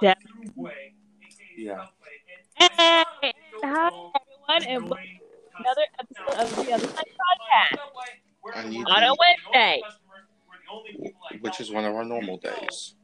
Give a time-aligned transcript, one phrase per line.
[0.00, 0.14] Yeah.
[1.56, 1.86] Yeah.
[2.54, 2.68] Hey,
[3.62, 3.90] hi
[4.52, 9.80] everyone, and welcome to another episode of the Other Side Podcast on a Wednesday.
[11.40, 12.94] which is one of our normal days.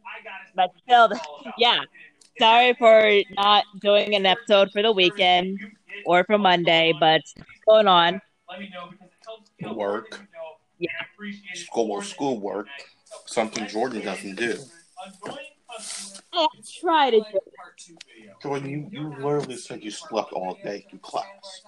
[0.55, 1.11] But still,
[1.59, 1.81] yeah.
[2.39, 5.59] Sorry for not doing an episode for the weekend
[6.07, 7.23] or for Monday, but
[7.69, 8.21] going on.
[9.75, 10.21] Work.
[10.79, 10.91] Yeah.
[11.55, 12.67] School, schoolwork,
[13.27, 14.59] something Jordan doesn't do.
[16.85, 17.39] Try to do
[18.43, 21.63] Jordan, you, you literally said you slept all day through class.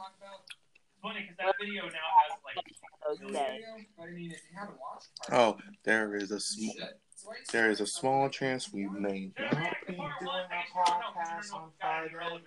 [5.33, 6.75] Oh, there is a small,
[7.53, 12.43] there is a small chance we may not be doing a podcast on Friday.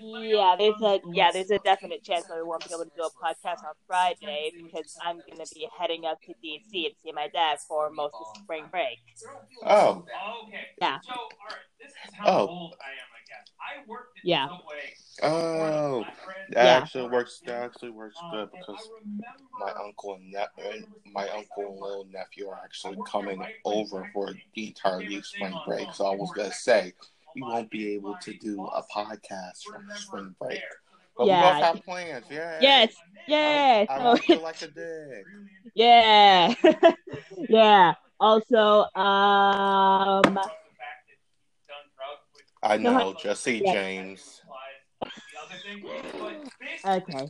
[0.00, 3.02] Yeah, there's a yeah, there's a definite chance that we won't be able to do
[3.02, 7.28] a podcast on Friday because I'm gonna be heading up to DC and see my
[7.28, 8.98] dad for most of spring break.
[9.64, 10.04] Oh,
[10.48, 10.66] Okay.
[10.80, 10.98] Yeah.
[11.00, 12.26] So, all right.
[12.26, 12.46] Oh.
[12.46, 13.50] Old I am, I guess.
[13.60, 14.48] I worked yeah.
[15.22, 16.04] oh,
[16.50, 16.70] that Yeah.
[16.78, 17.40] actually works.
[17.46, 18.90] That actually works good because
[19.58, 24.32] my uncle and ne- uh, my uncle and little nephew are actually coming over for
[24.54, 25.92] the entire of spring break.
[25.94, 26.92] So I was gonna say
[27.36, 30.62] we won't be able to do a podcast from spring break,
[31.18, 31.42] but Yeah.
[31.42, 32.24] we both have plans.
[32.30, 32.58] Yeah.
[32.62, 32.96] Yes.
[33.28, 33.84] Yeah.
[33.90, 35.26] I So won't feel like a dick.
[35.74, 36.54] yeah.
[37.48, 37.94] yeah.
[38.18, 40.38] Also, um
[42.62, 43.72] I No, know, Jesse yeah.
[43.72, 44.42] James.
[46.86, 47.28] okay.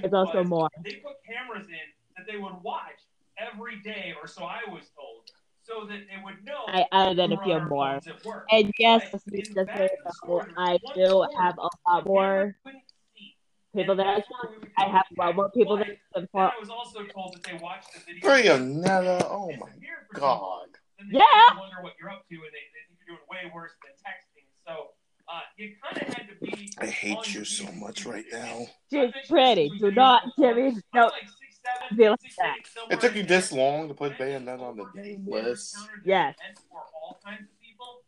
[0.00, 0.68] There's also more.
[0.84, 1.74] They put cameras in
[2.16, 3.00] that they would watch
[3.38, 5.22] every day, or so I was told,
[5.66, 6.62] so that they would know.
[6.68, 7.92] I added a few more.
[8.00, 8.46] phones at work.
[8.50, 11.58] And yes, But this in does back say in that storage, I one do have
[11.58, 12.82] a lot more camera couldn't
[13.14, 13.36] see.
[13.74, 15.96] people that I That's where we would I have a lot more people But than
[16.14, 16.42] then before.
[16.52, 18.28] I was also told that they watched the video.
[18.28, 20.68] Bayonetta, oh my Disappeared for so long, god.
[20.98, 21.58] then they Yeah.
[21.58, 24.46] Wonder what you're up to, and they, they think you're doing way worse than texting.
[24.66, 24.90] So
[25.28, 26.70] uh, you kind of had to be.
[26.78, 28.66] I hate you so much right now.
[28.92, 29.70] She's pretty.
[29.80, 30.76] Do not, Jimmy.
[30.94, 31.06] No.
[31.06, 31.55] Like six, seven,
[31.96, 32.56] Feel like that.
[32.90, 35.76] It took you this long to put Bayonetta on the game list.
[36.04, 36.34] Yes.
[36.70, 38.02] For all kinds of people.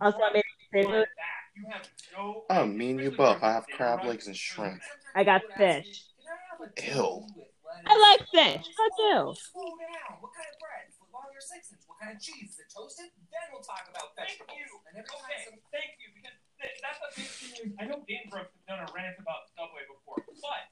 [0.00, 0.42] Also, I made
[0.72, 1.08] Run favorite.
[1.16, 1.88] back.
[2.16, 3.42] You Oh, me and you both.
[3.42, 4.80] I have crab legs and shrimp.
[5.14, 6.04] I got fish.
[6.94, 7.26] Ew.
[7.84, 8.64] I like fish.
[8.64, 9.34] I do.
[9.34, 10.86] What kind of bread?
[10.96, 11.82] Foot long or six inch?
[11.88, 12.56] What kind of cheese?
[12.56, 13.10] Is it toasted?
[13.28, 14.64] Then we'll talk about Thank you.
[14.92, 16.36] And Okay, some thank you, because
[16.80, 17.76] that's a big thing.
[17.80, 20.62] I know Dane Brooks has done a rant about Subway before, but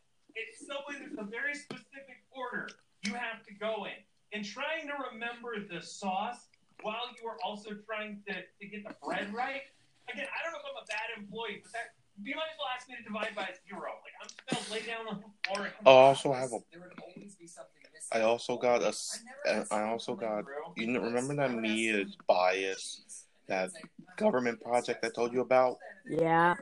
[0.49, 0.97] it's Subway.
[1.01, 2.69] There's a very specific order
[3.05, 3.97] you have to go in,
[4.33, 6.49] and trying to remember the sauce
[6.83, 9.63] while you are also trying to, to get the bread right.
[10.13, 12.69] Again, I don't know if I'm a bad employee, but that you might as well
[12.77, 13.93] ask me to divide by zero.
[14.05, 15.67] Like I'm just gonna lay down on the floor.
[15.67, 16.59] And Oh, I also have a.
[16.73, 18.11] there would always be something missing.
[18.13, 18.89] I also got a.
[18.89, 20.45] s- and I also got.
[20.77, 23.71] You know, remember that Mia's bias, that
[24.17, 25.77] government project I told you about?
[26.09, 26.55] Yeah.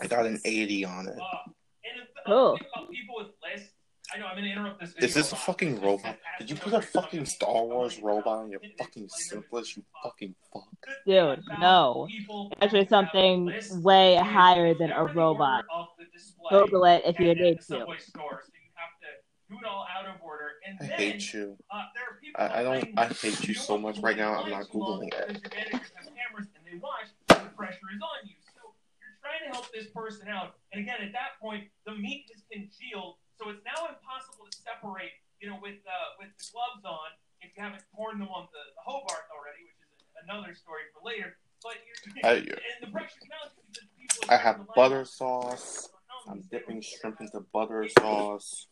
[0.00, 1.18] I got an 80 on it.
[1.18, 1.50] Uh,
[1.88, 2.32] and if, uh, oh.
[2.32, 2.54] Cool.
[2.54, 3.72] about uh, people with lists.
[4.14, 4.94] I know I'm gonna interrupt this.
[4.98, 6.16] Is this a video fucking robot?
[6.38, 10.34] Did you put a fucking Star Wars robot uh, on your fucking simplest, you fucking
[10.52, 10.68] fuck?
[11.04, 12.06] Dude, no.
[12.62, 13.52] Actually, something
[13.82, 15.64] way higher than a robot.
[16.50, 17.86] Google it if you need to.
[19.48, 21.56] Do it all out of order, and I then hate you.
[21.70, 22.98] uh, there are I, I don't.
[22.98, 24.42] I hate you you so much right now.
[24.42, 25.46] I'm not wait too long googling it.
[29.46, 33.48] To help this person out, and again, at that point, the meat is congealed, so
[33.50, 35.14] it's now impossible to separate.
[35.40, 37.12] You know, with uh, with the gloves on,
[37.42, 41.04] if you haven't torn them on the, the Hobart already, which is another story for
[41.04, 41.36] later.
[41.62, 44.32] But you're, I- and the pressure mounts because people.
[44.32, 45.90] I have are butter sauce.
[46.28, 48.66] I'm dipping shrimp into butter sauce.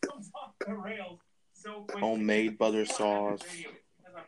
[0.67, 1.21] the rails
[1.53, 1.87] so.
[2.01, 3.41] Homemade butter sauce.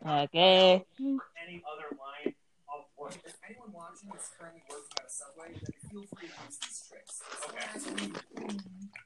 [0.07, 0.85] Okay.
[0.99, 2.35] Any other line
[2.69, 3.15] of work.
[3.25, 5.55] If anyone watching is currently working at a subway,
[5.93, 7.23] these tricks.
[7.41, 8.59] Someone Okay.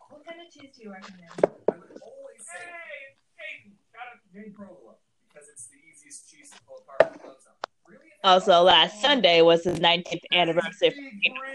[0.08, 1.30] What kind of cheese do you recommend?
[1.42, 1.46] I
[1.76, 4.20] would always say Hey, Hayden, got it.
[4.32, 4.94] Jane provolone
[5.28, 7.54] because it's the easiest cheese to pull apart with gloves on.
[7.92, 8.10] Really?
[8.24, 10.94] Also, last Sunday was his 19th anniversary.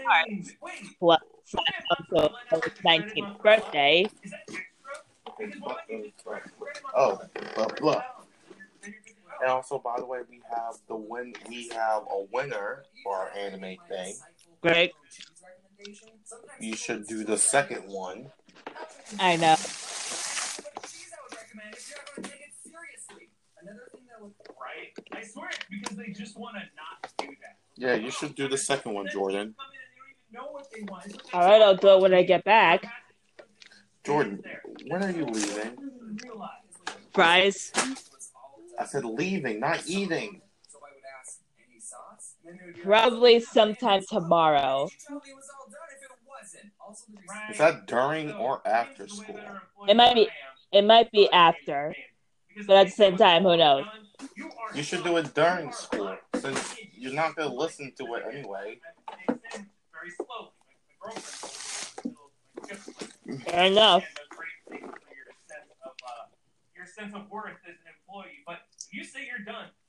[0.06, 0.54] Hearts.
[2.12, 2.34] Also
[2.64, 4.06] his 19th birthday.
[6.94, 7.20] Oh,
[7.54, 8.02] blah blah.
[9.40, 11.34] And also, by the way, we have the win.
[11.48, 14.14] We have a winner for our anime thing.
[14.66, 14.92] Great.
[16.58, 18.32] You should do the second one.
[19.20, 19.54] I know.
[19.54, 23.30] Cheese I would recommend if you're not going to take it seriously.
[23.62, 24.92] Another thing that would Right?
[25.12, 27.58] I swear because they just want to not do that.
[27.76, 29.54] Yeah, you should do the second one, Jordan.
[31.32, 32.84] All right, I'll do it when I get back.
[34.04, 34.42] Jordan,
[34.88, 35.78] when are you leaving?
[37.14, 37.70] Fries.
[38.80, 40.40] I said leaving, not eating.
[40.68, 41.38] So I would ask,
[41.70, 42.02] any sauce?
[42.02, 42.35] Then they would be like,
[42.82, 44.84] Probably "Oh, sometime tomorrow.
[44.84, 46.72] Why did you tell me it was all done if it wasn't?
[46.80, 47.50] Also, the reason- Right.
[47.50, 49.40] Is that during or after is a way school?
[49.88, 50.84] It might be- than I am.
[50.84, 51.94] It might be But I hate after.
[52.66, 53.84] But at the same time, who knows?
[54.74, 58.80] you should do it during school, since you're not gonna listen to it anyway.
[59.28, 60.52] Very slowly.
[60.66, 62.16] Like the girlfriend.
[62.56, 64.04] Like, just like- Fair enough.
[64.04, 65.92] and those great things for your sense of
[66.74, 68.42] your sense of worth as an employee.
[68.46, 68.60] But
[68.90, 69.85] you say you're done, that is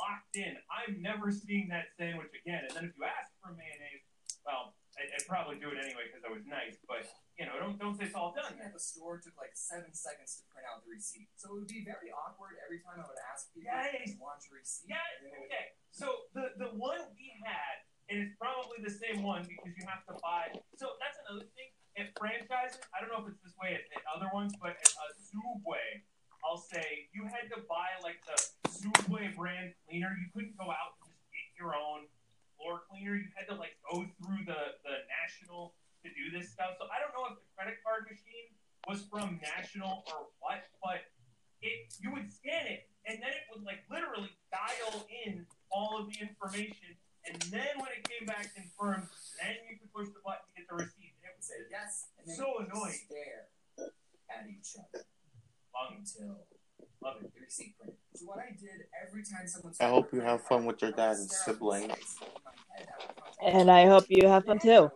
[0.00, 0.56] locked in.
[0.72, 2.64] I'm never seeing that sandwich again.
[2.64, 4.00] And then if you ask for mayonnaise,
[4.48, 6.80] well, I, I'd probably do it anyway because I was nice.
[6.88, 7.04] But
[7.36, 8.56] you know, don't don't say it's all done.
[8.60, 11.70] At the store took like seven seconds to print out the receipt, so it would
[11.72, 14.12] be very awkward every time I would ask people Yes.
[14.12, 14.88] if want a receipt.
[14.92, 15.76] Yeah, would- okay.
[15.92, 20.04] So the the one we had, and it's probably the same one because you have
[20.08, 20.52] to buy.
[20.80, 21.68] So that's another thing.
[21.98, 24.88] At franchises, I don't know if it's this way at, at other ones, but at
[24.88, 26.06] a Subway,
[26.46, 28.36] I'll say you had to buy like the
[28.80, 30.16] Subway brand cleaner.
[30.16, 32.08] You couldn't go out and just get your own
[32.56, 33.16] floor cleaner.
[33.16, 36.80] You had to like go through the the national to do this stuff.
[36.80, 38.56] So I don't know if the credit card machine
[38.88, 41.04] was from national or what, but
[41.60, 46.08] it you would scan it and then it would like literally dial in all of
[46.08, 46.96] the information
[47.28, 49.04] and then when it came back confirmed
[49.36, 51.68] then you could push the button to get the receipt and it would say say
[51.68, 52.96] yes, and then So annoying.
[52.96, 53.52] stare
[54.32, 55.04] at each other
[55.76, 56.48] long until
[57.02, 57.74] love it the receipt.
[58.14, 59.74] So what I did every time someone.
[59.80, 61.92] I hope you have fun with your dad and siblings.
[63.44, 64.90] And I hope you have fun too.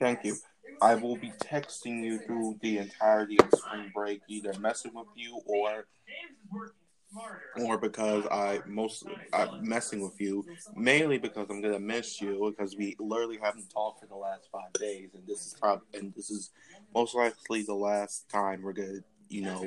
[0.00, 0.36] Thank you.
[0.82, 5.40] I will be texting you through the entirety of spring break, either messing with you
[5.46, 6.74] or James is working
[7.14, 10.44] smarter or because I most I'm messing with you
[10.74, 14.72] mainly because I'm gonna miss you because we literally haven't talked for the last five
[14.74, 16.50] days and this is probably and this is
[16.94, 19.00] most likely the last time we're gonna
[19.34, 19.64] you know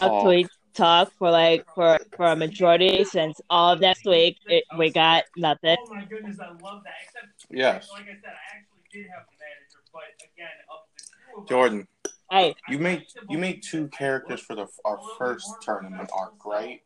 [0.00, 0.22] Up talk.
[0.22, 4.64] to we talk for like for for a majority since all of next week it,
[4.78, 5.76] we got nothing.
[5.80, 9.26] oh my goodness I love that except Yes, like I said I actually did have
[9.26, 11.88] the manager but again of the two of us, Jordan,
[12.30, 16.80] Hey, you made you made two characters for the our first tournament arc, right?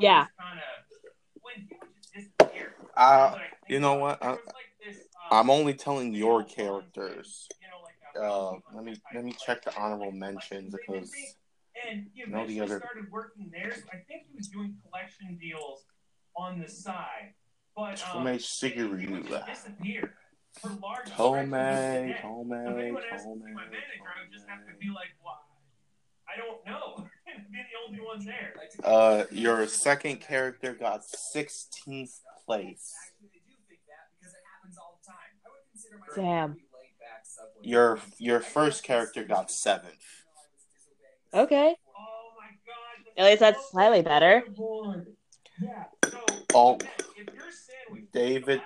[0.00, 0.26] Yeah.
[0.36, 0.62] kinda-
[1.42, 2.74] when he would just disappear.
[2.96, 4.22] Uh, I you know what?
[4.22, 4.54] I, was like
[4.84, 4.96] this,
[5.30, 7.48] um, I'm only telling your characters.
[7.60, 11.10] you know, like a- Uh, let me let me check the honorable mentions because
[11.88, 13.72] And he No, the eventually other- started working there.
[13.74, 15.84] So I think he was doing collection deals
[16.36, 17.34] on the side.
[17.74, 18.40] But um, Tomei
[19.00, 20.14] he would just disappear
[20.60, 22.12] for large stretches of the Tomei.
[22.12, 24.88] So if Tomei, anyone asked me my Tomei, manager, I would just have to be
[24.88, 25.36] like, "Why?
[26.28, 28.54] I don't know." and be the only one there.
[28.84, 32.92] Uh, your second character got 16th place.
[33.06, 35.32] Actually, they do think that because it happens all the time.
[35.44, 36.52] I would consider myself Damn.
[36.52, 37.68] pretty laid back subway.
[37.68, 40.21] Your your first character got seventh.
[41.34, 41.74] Okay.
[41.96, 43.12] Oh my god.
[43.16, 44.44] At least that's slightly better.
[45.60, 45.84] Yeah.
[46.04, 46.18] So,
[46.54, 46.78] Oh,
[47.16, 48.60] if your sandwich David,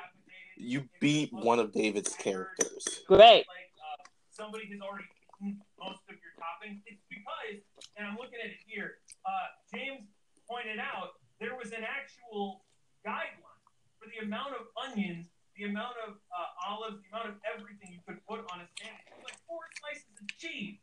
[0.56, 3.04] You beat one of David's characters.
[3.06, 3.44] Great.
[3.46, 5.04] like uh, somebody has already
[5.38, 6.80] eaten most of your toppings.
[6.86, 7.60] It's because,
[7.96, 8.98] and I'm looking at it here.
[9.24, 10.08] Uh, James
[10.48, 12.64] pointed out there was an actual
[13.06, 13.62] guideline
[14.00, 15.28] for the amount of onions,
[15.60, 19.06] the amount of uh, olives, the amount of everything you could put on a sandwich.
[19.12, 20.80] It was like four slices of cheese.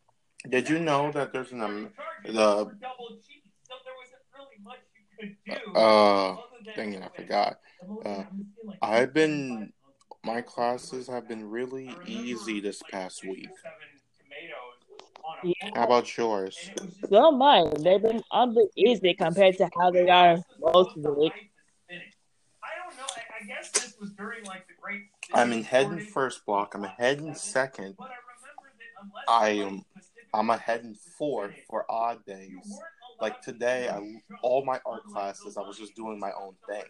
[0.49, 1.89] Did you know that there's an um,
[2.25, 2.31] the-
[2.65, 5.79] for double cheese, so there wasn't really much you could do.
[5.79, 6.38] uh
[6.75, 7.59] dang it, I forgot.
[8.05, 9.71] Uh, I'm seeing, like, I've been
[10.25, 13.50] my classes have been really easy this past week.
[13.62, 13.77] seven
[14.17, 14.79] tomatoes
[15.23, 15.71] on a Yeah.
[15.75, 16.69] How about yours?
[16.79, 21.13] and So mine, they've been oddly easy compared to how they are most of the
[21.13, 21.33] week.
[21.89, 21.95] I
[22.83, 23.03] don't know.
[23.15, 25.03] I, I guess this was during like the great.
[25.33, 26.07] I'm in head in shortage.
[26.09, 26.73] first block.
[26.75, 27.95] I'm ahead in second.
[28.00, 29.85] I remember that unless I the am-
[30.33, 32.79] I'm ahead in fourth specific, for odd days.
[33.21, 34.19] Like today, do I a show.
[34.41, 36.83] all my art classes I was just doing my own thing.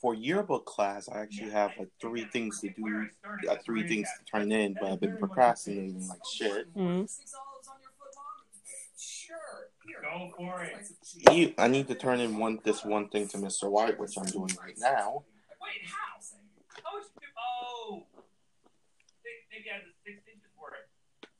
[0.00, 3.08] For yearbook class, I actually have like three things to do,
[3.48, 6.72] uh, three things to turn in, but I've been procrastinating like shit.
[6.74, 7.08] Mhm.
[7.08, 8.62] Six olives on your foot, Mom?
[8.96, 9.70] Sure.
[9.86, 10.00] Here.
[10.02, 10.70] Go for it.
[10.70, 11.24] Slice of cheese.
[11.48, 13.68] You- I need to turn in one this one thing to Mr.
[13.70, 15.24] White, which I'm doing right now.
[15.60, 16.20] Wait, how?
[16.84, 17.26] How would you do?
[17.38, 18.06] Oh,
[19.50, 20.74] maybe I had six inches worth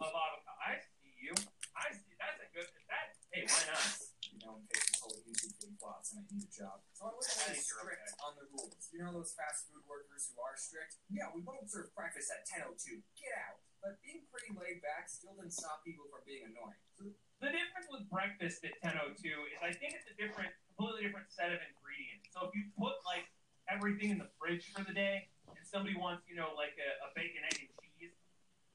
[0.00, 0.58] of avocado.
[0.66, 1.32] I see you.
[1.76, 2.14] I see.
[2.18, 2.66] That's a good.
[2.88, 3.14] That.
[3.32, 3.80] Hey, why not?
[4.28, 6.84] You know, case this whole YouTube thing flops and I need a job.
[6.92, 8.92] So I wasn't really strict on the rules.
[8.92, 11.00] You know those fast food workers who are strict?
[11.08, 13.00] Yeah, we won't serve breakfast at 10.02.
[13.16, 13.64] Get out.
[13.80, 16.76] But being pretty laid back still didn't stop people from being annoying.
[17.00, 17.08] So
[17.40, 21.56] The difference with breakfast at 10:02 is I think it's a different, completely different set
[21.56, 22.30] of ingredients.
[22.36, 23.26] So if you put like
[23.64, 27.08] everything in the fridge for the day, and somebody wants, you know, like a, a
[27.16, 28.14] bacon, egg, and cheese,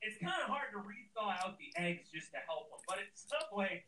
[0.02, 2.82] it's kind of hard to rethaw out the eggs just to help them.
[2.90, 3.86] But at Subway,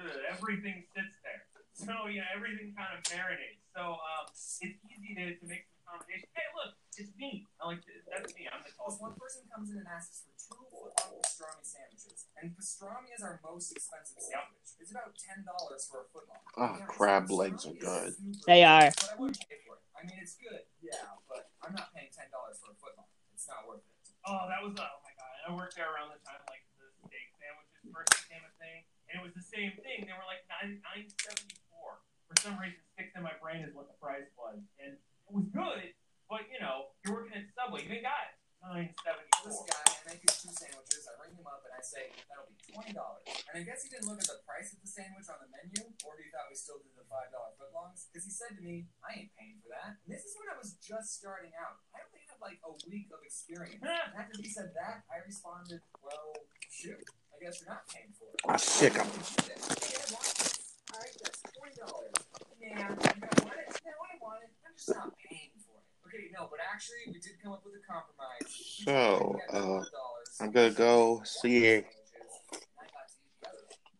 [0.00, 1.42] ugh, everything sits there.
[1.74, 3.58] So yeah, everything kind of marinates.
[3.74, 6.30] So um, it's easy to, to make some combinations.
[6.38, 7.50] Hey, look, it's me.
[7.58, 8.46] I like to, that's me.
[8.46, 9.02] I'm the Because tallest.
[9.02, 13.42] one person comes in and asks for two foot-long pastrami sandwiches, and pastrami is our
[13.42, 14.78] most expensive sandwich.
[14.78, 16.38] It's about ten dollars for a footlong.
[16.54, 18.14] Ah, Yeah, crab pastrami legs are good.
[18.46, 18.94] They are.
[18.94, 19.82] But I pay for it.
[19.98, 23.10] I mean, it's good, yeah, but I'm not paying ten dollars for a footlong.
[23.34, 24.14] It's not worth it.
[24.22, 25.34] Oh, that was oh my god!
[25.42, 29.22] I worked there around the time like the steak sandwiches first became a thing, and
[29.22, 30.10] it was the same thing.
[30.10, 32.02] They were like nine nine seventy four.
[32.26, 35.46] For some reason, sticks in my brain is what the price was, and it was
[35.54, 35.94] good.
[36.26, 38.34] But you know, you're working at Subway, you ain't got it.
[38.58, 41.06] Nine seventy This guy, I make his two sandwiches.
[41.06, 43.22] I ring him up and I say that'll be twenty dollars.
[43.46, 45.94] And I guess he didn't look at the price of the sandwich on the menu,
[46.02, 48.10] or he thought we still did the five dollar footlongs.
[48.10, 50.58] Because he said to me, "I ain't paying for that." And this is when I
[50.58, 51.78] was just starting out.
[51.94, 53.78] I only had like a week of experience.
[53.86, 56.34] And after he said that, I responded, "Well,
[56.66, 57.04] shoot.
[57.34, 58.94] I guess you're not paying for it." Ah, sick.
[58.94, 62.14] I'm All right, that's twenty dollars.
[62.60, 62.94] Yeah, you
[63.44, 63.80] want it.
[63.84, 64.50] No, I want it.
[64.64, 65.84] I'm just not paying for it.
[66.06, 68.46] Okay, no, but actually, we did come up with a compromise.
[68.84, 69.82] So, uh,
[70.40, 71.86] I'm gonna go see it.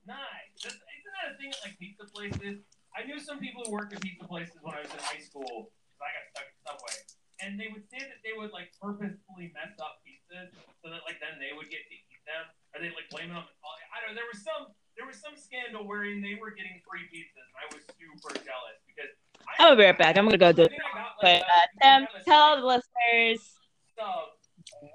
[0.06, 0.60] Nice.
[0.60, 0.78] Isn't
[1.16, 2.60] that a thing like pizza places?
[2.94, 5.72] I knew some people who worked at pizza places when I was in high school
[5.72, 6.98] because I got stuck at Subway,
[7.42, 10.52] and they would say that they would like purposefully mess up pizzas
[10.84, 13.36] so that like then they would get to eat them, or they like blame it
[13.38, 13.86] on the quality.
[13.94, 14.18] I don't know.
[14.18, 17.66] There was some there was some scandal wherein they were getting free pizzas, and I
[17.70, 19.10] was super jealous because.
[19.44, 20.16] I, I'm gonna be right back.
[20.16, 22.48] I'm gonna go do I think I But like, uh, I Tim, got a tell
[22.60, 23.42] the listeners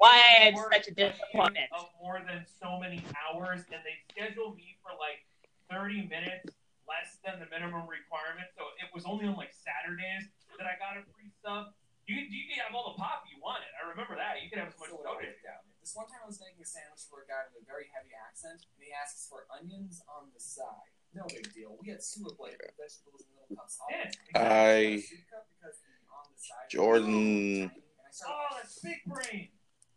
[0.01, 1.69] why I'm such a disappointment.
[1.75, 5.21] Of more than so many hours, and they scheduled me for like
[5.69, 6.49] 30 minutes
[6.89, 8.49] less than the minimum requirement.
[8.57, 11.71] So it was only on like Saturdays that I got a free sub.
[12.09, 13.69] You, you could have all the pop you wanted.
[13.77, 14.41] I remember that.
[14.41, 15.61] You could have as much So soda as you worked out.
[15.89, 18.13] This one time I was making a sandwich for a guy with a very heavy
[18.13, 20.93] accent, and he asks for onions on the side.
[21.17, 21.81] No big deal.
[21.81, 23.81] We had sewer blade with vegetables in little cups.
[23.81, 24.13] all Yeah.
[24.37, 28.49] I- Soup cup because the on the side was Jordan- tiny, and I started- Oh,
[28.61, 29.49] that's big brain.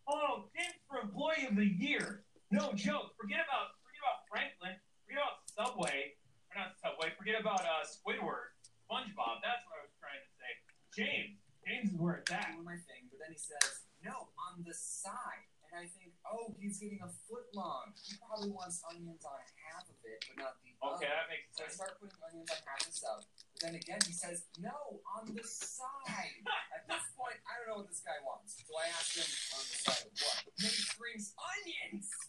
[0.08, 2.24] Oh, James for Employee of the Year.
[2.48, 3.12] No joke.
[3.20, 4.80] Forget about forget about Franklin.
[5.04, 6.16] Forget about Subway.
[6.48, 7.12] Or not Subway.
[7.20, 8.56] Forget about uh, Squidward.
[8.88, 9.44] SpongeBob.
[9.44, 10.50] That's what I was trying to say.
[10.96, 11.36] James.
[11.68, 12.48] James is where it's at.
[12.56, 15.51] doing my thing, but then he says, no, on the side.
[15.72, 17.96] And I think, oh, he's getting a foot long.
[18.04, 21.16] He probably wants onions on half of it, but not the Okay, other.
[21.16, 21.56] that makes sense.
[21.56, 23.24] So I start putting onions on half the sub.
[23.24, 26.44] But then again, he says, no, on the side.
[26.76, 28.60] At this point, I don't know what this guy wants.
[28.60, 30.44] So I ask him, on the side of what?
[30.60, 32.04] And he screams, onions!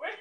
[0.00, 0.18] Wait.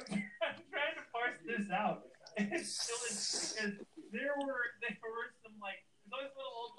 [0.00, 2.08] Okay, I'm trying to parse this out.
[2.36, 3.76] It's still because
[4.12, 6.72] there were there were some like those little old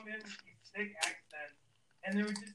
[0.00, 1.60] with these thick accents,
[2.04, 2.51] and they would just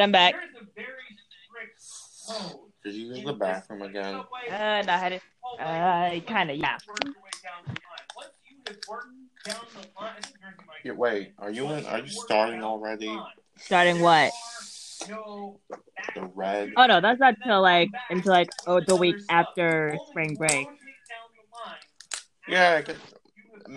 [0.00, 0.34] right, I'm back.
[0.34, 0.86] There's a very
[2.26, 2.70] strict code.
[2.84, 4.14] Did you use in the bathroom again?
[4.14, 5.22] subway Uh, no, I had it.
[5.42, 6.20] hallway.
[6.22, 6.78] Uh, kinda, yeah.
[6.88, 8.06] Work your way down the line.
[8.16, 10.76] Once you have worked down the line, this is Jersey Mike.
[10.84, 11.84] Yeah, wait, are you in?
[11.86, 13.18] Are you starting already?
[13.58, 14.32] Starting what?
[15.06, 16.72] The red.
[16.76, 20.66] Oh no, that's not till like until like oh the week after spring break.
[22.48, 22.96] Yeah, I get,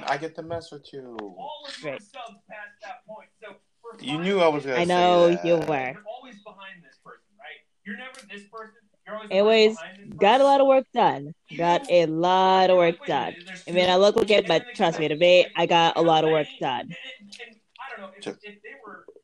[0.08, 1.16] I get to mess with you.
[1.20, 2.02] All of your Great.
[2.02, 3.30] subs past that point.
[3.42, 3.56] So
[4.00, 4.82] You knew I was gonna say.
[4.82, 5.46] I say know that.
[5.46, 5.92] you were.
[5.94, 7.60] You're always behind this person, right?
[7.86, 8.82] You're never this person.
[9.06, 9.84] You're always Anyways,
[10.20, 11.34] got a lot of work done.
[11.58, 13.34] Got a lot of work done.
[13.68, 16.24] I mean, I look like it, but trust me, to me, I got a lot
[16.24, 16.96] of work done.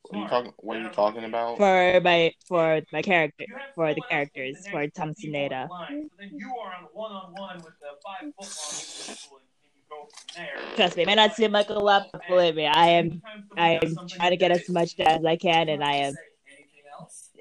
[0.10, 0.54] What are you talking?
[0.58, 1.58] What are you talking about?
[1.58, 5.70] for my for my character for the characters for Tom Sineda.
[5.88, 7.74] then you are on one on one with
[8.04, 10.75] five foot long individual, and you go from there.
[10.75, 13.22] Trust me, it may not seem like a lot, but believe me, I am
[13.56, 16.16] I am trying to get as much done as I can, and I am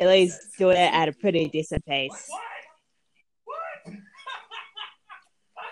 [0.00, 2.28] at least doing it at a pretty decent pace.
[3.44, 3.94] What?
[5.54, 5.64] What?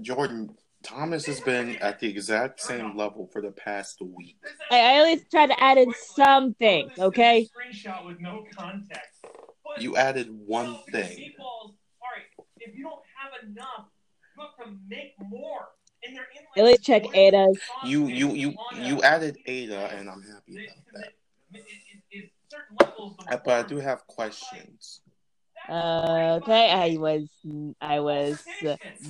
[0.00, 4.36] Jordan, Thomas has been at the exact same level for the past week.
[4.70, 7.48] I, I at least try to add in something, okay?
[7.54, 9.24] Screenshot with no context.
[9.78, 11.32] You added one thing.
[12.58, 13.86] If you don't have enough,
[14.36, 15.68] you have to make more.
[16.04, 16.26] And they're
[16.56, 17.58] in like check Ada's.
[17.84, 20.84] You you you you added Ada, and I'm happy about
[23.28, 23.44] that.
[23.44, 25.00] But I do have questions.
[25.68, 27.28] Uh, okay, I was
[27.80, 28.42] I was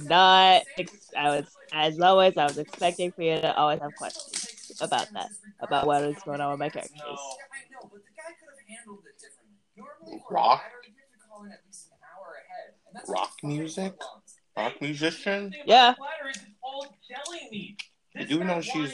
[0.04, 4.72] not ex- I was as always I was expecting for you to always have questions
[4.80, 5.28] about that
[5.60, 6.92] about what is going on with my characters.
[6.98, 7.04] No.
[7.06, 9.56] Yeah, I know, but the guy could have handled it differently.
[9.76, 10.60] Normally, for Rock?
[10.60, 13.32] a ladder, you have to call in at least an hour ahead, and that's Rock
[13.42, 13.94] music?
[14.56, 15.94] Rock musician, Yeah.
[15.94, 17.82] Platter is all deli meat.
[18.14, 18.92] You do know she's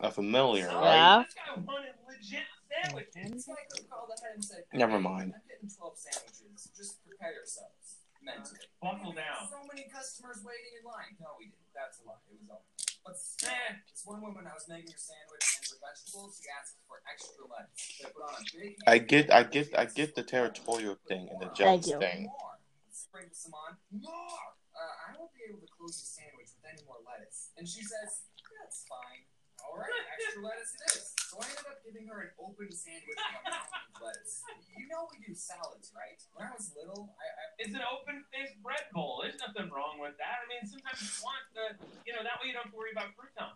[0.00, 0.84] a familiar, salad.
[0.84, 0.94] right?
[0.96, 1.22] Yeah.
[1.24, 2.42] This guy wanted legit
[2.84, 3.32] sandwiches.
[3.32, 5.32] This guy could have called ahead and said, Never mind.
[5.56, 6.68] I'm getting 12 sandwiches.
[6.76, 8.04] Just prepare yourselves.
[8.20, 8.60] Mentally.
[8.84, 9.48] Buckle down.
[9.48, 11.16] So many customers waiting in line.
[11.16, 11.64] No, we didn't.
[11.72, 12.20] That's a lie.
[12.28, 12.64] It was all.
[13.04, 13.80] But still, Eh.
[13.88, 17.44] this one woman, I was making her sandwich and for vegetables, she asked for extra
[17.48, 17.88] lettuce.
[18.02, 18.76] They put on a big.
[18.84, 22.28] I get I get I get the territorial thing and the Thank jealous thing.
[22.28, 22.60] More.
[22.92, 23.80] Sprinkle some on.
[23.94, 24.44] More.
[24.76, 27.54] Uh, I won't be able to close the sandwich with any more lettuce.
[27.56, 28.28] And she says,
[28.60, 29.24] that's fine.
[29.64, 31.15] All right, extra lettuce it is.
[31.26, 34.46] So I ended up giving her an open sandwich with a of lettuce.
[34.78, 36.14] You know we do salads, right?
[36.38, 39.26] When I was little, I, I It's an open faced bread bowl.
[39.26, 40.38] There's nothing wrong with that.
[40.42, 41.66] I mean, sometimes you want the,
[42.06, 43.52] you know, that way you don't have to worry about crouton,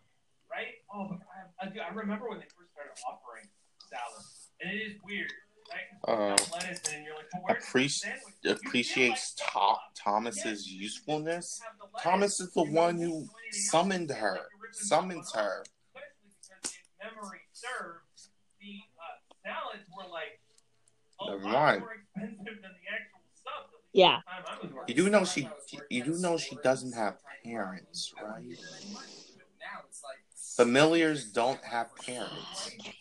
[0.51, 0.83] right?
[0.91, 3.47] Oh, but I, I, do- I remember when they first started offering
[3.87, 4.27] salad,
[4.59, 5.31] and it is weird,
[5.71, 5.87] right?
[6.11, 8.35] Uh, Got lettuce in, like, well, where's the appreci- sandwich?
[8.43, 11.63] You feel appreciates like to- Thomas's Yes, usefulness.
[11.63, 12.03] have the lettuce.
[12.03, 13.71] Thomas is the one who need to do anything else.
[13.71, 15.63] summoned her, like summons her.
[15.95, 20.41] because memory serves, the uh, salads were like
[21.21, 21.81] a Never lot mind.
[21.81, 23.65] more expensive than the actual stuff.
[23.69, 24.17] at least Yeah.
[24.25, 24.97] time I was working.
[24.97, 25.49] You do know she
[25.91, 28.45] you do know she doesn't have parents, right?
[29.61, 30.19] Now it's like
[30.57, 32.67] Familiars don't have parents.
[32.67, 32.93] Exactly.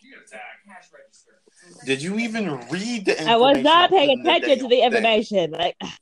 [0.66, 1.40] cash register.
[1.56, 5.04] So Did you even read the I was not paying attention to the damn thing?
[5.04, 5.50] information.
[5.52, 5.94] Like I was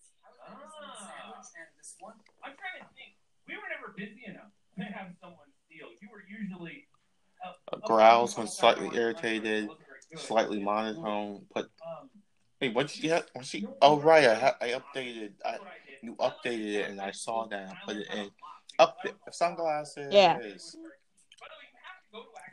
[0.51, 3.14] making some sandwich and this one I'm trying to think.
[3.47, 5.88] We were never busy enough to have someone steal.
[6.03, 6.88] You were usually
[7.85, 9.69] growls when slightly irritated,
[10.17, 11.45] slightly monotone.
[11.55, 11.69] But
[12.61, 13.25] hey, what she had?
[13.33, 13.67] What she?
[13.83, 15.33] Oh right, I I updated.
[15.45, 15.59] I
[16.03, 17.69] you updated it and I saw that.
[17.71, 18.31] I put it in.
[18.79, 18.97] Up
[19.33, 20.15] sunglasses.
[20.15, 20.39] Yeah.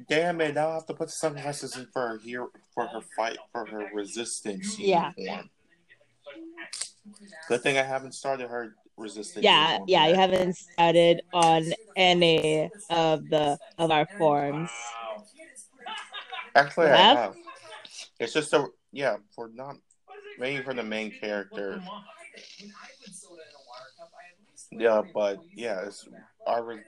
[0.10, 0.56] Damn it!
[0.56, 3.89] Now I have to put sunglasses in for her here for her fight for her
[3.93, 5.12] resistance Yeah.
[5.15, 5.49] uniform.
[7.47, 9.43] Good thing I haven't started her resistance.
[9.43, 14.69] yeah, uniform yeah, you haven't started on any of the of our forms.
[14.69, 15.23] Wow.
[16.55, 17.17] Actually, You I have?
[17.17, 17.36] have.
[18.19, 19.75] It's just a yeah for not
[20.38, 21.81] Maybe for the main character.
[24.71, 26.08] Yeah, but yeah, it's
[26.45, 26.84] our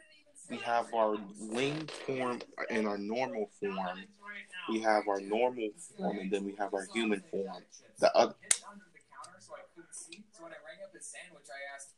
[0.50, 4.00] we have our wing form in our normal form,
[4.70, 7.64] we have our normal form, and then we have our human form.
[8.00, 10.24] The other, Hit under the counter so I couldn't see.
[10.32, 11.97] So when I rang up his sandwich, I asked, anything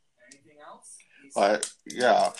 [0.67, 0.95] else?
[1.23, 2.33] He said, but yeah, Are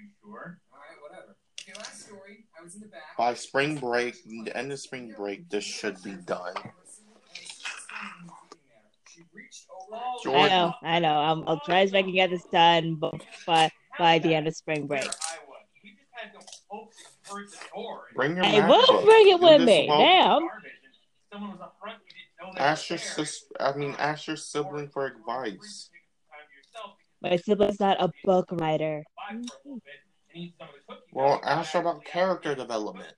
[0.00, 0.60] you sure?
[0.72, 1.36] all right, whatever.
[1.60, 2.44] Okay, last story.
[2.58, 3.16] I was in the back.
[3.18, 6.54] by spring break, the end of spring break, this should be done.
[9.08, 9.66] She reached
[10.26, 10.36] over.
[10.36, 11.14] I know, I know.
[11.16, 13.10] I'm, I'll try as I can get this done b-
[13.46, 15.04] by by the end of spring break.
[15.04, 15.14] I was.
[15.82, 18.04] We just had to hope it heard the door.
[18.08, 18.68] and Bring your I MacBook.
[18.88, 19.86] will bring it with me.
[19.88, 20.48] while- Damn.
[20.48, 20.94] garbage, and
[21.32, 21.98] Someone was up front.
[22.06, 23.06] You didn't know they Ask your there.
[23.26, 23.44] sis.
[23.58, 25.88] I mean, ask your sibling for advice.
[27.30, 29.02] My sibling's not a book writer.
[31.12, 33.14] Well, ask her about character development.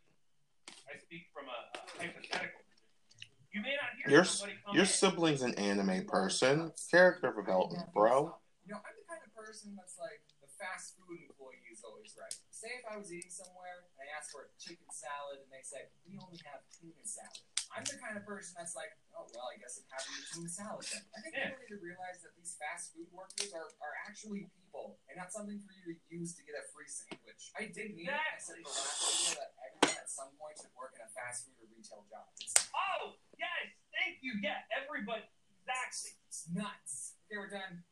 [0.88, 3.28] I speak from a, a hypothetical position.
[3.52, 4.24] You may not hear Your
[4.72, 6.72] your sibling's an anime person.
[6.90, 8.32] Character development, bro.
[8.64, 12.16] You know, I'm the kind of person that's like the fast food employee is always
[12.16, 12.32] right.
[12.48, 15.60] Say if I was eating somewhere and I asked for a chicken salad and they
[15.60, 17.44] said we only have tuna salad.
[17.74, 20.48] I'm the kind of person that's like, oh well, I guess I'm having a tuna
[20.50, 21.04] salad then.
[21.12, 21.52] I think Yeah.
[21.52, 25.28] people need to realize that these fast food workers are, are actually people and not
[25.30, 27.52] something for you to use to get a free sandwich.
[27.54, 28.16] I did mean it.
[28.16, 31.44] I said the last video that everyone at some point should work in a fast
[31.46, 32.24] food or retail job.
[32.40, 34.40] It's, Oh, yes, thank you.
[34.40, 35.28] Yeah, everybody.
[35.68, 36.16] Exactly.
[36.24, 37.20] it's nuts.
[37.28, 37.84] Okay, we're done.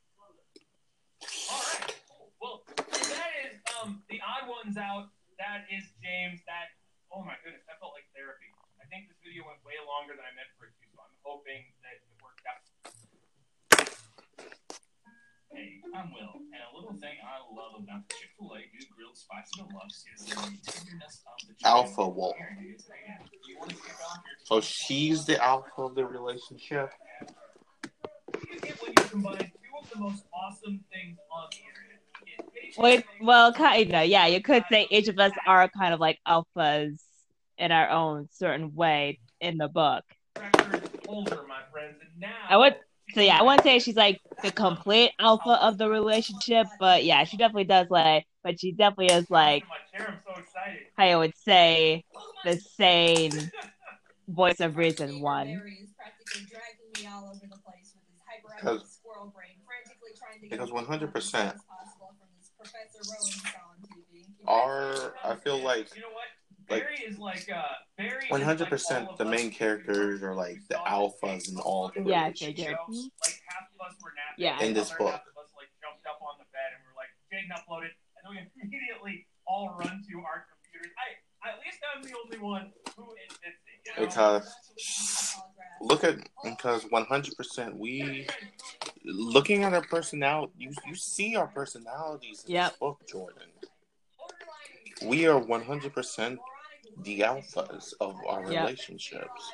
[1.52, 1.92] All right.
[2.40, 5.12] Well, that is um the odd ones out.
[5.36, 6.40] That is James.
[6.48, 6.72] That
[7.12, 8.48] oh my goodness, that felt like therapy.
[8.86, 11.18] I think this video went way longer than I meant for it to, so I'm
[11.26, 12.62] hoping that it worked out.
[15.50, 19.58] Hey, I'm Will, and a little thing I love about the Chick-fil-A new grilled spicy
[19.58, 20.38] deluxe is the
[20.70, 21.66] tenderness of the chicken.
[21.66, 22.36] Alpha wolf.
[22.38, 22.86] Here it is.
[22.86, 23.18] Hey,
[23.48, 26.94] you want to kick off your So she's the alpha of the relationship.
[28.38, 31.98] You get when you combine two of the most awesome things on the internet?
[32.54, 34.26] It Wait, well, kind of, yeah.
[34.28, 37.02] You could say each of us are kind of like alphas
[37.58, 40.04] in our own certain way in the book.
[40.36, 40.82] and
[42.18, 42.76] now I would-
[43.14, 47.24] So yeah, I wouldn't say she's like the complete alpha of the relationship, but yeah,
[47.24, 49.64] she definitely does like, but she definitely is like.
[50.98, 52.04] I would say,
[52.44, 53.50] the sane
[54.28, 55.62] voice of reason one.
[58.56, 63.48] Because- squirrel brain, frantically trying to because 100% as possible from this Professor Rowan saw
[63.70, 64.24] on TV.
[64.46, 66.24] Our, I feel like You know what?
[66.68, 67.62] Like- Barry is like uh
[67.96, 68.24] Barry.
[68.24, 71.48] is one hundred like percent all the us main who characters are like the alphas
[71.48, 72.58] and all the Yeah, I relationships.
[72.58, 72.76] figured.
[72.78, 74.44] Like half of us were napping.
[74.44, 74.62] Yeah.
[74.62, 75.10] In this book.
[75.12, 77.92] Half of us like jumped up on the bed and we were like, Jaden uploaded,
[78.16, 80.92] and then we immediately all run to our computers.
[80.98, 83.54] I at least I'm the only one who admits it.
[83.86, 84.06] You know?
[84.08, 84.52] Because
[85.80, 88.26] look at because one hundred percent we
[89.04, 92.70] looking at our personality you you see our personalities in Yep.
[92.70, 93.48] this book, Jordan.
[95.04, 96.40] We are one hundred percent
[97.02, 98.62] the alphas of our Yep.
[98.64, 99.52] relationships.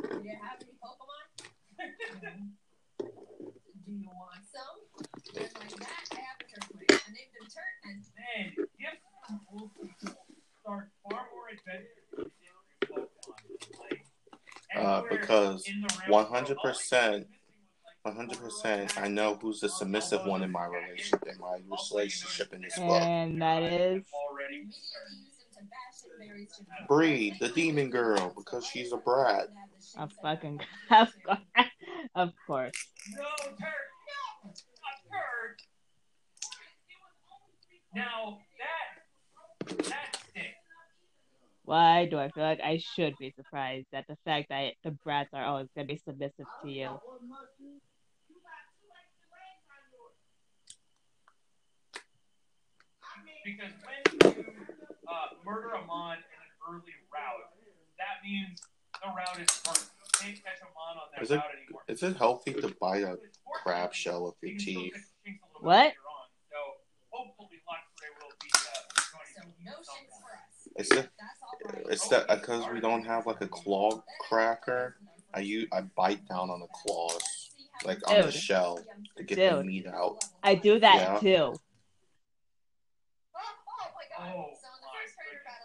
[0.00, 2.52] Do you have any Pokemon?
[2.98, 4.78] Do you want some?
[5.36, 6.90] And like that, I have a Turtwig.
[6.90, 8.46] I named him Turt, and Man,
[8.78, 9.40] gifts from
[10.60, 13.78] start far more adventurous than your Pokemon.
[13.80, 14.04] Like,
[14.76, 17.26] Uh, because in the realm of- 100%,
[18.02, 18.96] One hundred percent.
[18.96, 21.56] I know who's the submissive one in my relationship in my
[21.92, 23.02] relationship in this book.
[23.02, 24.04] And that is
[25.58, 26.86] already immediately use him to bash at Barry's Jimmy.
[26.88, 29.48] Bree, the demon girl, because she's a brat.
[29.96, 31.40] a fucking of course,
[32.14, 32.72] of course.
[33.16, 33.58] No, Turt!
[34.08, 34.50] No!
[34.50, 35.62] Not Turt!
[37.94, 40.48] Now, that, that stinks.
[41.64, 45.30] Why do I feel like I should be surprised at the fact that the brats
[45.34, 46.98] are always gonna be submissive to you?
[53.44, 54.77] Because when you
[55.08, 57.48] uh, murder a mon in an early route,
[57.98, 58.60] that means
[59.02, 59.80] the route is burnt.
[59.80, 61.82] You can't catch a mon on that Is it- route anymore.
[61.88, 63.18] Is it healthy to bite a
[63.62, 64.92] crab shell with your You can still teeth?
[64.92, 65.84] catch the chinks a little bit What?
[65.84, 66.26] later on.
[66.50, 66.58] So
[67.10, 68.58] hopefully Lockspray will be uh,
[69.00, 70.20] So joining no us shakes somewhere.
[70.20, 70.68] for us.
[70.76, 71.08] It's the
[71.88, 74.96] That's it's that because we don't have like a claw cracker.
[75.34, 77.50] I use I bite down on the claws,
[77.84, 78.78] like on the shell,
[79.16, 80.24] to get the meat out.
[80.42, 81.18] I do that Yeah.
[81.20, 81.54] too.
[84.20, 84.50] Oh,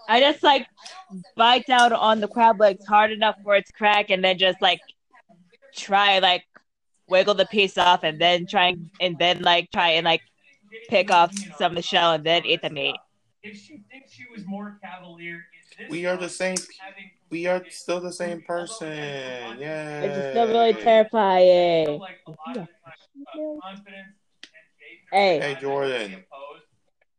[0.08, 0.68] I just like
[1.36, 4.62] bite down on the crab legs hard enough for it to crack, and then just
[4.62, 4.82] like
[5.76, 6.44] try like
[7.08, 10.22] wiggle the piece off, and then try and, and then like try and like
[10.90, 12.96] pick off some of the shell, and then eat the meat.
[13.44, 15.44] If she thinks she was more cavalier
[15.90, 16.56] We are the same.
[17.30, 19.58] We are still the same person.
[19.60, 20.02] Yeah.
[20.02, 21.86] It's still really terrifying.
[21.86, 25.40] feel like a lot of the time, confidence and Jason are Hey.
[25.40, 26.14] Hey, Jordan.
[26.14, 26.64] opposed.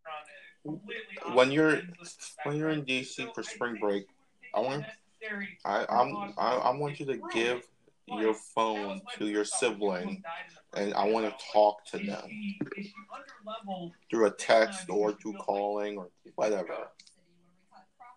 [0.01, 2.85] They're on a completely When you're opposite ends of the when you're in.
[2.85, 4.07] DC for spring break,
[4.55, 4.87] I want
[5.65, 7.63] I I'm, I I want you to give
[8.07, 10.23] your phone to your sibling,
[10.75, 12.31] and I want to talk to them
[14.11, 16.89] through a text or through calling or whatever.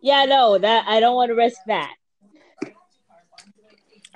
[0.01, 1.93] Yeah, no, that I don't want to risk that.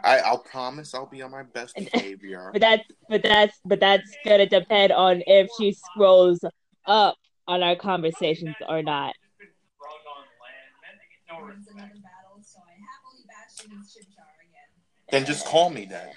[0.03, 2.49] I I'll promise I'll be on my best behavior.
[2.53, 6.43] But that's but that's but that's gonna depend on if she scrolls
[6.85, 7.15] up
[7.47, 9.13] on our conversations or not.
[15.11, 16.09] Then just call me then.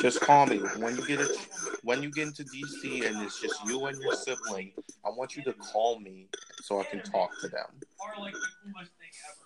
[0.00, 1.30] Just call me when you get it.
[1.82, 4.72] When you get into DC and it's just you and your sibling,
[5.04, 6.28] I want you to call me
[6.62, 7.66] so I can talk to them.
[8.00, 9.45] Are like the coolest thing ever.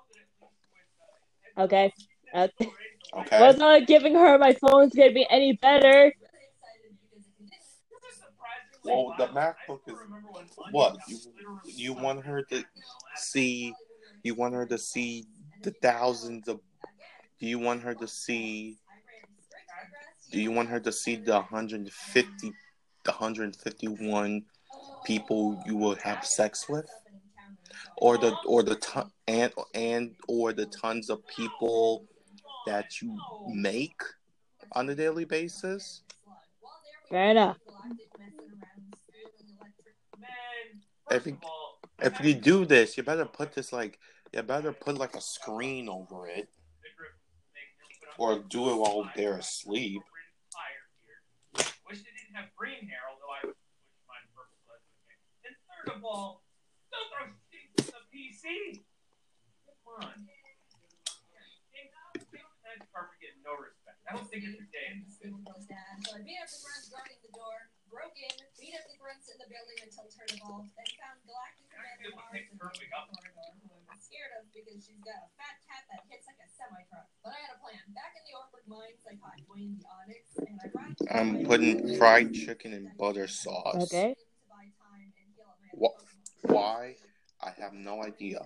[1.61, 1.93] Okay.
[2.33, 2.47] Uh,
[3.13, 3.41] Okay.
[3.41, 6.13] was not giving her my phone's gonna be any better.
[6.13, 6.13] really
[6.47, 9.97] excited because if you didn't, Well, the MacBook is
[10.71, 11.17] what you
[11.65, 12.63] you want her to
[13.17, 13.73] see.
[14.23, 15.25] You want her to see
[15.63, 16.61] the thousands of.
[17.39, 18.77] Do you want her to see?
[18.87, 20.31] I ran straight to grass.
[20.31, 22.53] Do you want her to see the 150,
[23.03, 24.43] the 151
[25.03, 26.87] people you will have sex with,
[28.01, 32.07] or the or the ton, and and or the tons of people
[32.65, 33.15] that you
[33.47, 34.01] make
[34.73, 36.01] on a daily basis?
[37.09, 37.57] Fair enough.
[41.11, 41.39] If you-
[42.03, 43.99] If you do this, you better put this like
[44.33, 46.49] you better put like a screen over it,
[48.17, 50.01] or do it while they're asleep.
[51.53, 54.57] Wish they didn't have green hair, although I would switch mine purple.
[54.65, 55.17] but that's okay.
[55.45, 56.41] And third of all,
[56.89, 57.27] don't throw
[58.41, 58.81] things in the PC.
[59.85, 60.27] Come on.
[63.21, 63.97] Getting no respect.
[64.09, 67.21] I don't think it's a day in this So I beat up the grunts guarding
[67.21, 70.89] the door, broke in, beat up the grunts in the building until turn evolved, then
[70.97, 72.89] found Galactic Commander Mars in the corridor,
[73.61, 76.49] who I was scared of because she's got a fat cat that hits like a
[76.49, 77.07] semi truck.
[77.21, 77.81] But I had a plan.
[77.93, 81.77] Back in the Oreburgh mines, I caught Dwayne the Onix, and I brought I'm putting
[81.97, 83.85] fried chicken and butter sauce.
[83.89, 84.17] Okay.
[85.77, 85.95] Wha-
[86.49, 86.97] Why?
[87.43, 88.41] I have no idea.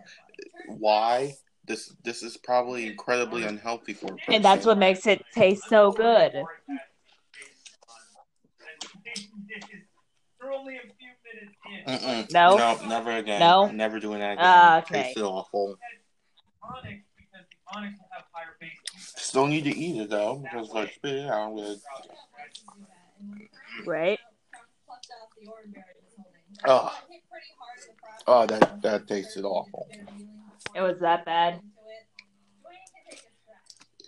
[0.67, 1.36] Why?
[1.65, 4.31] This this is probably incredibly unhealthy for a.
[4.34, 6.34] And that's what makes it taste so good.
[10.39, 11.55] They're only a few minutes
[11.88, 12.25] in.
[12.25, 12.31] Mm-mm.
[12.31, 12.58] No?
[12.58, 13.39] no, never again.
[13.39, 13.67] No?
[13.67, 14.45] never doing that again.
[14.45, 15.03] Ah, okay.
[15.03, 15.77] Tasted awful.
[16.63, 18.71] Onix because the Onix will have higher base.
[18.95, 21.81] Still need to eat it though, because like spit it out with.
[23.86, 24.19] Right?
[26.65, 26.91] Oh.
[28.28, 29.88] Oh, that that tasted awful.
[30.76, 31.60] It was that bad.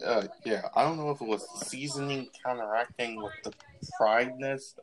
[0.05, 3.51] Uh, yeah, I don't know if it was the seasoning counteracting with the
[3.97, 4.75] friedness.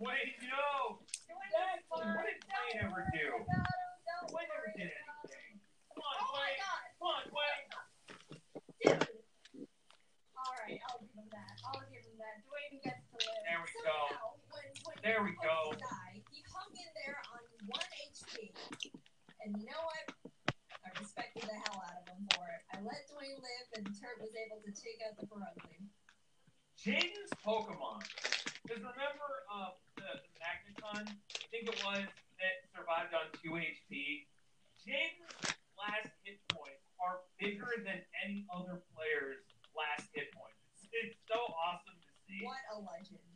[0.00, 0.98] Wait, yo!
[1.54, 3.26] That, what did Dwayne ever do?
[4.26, 5.54] Dwayne never did anything.
[5.94, 6.58] Come on, Dwayne!
[6.98, 7.70] Come on, Dwayne!
[10.34, 11.54] Alright, I'll give him that.
[11.62, 12.42] I'll give him that.
[12.42, 13.38] Dwayne gets to live.
[13.46, 13.94] There we go.
[14.10, 15.70] Somehow, when Dwayne There we go.
[15.78, 16.90] supposed to die, he hung in
[17.62, 18.50] there on 1 HP.
[19.44, 20.06] And you know what?
[20.82, 22.62] I respected the hell out of him for it.
[22.74, 25.82] I let Dwayne live, and Turt was able to take out the Purugly.
[26.78, 28.02] Jaden's Pokemon.
[28.62, 32.06] Because remember uh, the, the Magneton, I think it was,
[32.38, 34.26] that survived on 2 HP?
[34.82, 39.42] Jaden's last hit points are bigger than any other player's
[39.74, 40.58] last hit points.
[40.74, 42.42] It's, it's so awesome to see.
[42.42, 43.31] What a legend.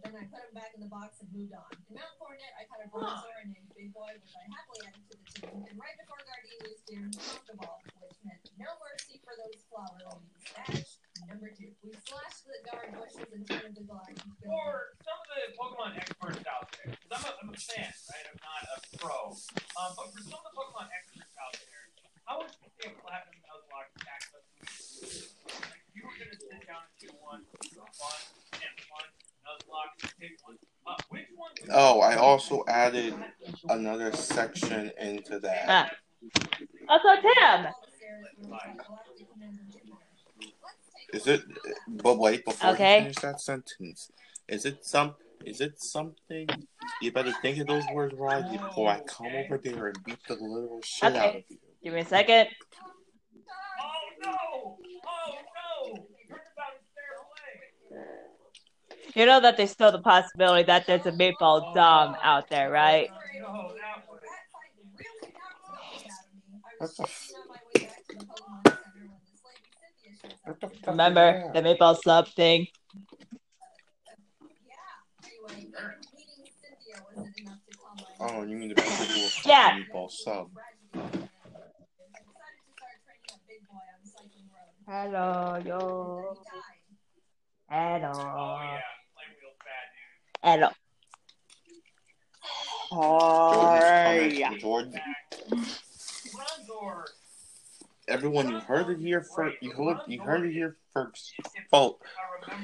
[0.00, 1.68] Then I put him back in the box and moved on.
[1.88, 5.14] In Mount Coronet, I caught a Bronzor named Big Boy, which I happily added to
[5.14, 5.60] the team.
[5.68, 10.40] And right before Gardenia's due, Pokeball, which meant no mercy for those flower ladies.
[10.56, 11.70] Dash number two.
[11.84, 14.24] We slashed the guard bushes and turned the Galactic.
[14.40, 18.26] For some of the Pokemon experts out there, because I'm a, I'm a fan, right?
[18.26, 19.36] I'm not a pro.
[19.36, 21.84] Um, but for some of the Pokemon experts out there,
[22.24, 26.40] how would you say a Platinum Nuzlocke stacks up Like, if you were going to
[26.40, 28.22] sit down and do one, one,
[28.58, 29.10] and one,
[29.50, 30.56] Nuzlocke, pick one.
[31.10, 33.14] Which one would you Oh, I also added
[33.68, 35.64] another section into that.
[35.68, 35.90] Ah.
[36.88, 37.66] Also, Tim.
[41.12, 41.42] Is it?
[41.88, 42.96] But wait, before Okay.
[42.96, 44.10] you finish that sentence,
[44.48, 45.14] is it some?
[45.44, 46.48] Is it something?
[47.00, 50.34] You better think of those words right before I come over there and beat the
[50.34, 51.58] little shit out of you.
[51.82, 52.48] Give me a second.
[53.80, 53.90] Oh
[54.22, 54.78] no!
[55.06, 55.32] Oh
[55.86, 55.94] no!
[56.28, 57.16] Heard about his fair
[57.96, 58.99] play.
[59.14, 63.08] You know that there's still the possibility that there's a meatball dom out there, right?
[63.40, 64.20] No, that was.
[66.78, 67.32] What the f-
[70.44, 71.62] What the fuck Remember that?
[71.62, 72.66] the meatball sub thing?
[78.20, 79.78] Oh, you mean the people who are Yeah.
[79.78, 80.50] meatball sub?
[84.86, 86.36] Hello, yo.
[87.68, 88.12] Hello.
[88.12, 88.99] Oh yeah, flame wheel
[90.42, 90.70] fat Hello.
[93.52, 94.56] Jordan's Hi.
[94.58, 95.00] Jordan,
[98.08, 99.56] everyone, you heard it here first.
[99.60, 101.32] You heard, you heard it here first.
[101.72, 101.98] Oh,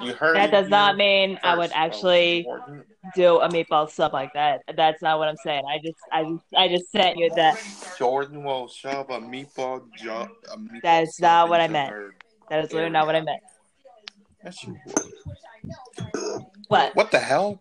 [0.03, 1.71] you heard That does not here mean I would.
[1.73, 2.85] Actually Jordan.
[3.15, 4.63] do a meatball sub like that.
[4.77, 5.63] That's not what I'm saying.
[5.69, 7.57] I just, I just, I just sent you that.
[7.97, 11.95] Jordan will shove a meatball jo- a meatball That is not what I meant.
[12.51, 13.43] That is literally not what I meant.
[14.45, 15.13] Yes, you would.
[16.69, 16.97] What?
[16.97, 17.61] What the hell?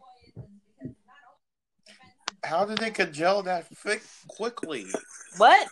[2.45, 4.85] How did they cajole that thick quickly?
[5.37, 5.67] What?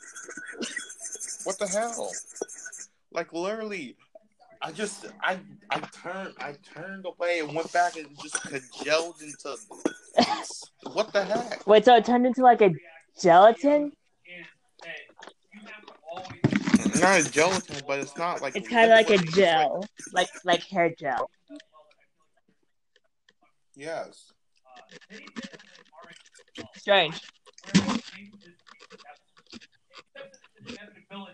[1.44, 2.12] What the hell?
[3.12, 3.96] Like literally,
[4.60, 9.56] I just I I turned I turned away and went back and just cajoled into
[10.94, 11.66] what the heck?
[11.68, 12.72] Wait, so it turned into like a
[13.22, 13.92] gelatin?
[14.26, 14.46] Is
[14.82, 14.96] that
[15.54, 19.12] you have to always Not a gelatin, but it's not like It's kind of like
[19.12, 21.30] a gel, like like hair gel.
[23.76, 24.32] yes.
[26.76, 27.22] Strange.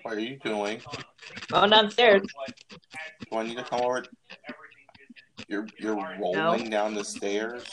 [0.04, 0.82] What are you doing?
[1.50, 2.24] Going downstairs.
[3.32, 4.06] Do I need to come over?
[5.48, 7.66] You're you're rolling down the stairs.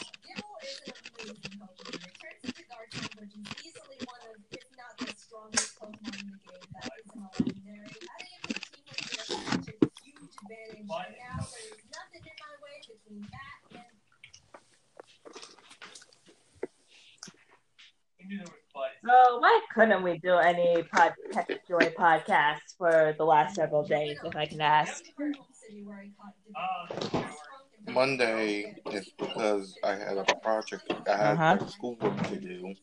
[10.04, 11.56] You knew there was buds.
[19.04, 24.34] So why couldn't we do any podcast joy podcasts for the last several days, if
[24.36, 25.04] I can ask?
[27.88, 30.90] Monday is because I had a project.
[31.08, 31.56] I had Uh-huh.
[31.60, 32.74] like, schoolwork to do.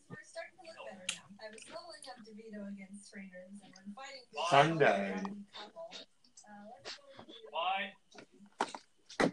[4.48, 5.22] Sunday.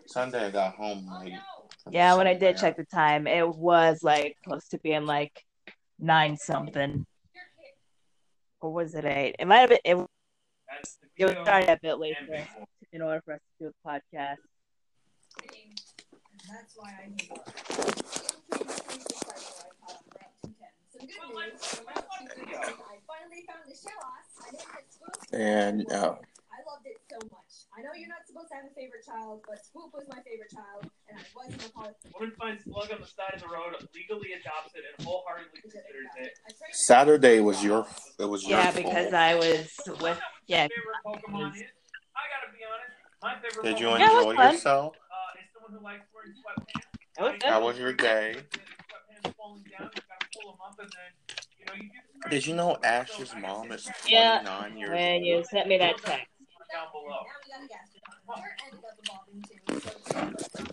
[0.05, 1.39] Sunday I got home late.
[1.89, 5.43] Yeah, when I did check the time, it was like close to being like
[6.01, 7.05] nine something.
[8.59, 9.35] Or was it eight?
[9.39, 9.79] It might have been.
[9.85, 12.47] It, That's it was video starting a bit and later
[12.91, 14.37] in order for us to do the podcast.
[16.49, 17.41] That's why I hate it.
[18.51, 18.77] Some good news.
[21.81, 22.55] About 2:30, I
[23.07, 25.15] finally found the show I named it Swoop.
[25.33, 25.97] And uh, I
[26.69, 27.50] loved it so much.
[27.71, 30.51] I know you're not supposed to have a favorite child, but Swoop was my favorite
[30.51, 33.73] child, and I wasn't a part Woman finds slug on the side of the road,
[33.95, 36.35] legally adopts it, and wholeheartedly considers it.
[36.45, 37.87] I tried to- Saturday was your
[38.19, 39.13] it was your Yeah, because.
[39.13, 40.19] I was with.
[40.47, 41.63] Yeah, favorite Pokemon is.
[42.11, 43.23] I gotta be honest.
[43.23, 44.51] My favorite Did you Pokemon Yeah, it was enjoy fun.
[44.53, 44.95] yourself?
[44.97, 47.39] uh, is someone who likes wearing sweatpants.
[47.39, 48.35] was How was your day?
[48.35, 52.29] Sweatpants falling down, you gotta pull them up, and then you know you do the
[52.29, 56.25] Did you know Ash's mom is Yeah, 29 years When you sent me that text.
[56.71, 57.23] Down below.
[57.27, 58.39] Now we got a Gastrodon.
[58.39, 59.59] Here ended up evolving too.
[59.67, 60.71] So Swoop was Swoop,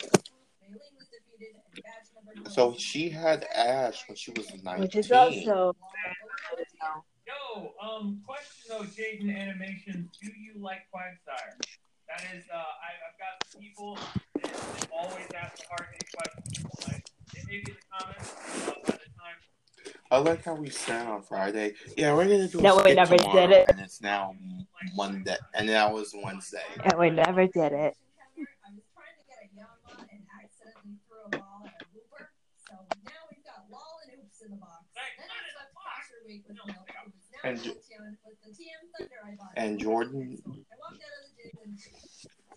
[0.63, 4.83] Maylene was defeated, and badge number So one- she had Ash when she was 19.
[4.83, 5.75] Which is also.
[7.27, 11.59] Yo, um, question though, Jaiden Animation, do you like Quagsire?
[12.09, 16.09] That is, uh, I, I've got some people that, that always ask the hard hitting
[16.17, 16.89] questions.
[16.89, 17.05] Like,
[17.37, 18.33] it may be in the comments,
[18.65, 19.37] uh, by the time
[20.11, 21.74] I like how we said on Friday.
[21.96, 23.66] Yeah, we're gonna do a No, we never did it.
[23.70, 24.35] and it's now
[24.94, 26.62] Monday, and that was Wednesday.
[26.85, 27.94] And we never did it.
[27.96, 32.31] I was trying to get a Yanma and accidentally threw a ball at a hooper.
[32.69, 34.85] So now we've got Lol and Oops in the box.
[34.94, 36.88] Then I swept Crasher Wake with Milk.
[36.88, 39.52] It was now And Jo- Jolteon with the TM Thunder I bought.
[39.56, 41.79] And Jordan, I walked out of the gym and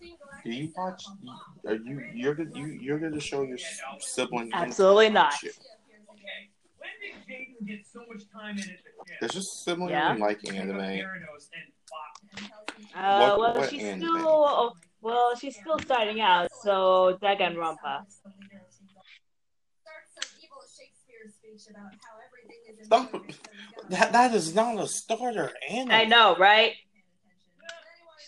[0.00, 1.04] Team Galactic do you watch?
[1.66, 3.58] Are you you're gonna you you're gonna show your
[4.00, 4.50] siblings?
[4.52, 5.32] Absolutely not.
[5.34, 5.60] She appears
[6.12, 6.50] again.
[6.78, 7.86] When did Jaiden get
[8.42, 9.16] so much similar in at the gym?
[9.20, 10.14] Does your sibling Yeah.
[10.14, 10.78] Pick up anime?
[10.78, 12.12] Gyarados and bop.
[12.36, 14.00] And tells me- Uh, What- well, what she's anime?
[14.18, 14.76] still.
[15.00, 18.04] Well, she's still starting out, so Danganronpa.
[18.06, 18.30] Starts
[20.14, 23.12] some evil Shakespeare speech about how everything is in Stop.
[23.14, 25.90] order, so we gotta- That that is not a starter anime.
[25.90, 26.74] I know, right?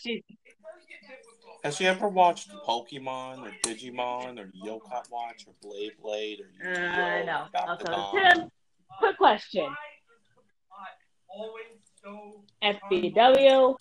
[0.01, 0.25] She.
[0.45, 1.61] It does get difficult.
[1.65, 7.23] Has she ever watched Pokemon or Digimon or Yo-kai Watch or Blade Blade or Uh,
[7.25, 7.49] no.
[7.55, 8.51] Also, Tim,
[8.99, 9.75] quick question: Why is
[10.29, 10.35] the
[10.69, 11.14] plot always so
[12.63, 13.77] FBW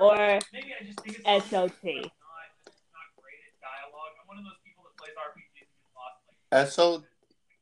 [0.00, 0.16] or
[0.52, 1.50] maybe I just think it's SOT?
[1.50, 4.14] not, not great at dialogue.
[4.20, 6.16] I'm one of those people that plays RPGs and gets lost.
[6.52, 7.02] Like, so I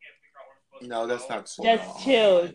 [0.01, 1.63] can't figure out where I'm supposed no, that's not so.
[1.63, 2.53] Just choose.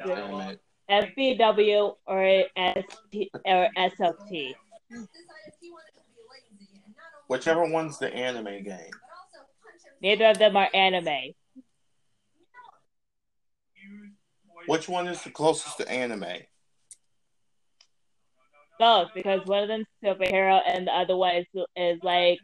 [0.89, 4.27] FBW or ST or SOT?
[4.27, 8.63] decided he wanted to be lazy and not only Whichever one's the anime game.
[8.65, 11.33] but also punch himself Neither of them are anime.
[14.67, 16.25] Which one is the closest to anime?
[18.81, 22.39] Both, because one of them's superhero and the other one is, is like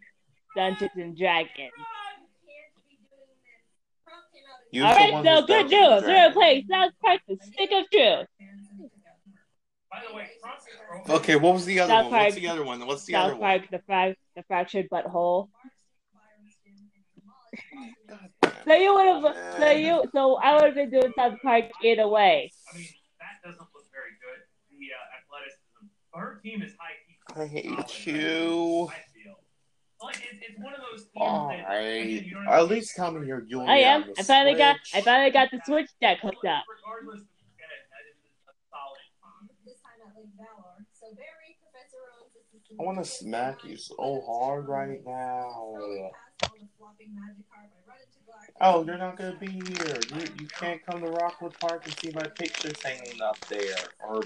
[0.56, 1.50] Dungeons and Dragons.
[1.56, 1.72] can't
[2.88, 3.66] be doing this.
[4.06, 6.04] Prompt came out Use All the right, one so good news.
[6.04, 6.34] We're Dragons.
[6.36, 8.28] playing South Park: The Stick of Truth.
[9.90, 10.28] By the way,
[11.10, 12.12] Okay, what was the other South one?
[12.14, 12.86] What's Park- the other one?
[12.86, 13.64] What's the other South one?
[13.72, 15.50] The fra- the fractured butthole.
[18.68, 22.08] So you would have, so you, so I would have been doing South Park either
[22.08, 22.52] way.
[22.72, 22.86] I mean,
[23.20, 24.44] that doesn't look very good.
[24.70, 25.64] The uh, athleticism.
[26.07, 27.42] But her team is high key.
[27.42, 28.90] I hate solid, you.
[28.92, 29.36] I feel.
[30.02, 32.06] Like, it's, it's one of those teams that, Alright.
[32.06, 34.06] again, you don't At least tell me you're doing I am.
[34.18, 36.64] I finally got, I finally got the Switch deck hooked up.
[36.70, 39.02] Regardless of who get it, that is a solid.
[39.66, 40.86] This time at Lake Valor.
[40.94, 45.80] So Barry, Professor Owens, I want to smack you so hard right now.
[48.60, 50.00] Oh, you're not gonna be here.
[50.16, 53.76] You you can't come to Rockwood Park and see my pictures hanging up there.
[54.08, 54.22] Or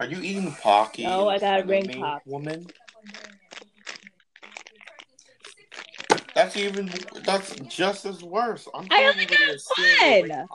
[0.00, 1.04] are you eating the Pocky?
[1.04, 2.22] No, I got a in front of ring pop.
[2.26, 2.66] woman.
[6.34, 6.90] That's even
[7.24, 8.68] that's just as worse.
[8.74, 10.46] I'm I only got stealing one.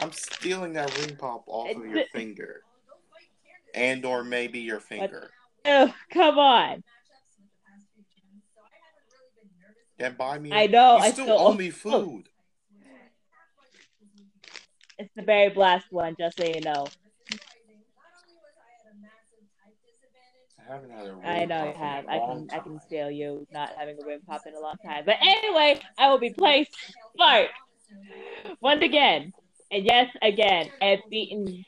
[0.00, 2.62] I'm stealing that ring pop off of your finger,
[3.74, 5.30] and or maybe your finger.
[5.64, 6.82] Oh, come on.
[9.98, 10.50] Then buy me.
[10.50, 12.29] I know, You I still still me food.
[15.00, 16.86] It's the very blast one, just so you know.
[20.58, 22.04] I haven't had a ring I know you have.
[22.06, 22.80] I can I can time.
[22.90, 25.04] feel you not having a rim pop in a long time.
[25.06, 26.66] But anyway, I will be playing
[27.14, 27.48] Spark
[28.60, 29.32] once again.
[29.70, 31.64] And yes, again, I've beaten So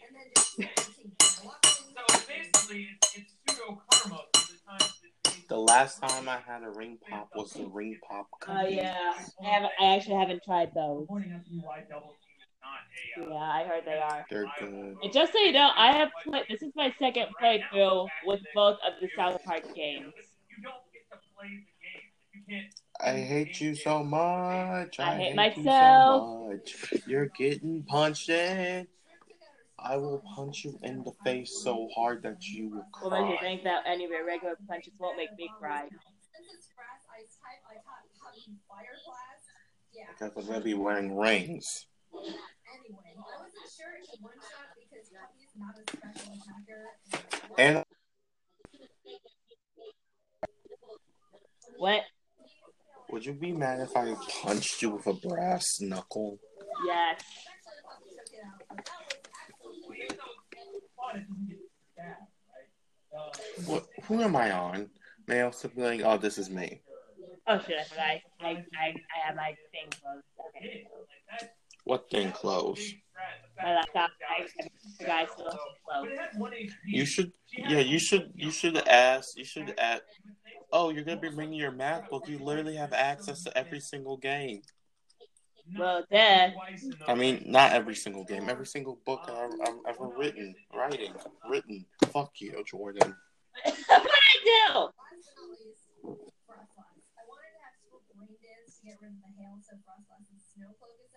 [2.29, 6.71] basically, it's, it's pseudo karma the times that they The last time I had a
[6.71, 8.27] ring pop was the ring pop.
[8.47, 8.75] Oh cookie.
[8.75, 9.15] yeah.
[9.43, 11.07] I I actually haven't tried those.
[12.63, 12.87] Pointing out
[13.17, 13.31] to you why double team is not a.
[13.31, 14.27] Yeah, I heard they are.
[14.31, 14.97] They're good.
[15.03, 18.79] And just so you know, I have played this is my second playthrough with both
[18.87, 20.13] of the South Park games.
[20.49, 22.03] You don't get to play the game.
[22.33, 22.75] You can't.
[23.01, 25.01] I hate you so much.
[25.01, 25.65] I, I hate you myself.
[25.65, 26.49] so
[26.93, 27.03] much.
[27.07, 28.87] You're getting punched in.
[29.79, 33.39] I will punch you in the face so hard that you will What makes you
[33.39, 33.49] cry.
[33.49, 35.89] think that any regular punches won't make me cry?
[40.19, 41.87] Because I'm gonna be wearing rings.
[42.15, 46.83] Anyway, I wasn't sure if one shot because Puppy's not a special attacker.
[47.59, 47.85] And
[51.79, 52.03] What?
[53.11, 56.39] would you be mad if I punched you with a brass knuckle?
[56.87, 57.21] Yes.
[60.97, 61.59] Fun, it doesn't get
[61.97, 62.17] bad,
[62.49, 63.67] right?
[63.67, 63.87] What?
[64.05, 64.91] Who am I on?
[65.27, 66.03] Male sibling.
[66.05, 66.83] Oh, this is me.
[67.47, 68.05] Oh shit, I forgot.
[68.07, 70.25] I, I, I, I have my thing closed.
[70.57, 70.87] Okay.
[71.87, 72.11] Like that.
[72.11, 72.95] What thing closed?
[73.63, 74.47] My laptop, I,
[74.99, 75.59] the guy still But
[75.89, 76.13] closed.
[76.13, 76.71] it had one HP.
[76.87, 77.33] You should.
[77.57, 78.33] Yeah, you should.
[78.35, 79.37] You should ask.
[79.37, 80.03] You should ask.
[80.73, 82.29] Oh, you're gonna be bringing your math book.
[82.29, 84.63] You literally have access to every single game.
[85.79, 86.55] Well, then.
[87.07, 88.49] I mean, not every single game.
[88.49, 91.13] Every single book I've, I've ever written, writing,
[91.49, 91.87] written.
[92.13, 93.15] Fuck you, Jordan.
[93.65, 94.75] what I do?
[94.75, 94.91] Last
[96.49, 96.99] but not.
[97.15, 100.43] I wanted to have Swoop rain dance to get rid of the hail so Froslass's
[100.57, 101.12] snow cloak isn't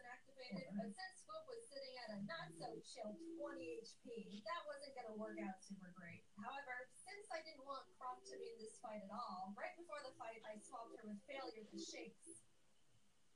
[0.54, 5.10] but since Swoop was sitting at a not so chill 20 HP, that wasn't going
[5.10, 6.22] to work out super great.
[6.38, 10.02] However, since I didn't want Crop to be in this fight at all, right before
[10.06, 12.46] the fight, I swapped her with Failure to Shakes.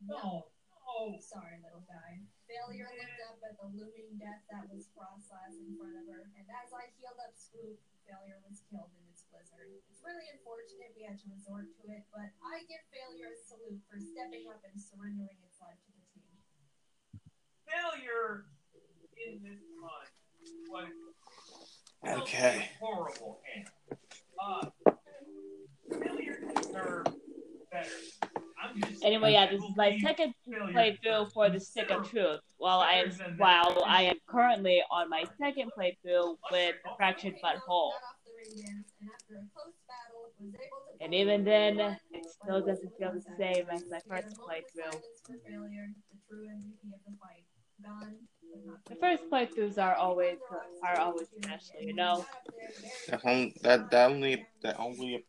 [0.06, 0.54] No, oh.
[0.86, 1.18] oh.
[1.18, 2.22] Sorry, little guy.
[2.46, 6.46] Failure looked up at the looming death that was Froslass in front of her, and
[6.50, 9.70] as I healed up Swoop, Failure was killed in its blizzard.
[9.90, 13.82] It's really unfortunate we had to resort to it, but I give Failure a salute
[13.86, 15.99] for stepping up and surrendering its life to the.
[17.70, 18.46] Failure
[19.28, 20.10] in this month
[20.70, 22.70] was Okay.
[22.80, 23.68] horrible hand.
[24.42, 24.70] Uh,
[25.92, 27.14] failure deserved
[27.72, 27.90] better.
[29.04, 30.34] Anyway, yeah, this is my second
[30.74, 32.40] playthrough for the Stick of Truth.
[32.58, 37.92] While I am while I am currently on my second playthrough with the Fractured Butthole.
[41.02, 45.00] And even then, it still doesn't feel the same as my first playthrough.
[48.88, 50.38] The first playthroughs are always
[50.84, 52.26] are always special, you know.
[53.08, 55.24] That only that, that only that only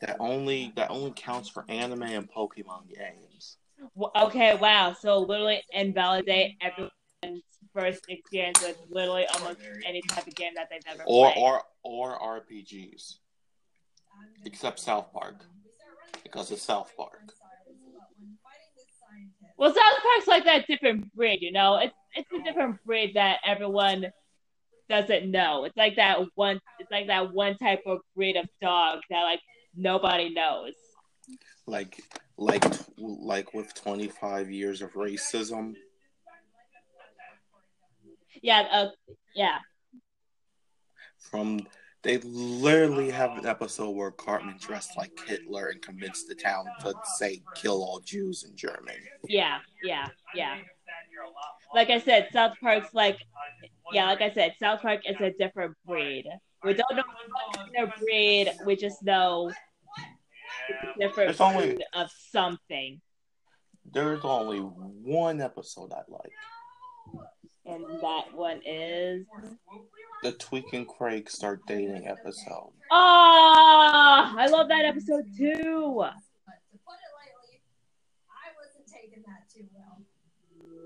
[0.00, 3.56] that only that only counts for anime and Pokemon games.
[4.16, 4.92] Okay, wow.
[4.98, 7.42] So literally invalidate everyone's
[7.74, 11.42] first experience with literally almost any type of game that they've ever Or played.
[11.42, 13.16] or or RPGs.
[14.44, 15.44] Except South Park.
[16.22, 17.32] Because it's South Park.
[19.56, 21.78] Well, South Park's like that different breed, you know.
[21.78, 24.06] It's it's a different breed that everyone
[24.88, 25.64] doesn't know.
[25.64, 26.60] It's like that one.
[26.78, 29.40] It's like that one type of breed of dog that like
[29.74, 30.74] nobody knows.
[31.66, 32.02] Like
[32.36, 32.64] like
[32.98, 35.74] like with twenty five years of racism.
[38.42, 38.88] Yeah, uh,
[39.34, 39.58] yeah.
[41.18, 41.66] From
[42.06, 43.50] they literally have an uh-huh.
[43.50, 48.44] episode where Cartman dressed like Hitler and convinced the town to say kill all Jews
[48.44, 49.00] in Germany.
[49.28, 50.58] Yeah, yeah, yeah.
[51.74, 53.18] Like I said, South Park's like,
[53.92, 56.26] yeah, like I said, South Park is a different breed.
[56.62, 57.02] We don't know
[57.74, 58.52] their breed.
[58.64, 59.50] We just know
[60.68, 63.00] it's a different only- breed of something,
[63.92, 66.32] There's only one episode I like.
[67.64, 69.26] and that one is.
[70.22, 72.72] The Tweek and Craig start dating episode.
[72.90, 75.94] Oh, I love that episode too.
[75.96, 76.14] But
[76.72, 77.60] to put it lightly,
[78.30, 79.66] I wasn't taking that too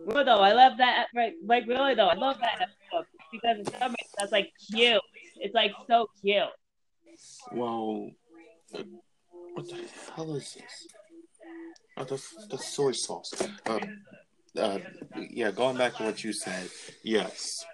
[0.06, 0.24] well.
[0.24, 1.06] Though, I love that.
[1.14, 5.00] Right, like really though, I love that episode because for some reason that's like cute.
[5.36, 6.44] It's like so cute.
[7.52, 8.10] Well,
[8.74, 8.82] uh,
[9.54, 10.86] what the hell is this?
[11.96, 13.32] Oh, the, the soy sauce.
[13.66, 13.80] Uh,
[14.58, 14.78] uh,
[15.30, 16.68] yeah, going back to what you said.
[17.04, 17.64] Yes.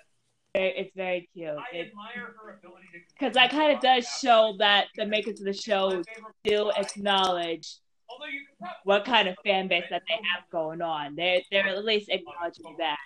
[0.57, 1.48] Very- It's very cute.
[1.50, 5.40] I It, admire her ability to because that kind of does show that the makers
[5.40, 6.02] of the show
[6.44, 7.76] do acknowledge
[8.09, 11.16] Although you could probably what kind of fan base that they have going on.
[11.16, 12.96] They're they're at least acknowledging that.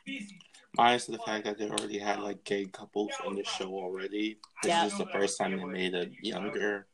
[0.76, 4.38] Minus the fact that they already had like gay couples in the show already.
[4.62, 4.86] This Yeah.
[4.86, 6.86] is the first time they made it younger.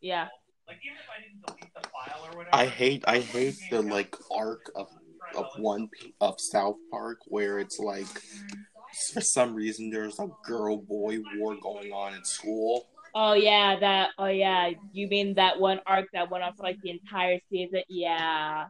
[0.00, 0.28] Yeah.
[0.68, 2.54] like even if I didn't delete the file or whatever.
[2.54, 4.88] I hate I hate the like arc of
[5.34, 5.88] of one
[6.20, 8.60] of South Park where it's like mm-hmm.
[9.12, 12.86] for some reason there's a girl boy war going on in school.
[13.14, 14.10] Oh yeah, that.
[14.18, 14.70] Oh yeah.
[14.92, 17.82] You mean that one arc that went on for like the entire season?
[17.88, 18.66] Yeah.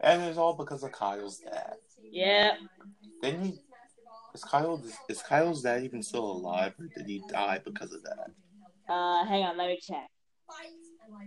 [0.00, 1.74] And it's all because of Kyle's dad.
[2.02, 2.52] Yeah.
[3.22, 3.58] Didn't he
[4.34, 8.30] is Kyle is Kyle's dad even still alive or did he die because of that?
[8.88, 9.56] Uh, hang on.
[9.56, 10.08] Let me check.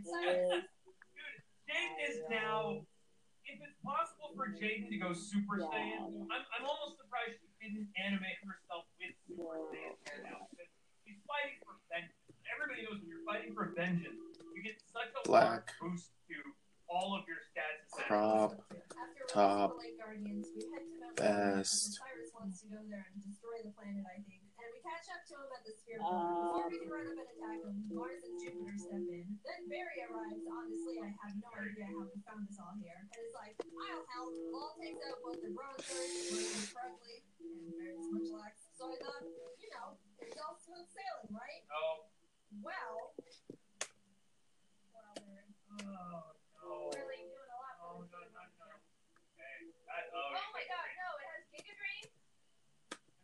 [0.04, 0.64] Dude,
[1.70, 2.82] Jaiden is now.
[3.46, 7.92] If it's possible for Jaiden to go Super Saiyan, I'm, I'm almost surprised she didn't
[8.00, 10.48] animate herself with Super Saiyan hair now.
[10.52, 10.72] because
[11.04, 12.16] She's fighting for vengeance.
[12.48, 14.20] Everybody knows when you're fighting for vengeance,
[14.56, 15.76] you get such a large Black.
[15.84, 16.36] boost to
[16.88, 17.92] all of your stats.
[17.92, 18.56] and Crop.
[19.28, 21.20] top, best.
[21.20, 22.00] best.
[22.00, 22.64] Cyrus wants
[26.94, 29.26] run up and attack him, Mars and Jupiter step in.
[29.42, 30.46] Then Barry arrives.
[30.46, 32.94] Honestly, I have no idea how we found this all here.
[32.94, 34.30] And it's like, I'll help.
[34.54, 38.70] Law takes out both the Bronzors, Presley, and Barry's Munchlax.
[38.78, 39.26] So I thought,
[39.58, 41.66] you know, it's all smooth sailing, right?
[41.74, 42.06] Oh,
[42.62, 43.18] Well,
[44.94, 45.50] well, Barry,
[45.82, 46.30] oh,
[46.62, 46.94] no.
[46.94, 48.70] really doing a lot Oh, no, no, no.
[49.34, 49.56] Okay.
[49.90, 52.06] That, oh, Oh my god, no, it has Giga Drain.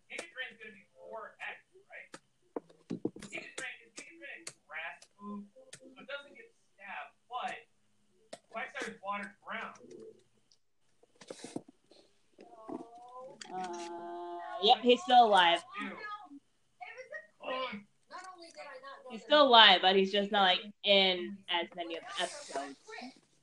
[0.09, 2.09] Giga Drain's gonna be 4x, right?
[3.29, 7.53] Giga Drain is Giga Drain a grass move, so it doesn't get stabbed, but
[8.49, 9.77] Quagsire is watered ground.
[12.65, 13.37] Oh.
[13.53, 15.61] Uh, yep, he's still alive.
[15.81, 15.87] Ew.
[15.87, 17.77] It was a
[18.09, 21.37] Not only did I not know He's still alive, but he's just not like in
[21.53, 22.81] as many of the episodes.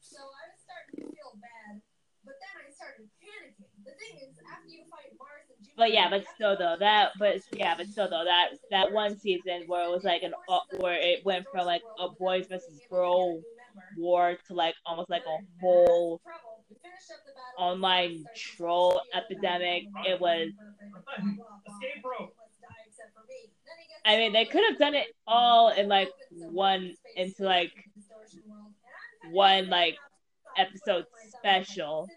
[0.03, 1.79] So I was starting to feel bad,
[2.27, 3.71] but then I started panicking.
[3.87, 5.45] The thing is, after you fight Mars and Jupiter,
[5.77, 9.64] But yeah, but still though that, but yeah, but still though that that one season
[9.66, 13.43] where it was like an uh, where it went from like a boys versus girl
[13.97, 16.20] war to like almost like a whole
[17.59, 19.85] online troll epidemic.
[20.07, 20.51] It was.
[24.05, 27.72] I mean, they could have done it all in like one into like
[29.31, 29.97] one like
[30.57, 31.07] episode
[31.39, 32.09] special.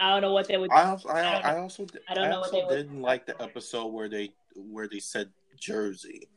[0.00, 0.70] I don't know what they would.
[0.72, 3.26] I also I, I don't- I also I don't know what they would- didn't like
[3.26, 6.28] the episode where they where they said Jersey.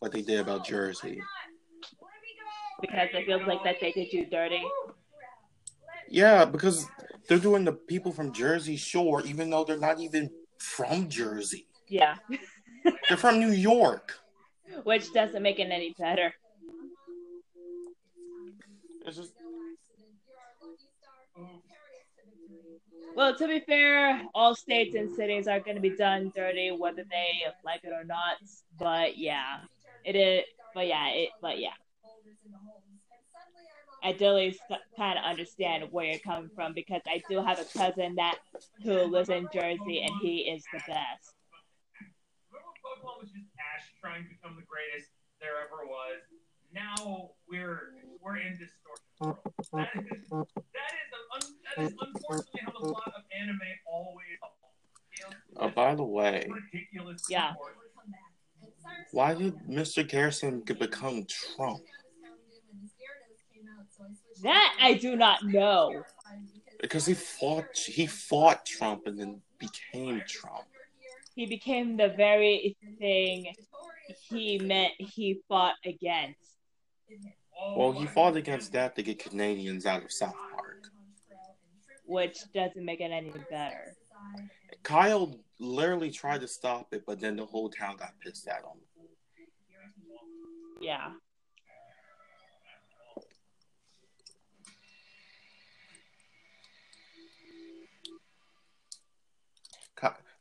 [0.00, 1.20] What they did about Jersey.
[2.80, 4.62] because it feels like that they did you dirty.
[6.08, 6.86] Yeah, because
[7.28, 10.28] they're doing the people from Jersey Shore, even though they're not even
[10.58, 11.66] from Jersey.
[11.88, 12.16] Yeah,
[13.08, 14.14] They're from New York.
[14.84, 16.34] which doesn't make it any better.
[19.06, 19.32] It's just
[23.14, 27.04] Well, to be fair, all states and cities are going to be done dirty, whether
[27.10, 28.36] they like it or not.
[28.78, 29.58] But yeah,
[30.04, 30.44] it is.
[30.74, 31.28] But yeah, it.
[31.42, 31.76] But yeah,
[34.02, 34.52] I do
[34.96, 38.38] kind of understand where you're coming from because I do have a cousin that
[38.82, 41.36] who lives in Jersey and he is the best.
[42.50, 45.10] Remember Pokemon was just Ash trying to become the greatest
[45.40, 46.18] there ever was.
[46.74, 49.42] Now we're we're in distortion.
[49.72, 51.42] That is that is, un,
[51.76, 54.26] that is unfortunately how the plot of anime always.
[55.56, 57.22] Oh, by the way, ridiculous.
[57.28, 57.52] Yeah.
[57.52, 57.76] support.
[59.12, 60.08] why did Mr.
[60.08, 61.82] Garrison become Trump?
[64.42, 66.02] That I do not know.
[66.80, 70.64] Because he fought he fought Trump and then became Trump.
[71.34, 73.52] He became the very thing
[74.28, 76.51] he meant he fought against.
[77.76, 80.88] Well, he fought against that to get Canadians out of South Park.
[82.04, 83.94] which doesn't make it any better.
[84.82, 88.80] Kyle literally tried to stop it, but then the whole town got pissed at him.
[90.80, 91.12] Yeah.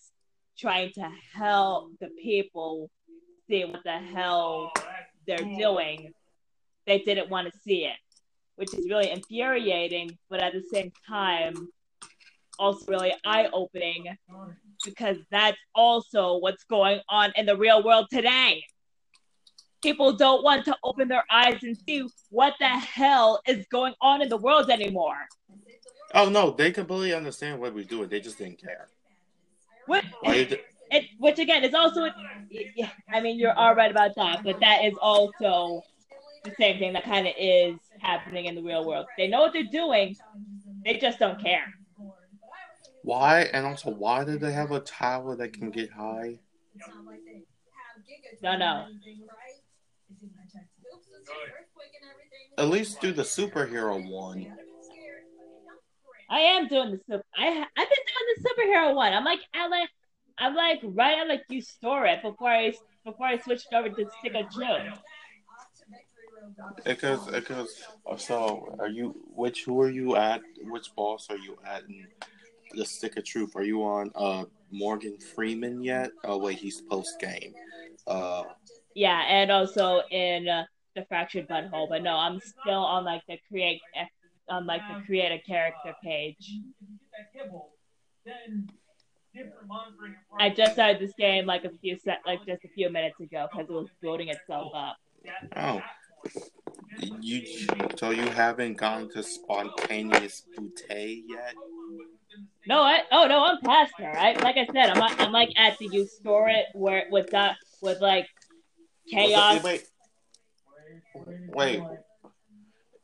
[0.58, 2.90] trying to help the people
[3.48, 4.84] see what the hell Oh,
[5.28, 5.58] they're cool.
[5.58, 6.12] doing,
[6.86, 7.98] they didn't want to see it,
[8.56, 11.68] which is really infuriating, but at the same time,
[12.60, 14.06] also really eye opening
[14.86, 18.64] because that's also what's going on in the real world today.
[19.82, 24.22] People don't want to open their eyes and see what the hell is going on
[24.22, 25.18] in the world anymore.
[26.14, 28.10] Oh no, they completely understand what we're doing.
[28.10, 28.90] They just didn't care.
[29.88, 30.06] What,
[30.92, 32.08] it, which again is also,
[32.50, 35.82] yeah, I mean, you're all right about that, but that is also
[36.44, 39.08] the same thing that kind of is happening in the real world.
[39.18, 40.16] They know what they're doing,
[40.86, 41.66] they just don't care.
[43.02, 43.42] why?
[43.54, 46.40] And also, why do they have a tower that can get high?
[48.42, 48.86] No, no.
[52.58, 54.54] At least do the superhero one.
[56.34, 57.24] I am doing the super.
[57.38, 59.14] I I've been doing the superhero one.
[59.14, 59.90] I'm like I like
[60.40, 62.74] I'm like right at like you store it before I
[63.06, 65.00] before I switched over to Stick a Truth.
[66.84, 67.84] Because, because,
[68.18, 69.16] so are you?
[69.36, 70.42] Which who are you at?
[70.64, 72.08] Which boss are you at in
[72.74, 73.56] the Stick of Truth?
[73.56, 76.10] Are you on uh Morgan Freeman yet?
[76.24, 77.54] Oh wait, he's post game.
[78.08, 78.44] Uh,
[78.96, 80.64] Yeah, and also in uh,
[80.96, 81.88] the fractured butthole.
[81.88, 83.82] But no, I'm still on like the create
[84.50, 86.36] on like the create a character uh, page.
[86.40, 87.70] If you could get that kibble,
[88.26, 88.70] then
[89.34, 92.68] different monitoring and I just started this game like a few set like just a
[92.70, 94.98] few minutes ago because it was building itself up.
[95.56, 95.82] oh,
[97.22, 97.46] you
[97.98, 101.54] so you haven't gone to spontaneous boutte yet?
[102.68, 104.18] No, I oh no, I'm past her.
[104.18, 107.30] I like I said, I'm like, I'm like at the you store it where with
[107.32, 108.28] that with like
[109.10, 109.64] chaos.
[109.64, 109.84] Wait,
[111.50, 111.82] wait,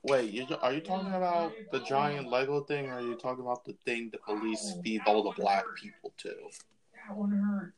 [0.03, 0.31] wait.
[0.31, 3.75] You, are you talking about the giant Lego thing, or are you talking about the
[3.85, 4.81] thing the police oh.
[4.81, 6.29] feed all the black people to?
[7.07, 7.73] That one hurt.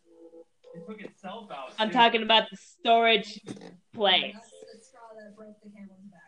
[0.74, 1.74] It took itself out.
[1.78, 3.42] I'm talking about the storage
[3.94, 4.36] place.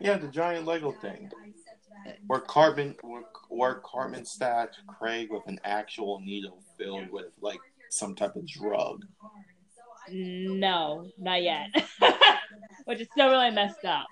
[0.00, 1.30] Yeah, the giant Lego thing.
[2.26, 8.14] Where Cartman, where, where Cartman stabbed Craig with an actual needle filled with like some
[8.14, 9.04] type of drug.
[10.10, 11.68] No, not yet.
[12.84, 14.06] Which is still really messed up.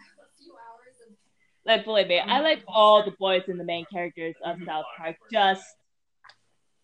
[1.65, 5.17] Like believe me, I like all the boys and the main characters of South Park,
[5.31, 5.65] just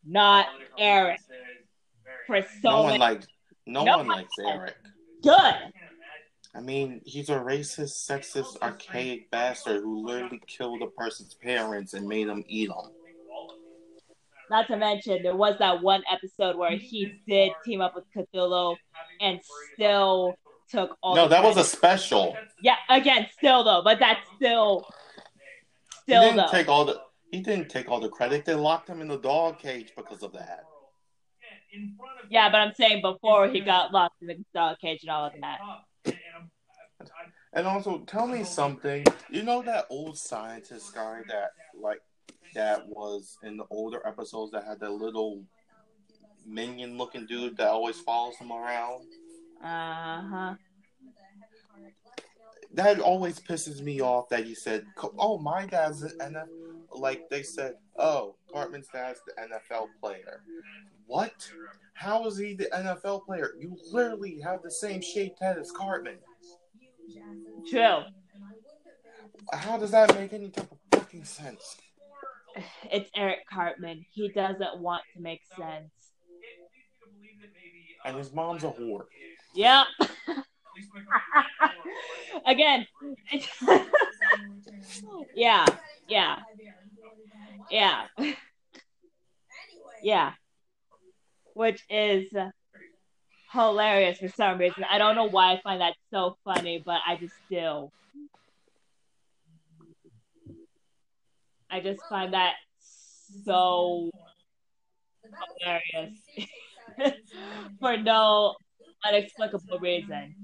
[0.07, 0.47] not
[0.79, 1.19] Eric.
[2.27, 2.99] For so No one
[3.67, 4.75] no No one one- likes Eric.
[5.23, 5.55] good.
[6.55, 12.09] I mean, he's a racist, sexist, archaic bastard who literally killed a person's parents and
[12.09, 12.91] made them eat them.
[14.51, 18.77] Not to mention, there was that one episode where he did team up with Cthulhu
[19.21, 19.41] and
[19.75, 20.35] still
[20.71, 21.15] took all.
[21.17, 22.37] No, that was a special.
[22.63, 22.77] yeah.
[22.89, 24.87] Again, still though, but that's still,
[26.07, 26.49] He still didn't though.
[26.51, 27.01] take all the.
[27.31, 28.45] He didn't take all the credit.
[28.45, 30.65] They locked him in the dog cage because of that.
[32.31, 35.33] yeah, but I'm saying before he got locked in the dog cage and all of
[35.41, 35.59] that.
[37.53, 39.05] And also, tell me something.
[39.31, 42.01] You know that old scientist guy that like
[42.55, 45.43] that was in the older episodes that had that little
[46.47, 49.07] minion looking dude that always follows him around.
[49.63, 50.55] Uh huh.
[52.75, 54.85] That always pisses me off that he said,
[55.19, 56.49] "Oh, my dad's an NFL."
[56.93, 60.43] Like they said, "Oh, Cartman's dad's the NFL player."
[61.07, 61.51] What?
[61.95, 63.55] How is he the NFL player?
[63.59, 66.19] You literally have the same shaped head as Cartman.
[67.69, 68.03] True.
[69.53, 71.79] How does that make any type of fucking sense?
[72.91, 74.05] It's Eric Cartman.
[74.11, 75.91] He doesn't want to make sense.
[78.05, 79.07] And his mom's a whore.
[79.59, 79.87] Yep.
[82.47, 82.87] Again.
[85.35, 85.67] yeah.
[86.09, 86.37] Yeah.
[87.69, 88.05] Yeah.
[90.01, 90.33] Yeah.
[91.55, 92.33] Which is
[93.53, 94.85] hilarious for some reason.
[94.89, 97.91] I don't know why I find that so funny, but I just do.
[101.69, 102.55] I just find that
[103.45, 104.09] so
[105.61, 106.15] hilarious
[107.81, 108.55] for no
[109.05, 110.35] unexplicable reason.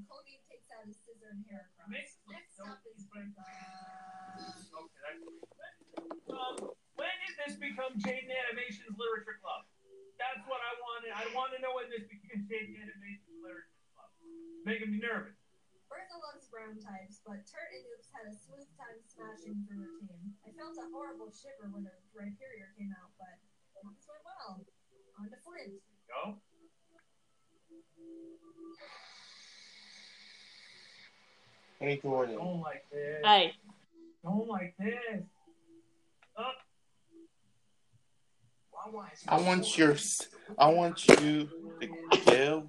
[6.34, 6.56] Um,
[6.98, 9.62] when did this become Jaiden Animations Literature Club?
[10.18, 11.10] That's what I wanted.
[11.14, 14.10] I want to know when this became Jaiden Animations Literature Club.
[14.66, 15.38] Making me nervous.
[15.86, 19.94] Bertha loves brown types, but Turt and Oops had a smooth time smashing through her
[20.02, 20.34] team.
[20.42, 23.38] I felt a horrible shiver when the Rhyperior came out, but
[23.78, 24.66] things went well.
[25.22, 25.78] On to Flint.
[26.10, 26.42] Go.
[31.80, 32.36] Hey, Jordan.
[32.36, 33.20] Don't like this.
[33.24, 33.52] Hey,
[34.22, 35.22] Don't like this.
[36.36, 36.54] Up.
[39.28, 39.96] I want your,
[40.58, 41.48] I want you
[41.80, 41.88] to
[42.26, 42.62] give.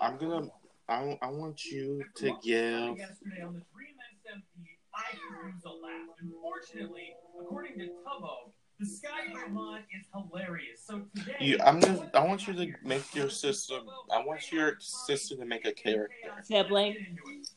[0.00, 0.48] I'm gonna.
[0.88, 2.98] I, I want you to give.
[2.98, 6.08] Yesterday on the three men stampede, I could a laugh.
[6.20, 8.52] Unfortunately, according to Tubbo,
[8.82, 10.80] the Sky Gremlin is hilarious.
[10.84, 12.02] So today, You, I'm just.
[12.14, 13.74] I want you to make your sister.
[14.12, 16.16] I want your sister to make a character.
[16.42, 16.96] Sibling.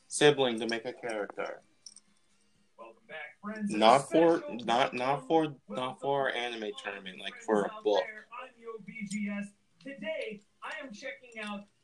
[0.07, 1.61] Sibling to make a character.
[2.77, 3.71] Welcome back, friends.
[3.71, 8.03] Not for not not for not for our anime tournament, like for a book.
[8.43, 9.47] I'm Yo BGS.
[9.81, 11.74] Today, I am checking out Tubbo's video.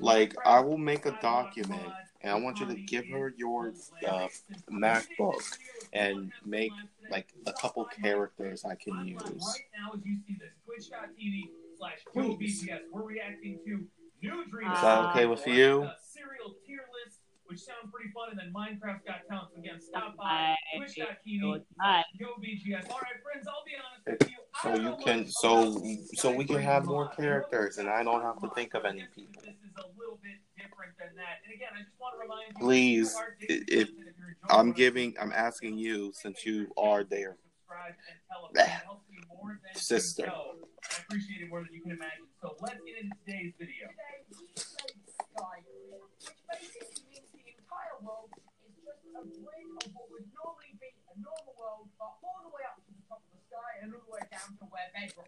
[0.00, 3.72] Like I will make a document, and I want you to give her your
[4.06, 4.28] uh,
[4.70, 5.58] MacBook
[5.92, 6.72] and make
[7.10, 9.20] like a couple characters I can use.
[9.20, 11.42] Right now, as you see this, twitch.tv
[11.78, 12.64] slash Please.
[12.64, 12.80] BGS.
[12.92, 13.84] We're reacting to
[14.22, 14.70] New Dream.
[14.70, 15.82] Is that okay with you?
[15.82, 17.18] Uh, serial tier list,
[17.52, 19.78] which sounds pretty fun, and then Minecraft Got Talents again.
[19.78, 22.02] Stop by I twitch.tv Hi.
[22.18, 22.88] Yo BGS.
[22.90, 24.38] All right, friends, I'll be honest with you.
[24.62, 25.82] So you can so
[26.14, 29.42] so we can have more characters, and I don't have to think of any people.
[29.44, 31.44] This is a little bit different than that.
[31.44, 32.64] And again, I just want to remind you.
[32.64, 36.72] Please, if- Disney if content, if you're enjoying I'm giving, I'm asking you since you
[36.78, 38.80] are there, subscribe and tell a friend.
[38.80, 40.32] It helps me more than you Sister.
[40.32, 42.26] I appreciate it more than you can imagine.
[42.40, 43.88] So let's get into today's video.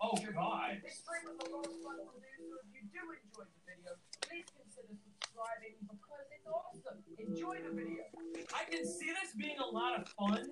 [0.05, 0.18] Oh.
[0.34, 0.82] God.
[0.84, 3.97] This stream was lot of fun to do, so if you do enjoy the video,
[4.20, 6.99] please consider subscribing because it's awesome.
[7.16, 8.05] Enjoy the video.
[8.53, 10.45] I can see this being a lot of fun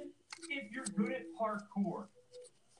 [0.48, 2.08] if you're good at parkour.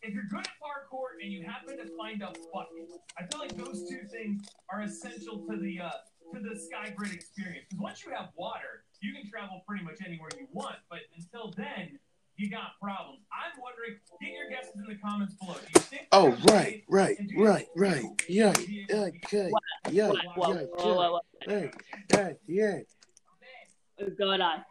[0.02, 2.88] If you're good at parkour and you happen to find a bucket,
[3.18, 6.02] I feel like those two things are essential to the uh,
[6.32, 7.66] to the Sky Grid experience.
[7.68, 10.76] Because once you have water, you can travel pretty much anywhere you want.
[10.88, 11.98] But until then,
[12.36, 13.20] you got problems.
[13.32, 15.54] I'm wondering, get your guesses in the comments below.
[15.54, 16.06] Do you think?
[16.12, 18.02] Oh, right, right, and do you right, right.
[18.02, 19.50] you Yeah, would be able yeah, okay.
[19.90, 20.18] Yeah, What?
[20.36, 20.48] What?
[20.48, 20.94] yeah, yeah.
[20.94, 21.12] What?
[21.12, 21.24] What?
[21.46, 21.70] Hey,
[22.12, 22.78] hey, yeah.
[22.78, 24.64] Oh, What's going on?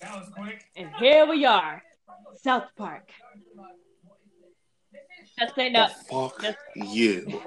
[0.00, 0.64] That was quick.
[0.76, 1.82] And here we are,
[2.42, 3.10] South Park.
[5.38, 5.88] Just say no.
[6.10, 7.40] Fuck you.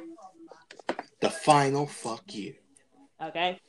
[1.22, 2.56] The final fuck you.
[3.22, 3.60] Okay.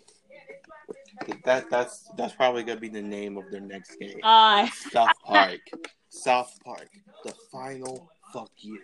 [1.44, 4.18] That that's that's probably gonna be the name of their next game.
[4.22, 5.60] Uh, South Park.
[6.08, 6.88] South Park.
[7.24, 8.78] The final fuck you.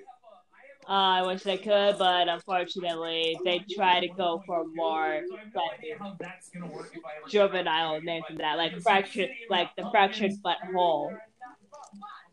[0.86, 5.54] I wish they could, but unfortunately, they try to go for more So I have
[5.54, 9.28] no idea how that's gonna work if I ever juvenile names than that, like fractured,
[9.50, 11.14] like the fractured butthole.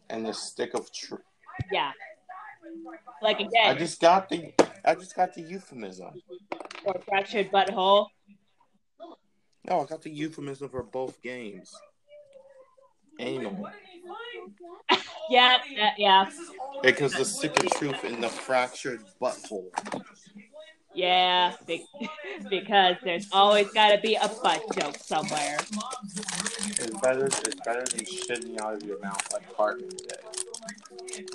[0.10, 1.22] And the stick of truth.
[1.72, 1.91] Yeah.
[3.21, 4.53] Like again, I just got the
[4.84, 6.11] I just got the euphemism.
[6.86, 8.07] or fractured butthole.
[9.67, 11.73] No, I got the euphemism for both games.
[13.19, 13.51] Anal.
[13.53, 15.03] What did he find?
[15.30, 16.26] Yeah, yeah, yeah.
[16.26, 19.69] This is all Because the stick of truth in the fractured butthole.
[20.93, 21.86] Yeah, be-
[22.49, 25.57] because there's always got to be a butt joke somewhere.
[25.57, 27.26] It's better.
[27.26, 31.26] It's better than shitting out of your mouth like Cartman did.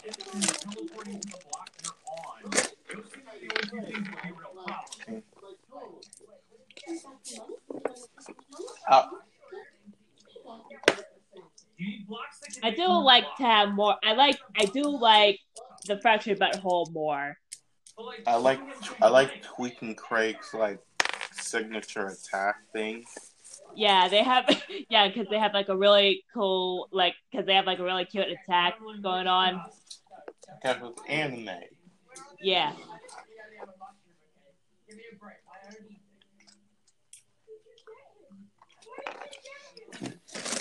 [12.64, 13.96] I do like to have more.
[14.04, 14.40] I like.
[14.58, 15.40] I do like
[15.86, 17.38] the fractured butthole more.
[18.26, 18.60] I like.
[19.02, 20.80] I like Tweek and Craig's like
[21.34, 23.04] signature attack thing.
[23.76, 24.46] Yeah, they have.
[24.90, 28.06] Yeah, because they have like a really cool, like, because they have like a really
[28.06, 29.62] cute attack going on.
[30.62, 31.50] Because with anime.
[32.42, 32.74] Yeah.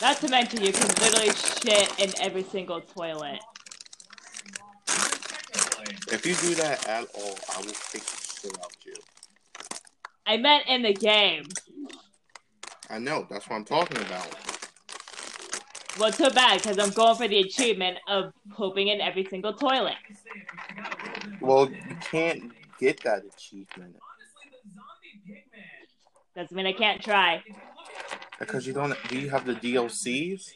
[0.00, 3.40] Not to mention, you can literally shit in every single toilet.
[6.12, 8.94] If you do that at all, I will kick the shit out of you.
[10.26, 11.44] I meant in the game.
[12.90, 13.26] I know.
[13.28, 14.45] That's what I'm talking about.
[15.98, 19.94] Well, too bad, because I'm going for the achievement of pooping in every single toilet.
[21.40, 26.34] Well, you can't get that achievement Honestly, the zombie pigman.
[26.34, 27.42] Doesn't mean I can't try.
[28.38, 28.94] because you don't.
[29.08, 30.50] Do you have the DLCs?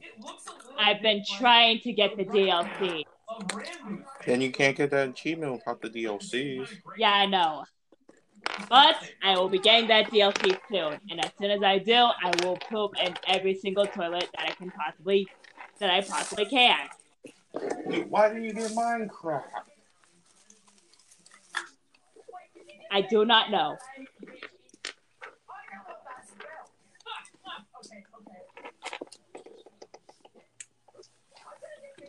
[0.00, 3.04] It looks a little I've been trying to get the DLC.
[4.26, 6.68] Then you can't get that achievement without the DLCs.
[6.96, 7.64] Yeah, I know.
[8.68, 12.32] But I will be getting that DLC soon, and as soon as I do, I
[12.42, 15.26] will poop in every single toilet that I can possibly,
[15.78, 16.88] that I possibly can.
[18.08, 19.44] Why do you do Minecraft?
[22.90, 23.76] I do not know.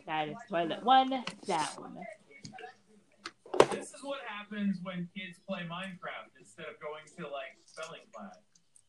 [0.06, 1.98] That is toilet one down.
[3.70, 8.38] This is what happens when kids play Minecraft instead of going to like spelling class.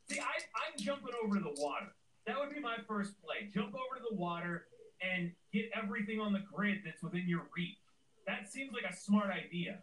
[0.10, 1.88] See, I, I'm jumping over to the water.
[2.26, 3.50] That would be my first play.
[3.54, 4.66] Jump over to the water
[5.02, 7.78] and get everything on the grid that's within your reach.
[8.28, 9.80] That seems like a smart idea.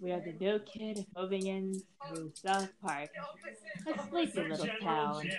[0.00, 3.10] We are the new kid moving into South Park,
[3.86, 5.30] a sleepy little General town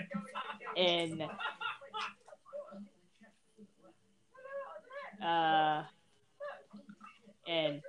[0.76, 1.28] in
[5.24, 5.84] uh
[7.47, 7.82] in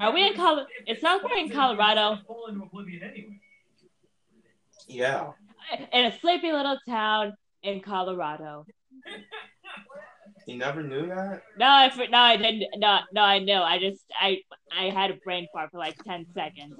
[0.00, 0.66] are we in Col?
[0.88, 2.18] Is South Park in Colorado?
[2.26, 3.40] Fall into oblivion anyway.
[4.88, 5.30] Yeah.
[5.92, 8.66] In a sleepy little town in Colorado.
[10.46, 11.42] You never knew that?
[11.58, 12.64] No, I no, I didn't.
[12.76, 13.54] No, no, I knew.
[13.54, 14.40] I just I
[14.76, 16.74] I had a brain fart for like ten seconds.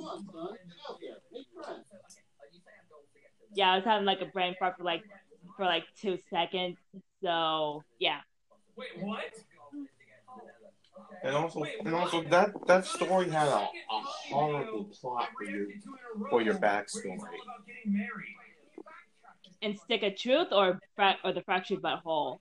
[3.55, 5.03] Yeah, I was having like a brain fart for like
[5.57, 6.77] for like two seconds.
[7.23, 8.21] So yeah,
[8.77, 9.21] Wait, what?
[11.23, 13.61] And also, and also that that story had a,
[13.91, 14.01] a
[14.31, 15.67] horrible plot for your
[16.29, 17.19] for your backstory.
[19.63, 22.41] and stick of truth or fra- or the fractured butthole.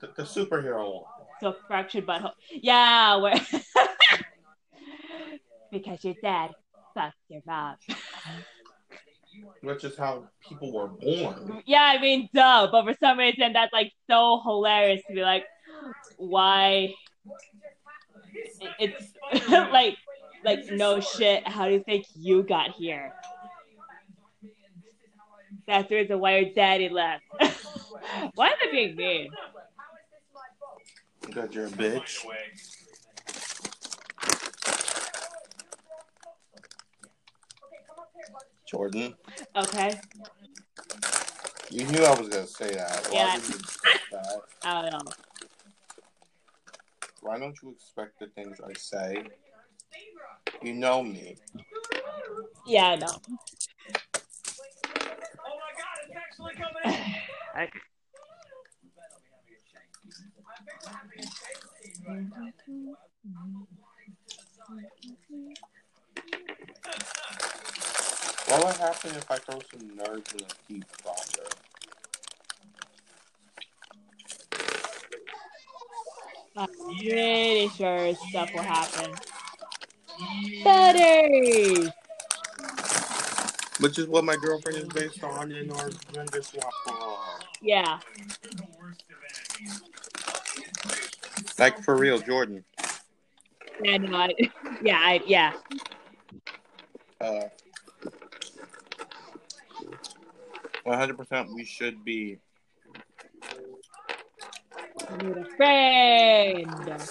[0.00, 1.04] The, the superhero.
[1.40, 2.32] So fractured butthole.
[2.50, 3.34] Yeah, where
[5.72, 6.50] because your dad
[6.94, 7.76] fucked your mom.
[9.62, 11.62] Which is how people were born.
[11.66, 12.68] Yeah, I mean, duh.
[12.70, 15.44] But for some reason, that's like so hilarious to be like,
[16.16, 16.94] why?
[18.78, 19.12] It's
[19.48, 19.96] like,
[20.44, 21.46] like no shit.
[21.46, 23.12] How do you think you got here?
[25.66, 27.22] That's the reason why your daddy left.
[28.34, 29.30] why are they being mean?
[31.20, 32.26] Because you're a bitch.
[38.70, 39.14] Jordan.
[39.56, 39.98] Okay,
[41.70, 43.06] You knew I was gonna say that.
[43.10, 43.36] Why Yeah.
[43.36, 43.58] did you
[44.12, 44.40] that?
[44.64, 45.12] I don't know.
[47.20, 49.24] Why don't you expect the things I say?
[50.62, 51.36] You know me.
[52.64, 53.06] Yeah, I know.
[53.08, 53.16] Oh
[55.56, 57.14] my god, it's actually coming in!
[57.54, 57.70] I-
[68.50, 71.46] What would happen if I throw some nerds in a deep fryer?
[76.56, 79.14] I'm pretty sure stuff will happen.
[80.64, 81.92] Better.
[83.78, 86.72] Which is what my girlfriend is based on in our gender swap.
[87.62, 88.00] Yeah.
[88.42, 89.16] The worst of
[89.62, 89.82] enemies.
[91.56, 92.64] Like for real, Jordan.
[93.84, 94.34] Yeah, no, I,
[94.82, 95.52] yeah, I, yeah.
[97.20, 97.42] Uh,
[100.86, 102.38] 100% we should be
[105.08, 106.66] I need a friend.
[106.86, 107.10] This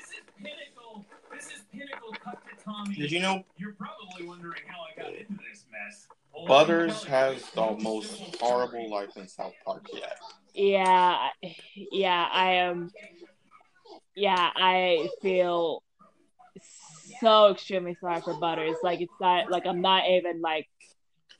[0.00, 1.06] is Pinnacle.
[1.32, 2.94] This is Pinnacle cut to Tommy.
[2.96, 6.06] Did you know You're probably wondering how I got into this mess.
[6.34, 10.18] Well, Butters let has the most horrible life in South Park yet?
[10.54, 11.28] Yeah,
[11.74, 12.90] yeah, I am.
[14.14, 15.82] Yeah, I feel
[17.20, 18.76] so extremely sorry for Butters.
[18.82, 20.68] Like it's not like I'm not even like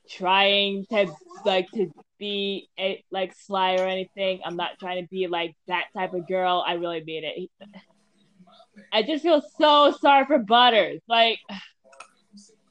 [0.09, 1.13] trying to
[1.45, 4.41] like to be a, like sly or anything.
[4.45, 6.65] I'm not trying to be like that type of girl.
[6.67, 7.51] I really mean it.
[8.93, 11.01] I just feel so sorry for Butters.
[11.09, 11.39] Like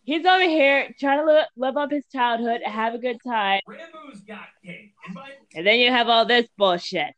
[0.03, 4.21] he's over here trying to live, live up his childhood, have a good time, Rambo's
[4.21, 4.93] got cake.
[5.07, 5.17] And
[5.55, 7.13] and then you have all this bullshit.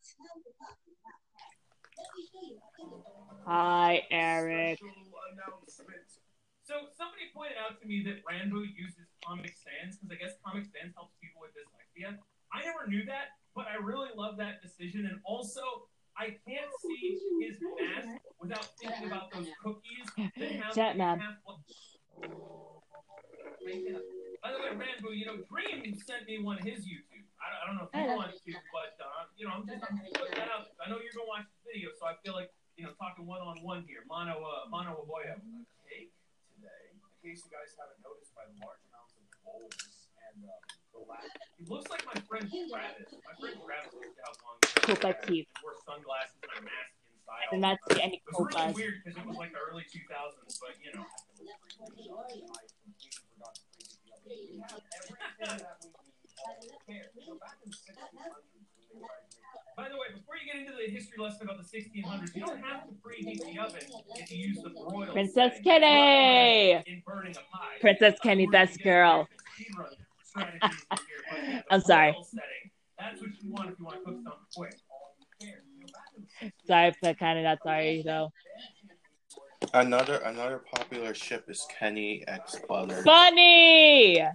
[3.46, 4.80] Hi, Eric.
[6.64, 8.99] So somebody pointed out to me that Rambo uses
[9.30, 12.18] Comic Sans because I guess Comic Sans helps people with dyslexia.
[12.50, 15.06] I never knew that, but I really love that decision.
[15.06, 15.86] And also,
[16.18, 21.22] I can't see his mask without thinking about those cookies that have Chat man.
[24.42, 27.22] By the way, Rambo, you know, Dream sent me one of his YouTube.
[27.38, 29.86] I don't, I don't know if you want to, but uh, you know, I'm just
[29.86, 30.74] I'm putting that out.
[30.82, 33.44] I know you're gonna watch the video, so I feel like you know, talking one
[33.44, 34.08] on one here.
[34.10, 35.38] Mono, uh, mono Aboya.
[35.88, 36.16] cake
[36.56, 36.96] today.
[36.96, 39.09] In case you guys haven't noticed by the large amounts
[39.56, 40.10] of bowls
[40.94, 41.24] the lack
[41.58, 43.14] He looks like my friend Travis.
[43.24, 45.48] My friend Travis used to have long Cool, but cute.
[45.64, 47.48] Wore sunglasses and a mask inside.
[47.54, 48.10] And all not the see time.
[48.10, 51.06] any It was really weird because it was like the early 2000s, but you know.
[59.80, 59.88] I completely forgot to bring it the other day.
[59.88, 59.88] We have everything that we need all prepared.
[59.88, 60.46] So back in the 1600s when they tried to make By the way, before you
[60.46, 63.82] get into the history lesson about the 1600s, you don't have to preheat the oven
[64.16, 65.08] if you use the broil.
[65.12, 65.60] Princess.
[65.64, 66.84] Kenny!
[66.86, 67.78] In burning a pie.
[67.82, 69.28] Princess uh, Kenny, best girl.
[71.72, 72.16] I'm sorry.
[73.00, 74.76] That's what you want if you want to cook something quick.
[76.68, 78.32] Sorry, but kind of not sorry though.
[79.74, 83.04] Another another popular ship is Kenny X Butter.
[83.04, 84.26] Funny.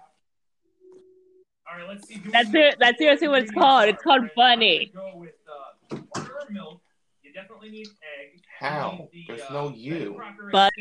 [1.75, 2.17] All right, let's see.
[2.19, 3.89] Do That's it- that's seriously what it's called.
[3.89, 4.93] It's called All right, funny.
[4.95, 5.33] Go with
[6.17, 6.21] uh,
[6.51, 6.81] milk.
[7.23, 8.41] You definitely need egg.
[8.61, 9.09] How?
[9.13, 10.15] The, There's uh, no you.
[10.17, 10.73] Crocker But-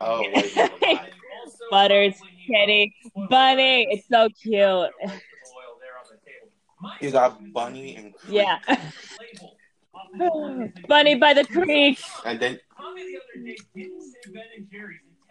[0.00, 0.56] Oh, wait.
[0.56, 0.70] And
[1.44, 2.14] also Butters,
[2.46, 3.86] Kenny, uh, Bunny.
[3.90, 4.54] It's so cute.
[4.62, 6.50] Oil there on the table.
[6.80, 8.58] My You got question is Bunny gonna and be Yeah.
[8.68, 9.56] label
[9.94, 11.98] off of the ones that Bunny you- by the creek.
[12.26, 12.60] And then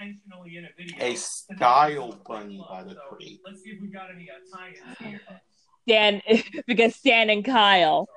[0.04, 1.06] Tommy the other day didn't say Ben and Jerry's intentionally in a video.
[1.06, 3.42] a style not bunny by the So, creek.
[3.46, 5.22] Let's see if we got any uh, tie-ins here.
[5.88, 6.22] Dan,
[6.68, 8.08] because Stan and Kyle,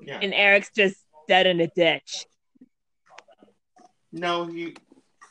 [0.00, 0.18] Yeah.
[0.20, 0.96] and Eric's just
[1.28, 2.26] dead in a ditch.
[4.12, 4.76] No, he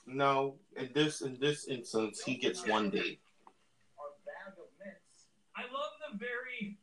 [0.07, 0.55] no.
[0.75, 3.19] In this in this instance, he gets one day.
[5.55, 6.77] I love the very,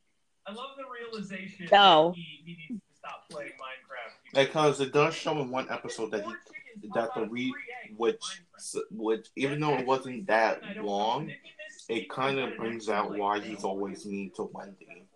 [0.47, 2.11] I love the realization No.
[2.11, 4.45] that he, he needs to stop playing Minecraft.
[4.47, 7.51] Because it does show in one episode that he Four chickens that the on re
[7.51, 8.43] free egg which
[8.91, 13.17] which even though it wasn't that long, did he miss it kind of brings out
[13.17, 15.07] why he's always mean to Wendy.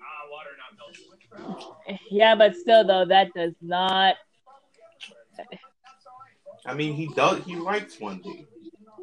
[0.00, 2.00] Ah, water not melted.
[2.10, 4.16] Yeah, but still though, that does not.
[6.66, 7.44] I mean, he does.
[7.44, 8.46] He likes Wendy.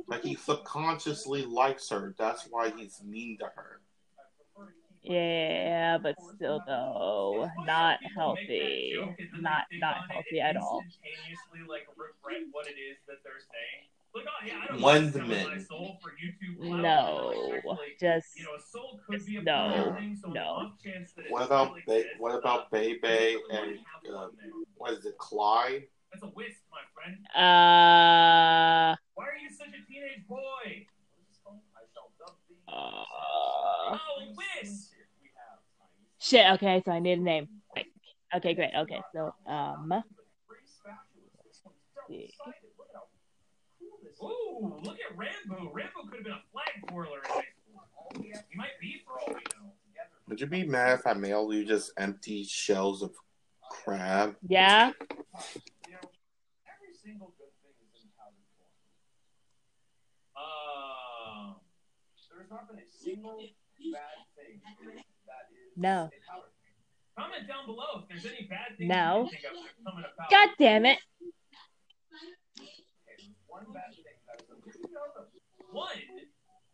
[0.08, 2.14] Like he subconsciously likes her.
[2.18, 3.80] That's why he's mean to her.
[5.08, 9.00] Yeah, but still though, not healthy.
[9.40, 10.84] Not not healthy at all.
[10.86, 13.86] Instantaneously, like regret what it is that they're saying.
[14.16, 15.66] Like, oh yeah, I don't When's want to sell my men?
[15.66, 16.58] soul for YouTube.
[16.58, 16.82] clout.
[16.82, 20.40] No, just you know, a soul could be a No, permanent thing, so on the
[20.40, 20.46] no.
[20.46, 23.78] off chance that it What about ba- what about Bebe and
[24.12, 24.28] uh,
[24.76, 25.84] what is it, Clyde?
[26.12, 27.18] That's a wisp, my friend.
[27.36, 30.88] uh, Why are you such a teenage boy?
[32.66, 33.98] uh Oh,
[34.36, 34.95] wisp.
[36.26, 36.46] Shit.
[36.54, 37.48] Okay, so I need a name.
[38.36, 38.72] Okay, great.
[38.76, 40.04] Okay, so um,
[42.08, 42.32] see.
[44.24, 45.72] Ooh, look at Rambo.
[45.74, 48.24] Rambo could have been a flag twirler in high school.
[48.24, 49.72] He might be for all we know.
[50.28, 53.12] Would you be mad if I mailed you just empty shells of
[53.70, 54.36] crab?
[54.48, 54.92] yeah,
[57.06, 58.42] single good thing is in powder.
[60.34, 61.54] Uh,
[62.34, 65.15] There's not been a single bad thing that is
[65.76, 66.10] no.
[67.18, 69.30] Comment down below if there's any bad things no.
[70.30, 71.00] God damn it.
[75.72, 75.88] One,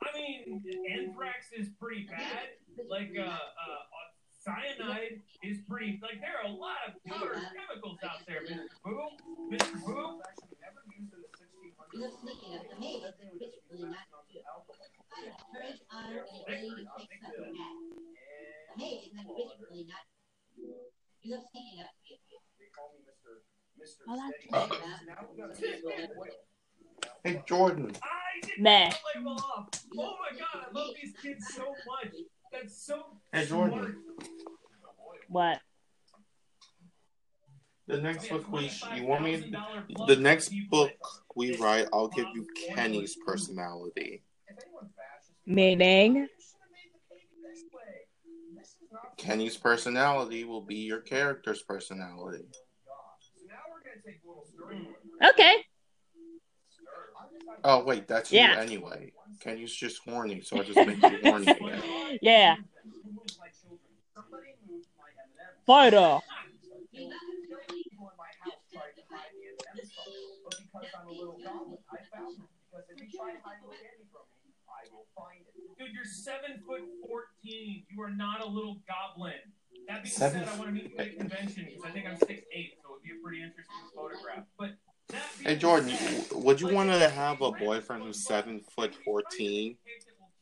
[0.04, 2.54] I mean, anthrax is pretty bad.
[2.90, 3.38] Like, uh, uh,
[4.44, 6.00] cyanide is pretty.
[6.02, 8.68] Like, there are a lot of powder chemicals out there, Mr.
[8.84, 9.52] Boom.
[9.52, 9.86] Mr.
[9.86, 10.22] Boom.
[27.24, 27.92] Hey, Jordan.
[28.02, 28.90] I did Meh.
[28.90, 29.70] not label off.
[29.98, 32.14] Oh my god, I love these kids so much.
[32.52, 33.98] That's so Hey, Jordan.
[35.28, 35.60] What?
[37.88, 39.54] The next book we you want me
[40.08, 40.92] the next book
[41.36, 44.24] we write, I'll give you Kenny's personality.
[45.46, 46.28] Meaning?
[49.18, 52.46] Kenny's personality will be your character's personality.
[55.24, 55.54] Okay.
[57.64, 58.54] Oh wait, that's Yeah.
[58.56, 59.14] you anyway.
[59.40, 62.20] Kenny's just horny, so I just make you horny again.
[62.22, 62.56] Yeah.
[74.90, 75.04] Photo.
[75.78, 77.84] Dude, you're seven foot fourteen.
[77.90, 79.34] You are not a little goblin.
[79.88, 82.06] That being Seven said, I want to meet you at a convention because I think
[82.08, 84.46] I'm six eight, so it would be a pretty interesting photograph.
[84.58, 84.78] But
[85.44, 89.78] Hey Jordan, said, would you want to have a boyfriend who's seven foot fourteen?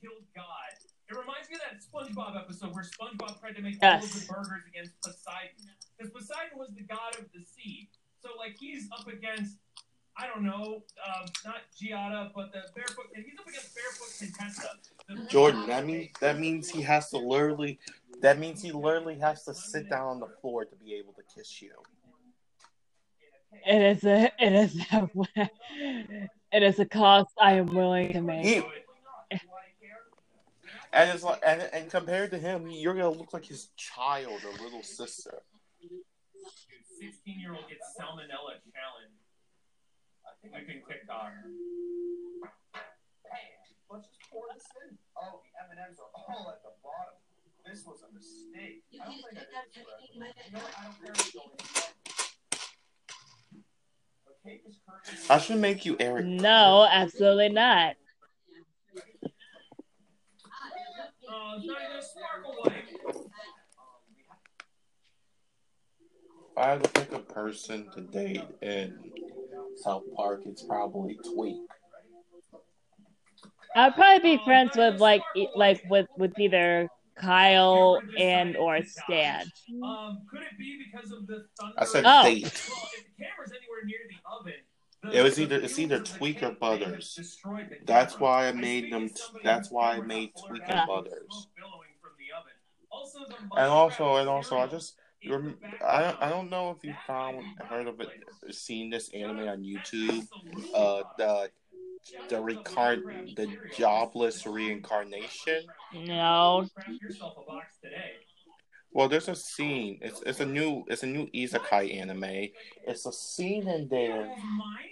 [0.04, 4.26] It reminds me of that SpongeBob episode where SpongeBob tried to make all of the
[4.32, 5.74] burgers against Poseidon.
[5.98, 7.90] Because Poseidon was the god of the sea.
[8.22, 9.58] So, like, he's up against,
[10.18, 15.30] I don't know, um, not Giada, but the barefoot, he's up against barefoot Contessa.
[15.30, 17.80] Jordan, that means that means he has to literally
[18.22, 21.22] that means he literally has to sit down on the floor to be able to
[21.36, 21.72] kiss you.
[23.66, 25.50] It is a it is a
[26.52, 28.46] it is a cost I am willing to make.
[28.46, 28.64] He,
[30.92, 34.64] and it's like and, and compared to him, you're gonna look like his child or
[34.64, 35.42] little sister.
[37.00, 39.19] 16 year old gets salmonella challenge.
[40.40, 41.32] I think I can TikTok.
[43.92, 44.98] Let's just pour this in.
[45.18, 47.16] Oh, the M&Ms are all at the bottom.
[47.66, 48.84] This was a mistake.
[48.94, 49.40] I don't think I
[49.74, 49.84] did.
[50.16, 50.74] You know what?
[50.80, 51.58] I don't care what's going on.
[54.28, 54.64] The cake
[55.30, 56.26] I should make you Eric.
[56.26, 57.96] No, absolutely not.
[59.24, 59.30] Uh,
[61.30, 62.74] oh, it's not even a sparkle wipe.
[63.10, 63.24] If um,
[66.58, 69.12] I had to pick a person to date in
[69.76, 71.58] South Park, it's probably Tweek.
[73.76, 75.22] I'd probably be friends with like
[75.56, 79.46] like with with either Kyle and or Stan.
[79.84, 81.76] Um, could it be because of the thunder?
[81.78, 82.24] I said Oh.
[82.24, 82.44] date.
[82.44, 86.42] Well, if the camera's anywhere near the oven, It was either- it's either of Tweek
[86.44, 87.16] or cake Butters.
[87.86, 89.04] That's why I I made them.
[89.06, 90.86] as That's why I made out Tweek and Yeah.
[90.88, 91.14] Butters.
[91.30, 92.52] smoke billowing from the oven.
[92.92, 96.18] Also, the And also, and also, I just in rem- the I don't.
[96.22, 98.10] I don't know if you found heard of it,
[98.52, 100.26] seen this anime on YouTube.
[100.74, 101.50] Uh, the
[102.30, 103.48] the recar- the
[103.78, 105.64] jobless reincarnation.
[105.94, 106.68] No.
[106.74, 108.14] Craft yourself a box today.
[108.92, 110.00] Well, there's a scene.
[110.02, 112.50] It's it's a new it's a new isekai anime.
[112.88, 114.24] It's a scene in there.
[114.24, 114.92] That was mine?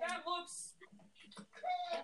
[0.00, 0.74] That looks.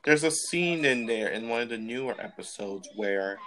[0.04, 3.38] There's a scene in there in one of the newer episodes where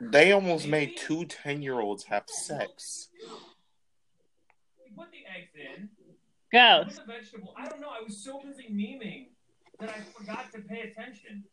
[0.00, 3.08] they almost made two 10 year olds have sex.
[3.20, 5.88] You put the eggs in.
[6.52, 6.96] Ghost.
[6.96, 7.54] Put the vegetable.
[7.56, 7.90] I don't know.
[7.90, 9.28] I was so busy memeing
[9.80, 11.44] that I forgot to pay attention.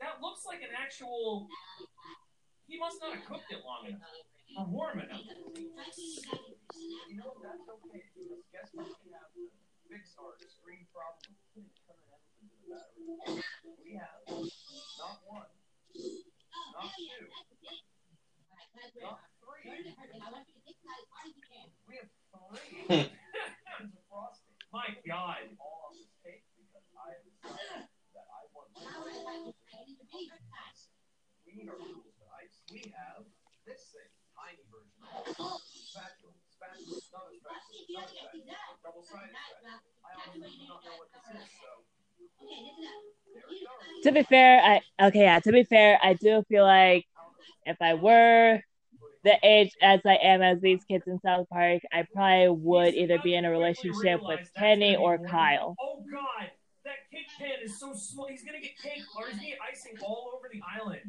[0.00, 1.48] That looks like an actual.
[2.66, 4.02] He must not have cooked it long enough
[4.56, 5.22] or warm enough.
[5.24, 7.32] You know?
[7.42, 8.04] That's okay.
[8.14, 8.86] Because guess what?
[9.04, 9.48] We have to
[9.90, 11.32] fix our screen problem.
[11.32, 13.42] We couldn't turn everything to the battery.
[13.82, 15.48] We have not one,
[16.78, 17.26] not two,
[19.02, 19.66] not three.
[19.66, 19.90] We
[21.98, 23.10] have three
[23.66, 24.54] kinds of frosting.
[24.70, 25.42] My God.
[25.58, 28.86] All on this cake because I decided that I want my
[31.42, 32.62] We need our rules to ice.
[32.70, 33.26] We have
[33.66, 35.02] this thing, tiny version.
[35.02, 36.30] Spatula, spatula,
[36.62, 39.82] another spatula, another spatula, double-sided spatula.
[40.04, 41.82] I honestly do not know what this is, so
[42.38, 43.87] there we go.
[44.04, 47.06] To be fair, I okay, yeah, to be fair, I do feel like
[47.66, 48.60] if I were
[49.24, 53.18] the age as I am as these kids in South Park, I probably would either
[53.18, 55.76] be in a relationship with Kenny or Kyle.
[55.80, 56.50] Oh God,
[56.84, 58.28] that cake pan is so small.
[58.28, 61.00] He's gonna get cake or he's gonna get icing all over the island.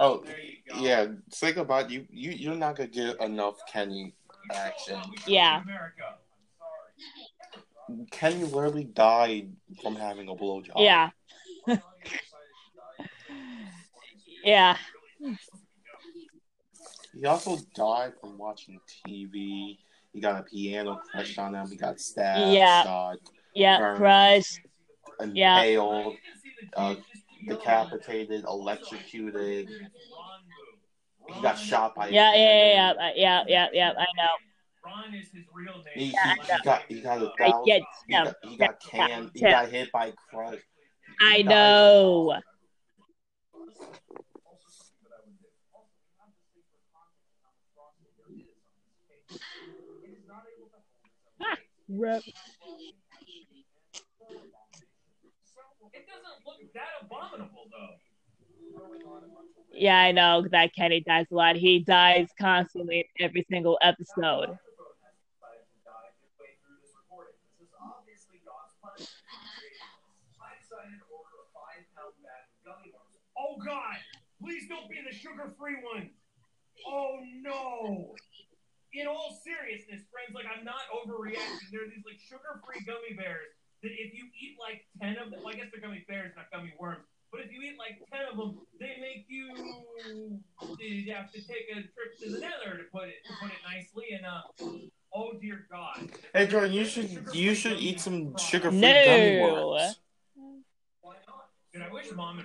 [0.00, 0.80] Oh, There you go.
[0.80, 1.06] yeah.
[1.32, 2.06] Think about you.
[2.10, 4.14] You you're not gonna get enough Kenny
[4.52, 5.00] action.
[5.26, 5.62] Yeah.
[8.10, 9.52] Kenny literally died
[9.82, 10.72] from having a blowjob.
[10.76, 11.10] Yeah,
[14.44, 14.76] yeah.
[17.14, 19.78] He also died from watching TV.
[20.12, 21.68] He got a piano crushed on him.
[21.68, 22.52] He got stabbed.
[22.52, 22.82] Yeah.
[22.82, 23.18] Shot.
[23.54, 23.96] Yeah, Burn.
[23.96, 24.60] crushed.
[25.32, 25.62] Yeah.
[25.62, 26.16] impaled,
[26.76, 26.94] uh,
[27.46, 29.68] decapitated, electrocuted.
[31.28, 32.08] He got shot by.
[32.08, 33.90] Yeah, yeah, yeah, yeah, yeah, yeah, yeah.
[33.90, 34.47] I know.
[34.88, 36.10] Ron is his real He, name.
[36.10, 37.64] he, Yeah, he got he got a I thousand.
[37.66, 39.30] get He got, he got canned.
[39.34, 40.60] He got hit by a crush.
[41.20, 41.54] I He died.
[41.54, 42.40] know.
[51.90, 52.22] Rip.
[55.92, 57.94] It doesn't look that abominable though.
[59.72, 61.56] Yeah, I know that Kenny dies a lot.
[61.56, 64.58] He dies constantly in every single episode.
[73.58, 73.96] Oh God!
[74.40, 76.10] Please don't be the sugar-free ones.
[76.86, 78.14] Oh no!
[78.92, 81.70] In all seriousness, friends, like I'm not overreacting.
[81.72, 83.50] There are these like sugar-free gummy bears
[83.82, 86.50] that if you eat like ten of them, well, I guess they're gummy bears, not
[86.52, 87.04] gummy worms.
[87.32, 89.50] But if you eat like ten of them, they make you
[90.78, 93.58] you have to take a trip to the nether to put it to put it
[93.66, 94.06] nicely.
[94.14, 94.42] And uh,
[95.14, 96.10] oh dear God!
[96.32, 99.98] Hey Jordan, you should you should eat some sugar-free gummy worms.
[100.36, 100.62] Dude,
[101.04, 101.57] I wish mom and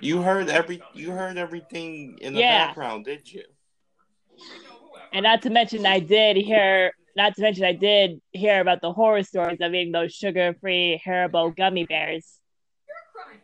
[0.00, 2.66] You heard every you heard everything in the Yeah.
[2.66, 3.44] background, did you?
[5.12, 6.92] And not to mention, I did hear.
[7.16, 11.56] Not to mention, I did hear about the horror stories of eating those sugar-free Haribo
[11.56, 12.40] gummy bears.
[12.88, 13.40] You're crying.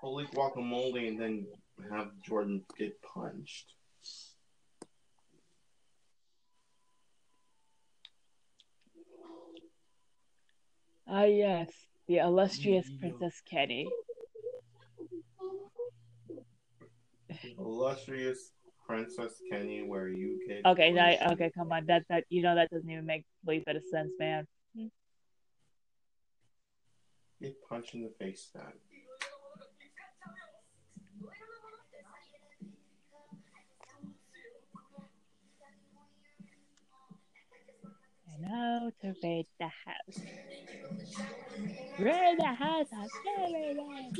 [0.00, 1.46] Holy guacamole, and then
[1.90, 3.72] have Jordan get punched.
[11.06, 11.70] Ah, yes,
[12.08, 13.88] the illustrious Princess Kenny.
[17.58, 18.52] Illustrious
[18.86, 21.86] Princess Kenny, where you get Okay, now, okay, come on.
[21.86, 24.46] That that you know that doesn't even make a bit of sense, man.
[27.42, 28.50] Get punched in the face.
[28.54, 28.60] I
[38.40, 40.20] know to raid the house.
[41.98, 44.12] Raid the house on Saturday.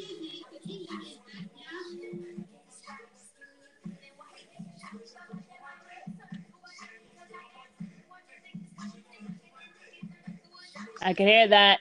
[11.00, 11.78] I can hear that.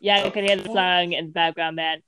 [0.00, 2.02] Yeah, I can hear the song in the background, man.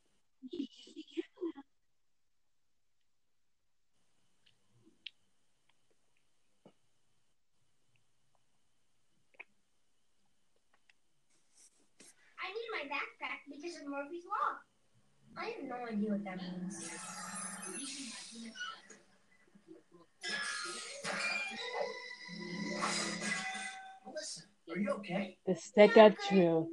[12.38, 14.58] I need my backpack because of Murphy's Law.
[15.36, 16.90] I have no idea what that means.
[24.14, 25.38] Listen, are you okay?
[25.46, 26.68] The stick of Okay,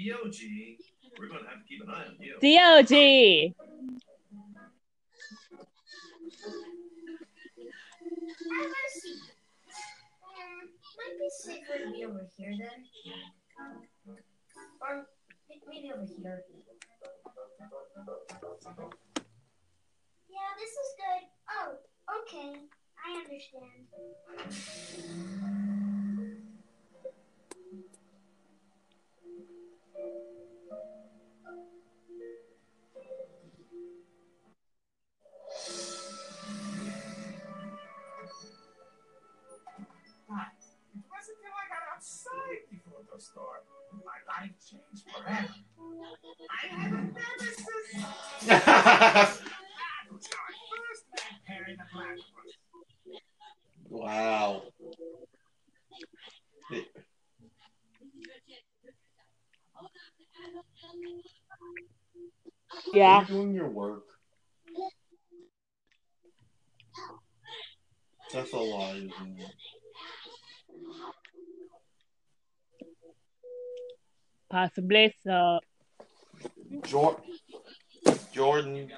[0.00, 0.40] DOG,
[1.18, 2.32] we're going to have to keep an eye on you.
[2.40, 3.52] DOG.
[8.48, 9.20] How about a seat?
[10.24, 12.88] Um, might be safer to be over here then.
[14.80, 15.06] Or
[15.68, 16.44] maybe over here.
[20.30, 21.22] Yeah, this is good.
[21.50, 21.68] Oh,
[22.22, 22.52] okay.
[23.04, 23.84] I understand.
[43.20, 43.62] Store.
[43.92, 45.48] My life changed forever.
[46.50, 47.66] I had a nemesis.
[50.10, 52.52] That was how I first met Perry the Platypus.
[53.88, 54.62] wow.
[62.92, 63.18] Yeah.
[63.18, 64.04] Are you doing your work?
[68.32, 69.54] That's a lot, isn't it?
[74.50, 75.60] Possibly so.
[76.82, 77.20] Jor-
[78.32, 78.90] Jordan,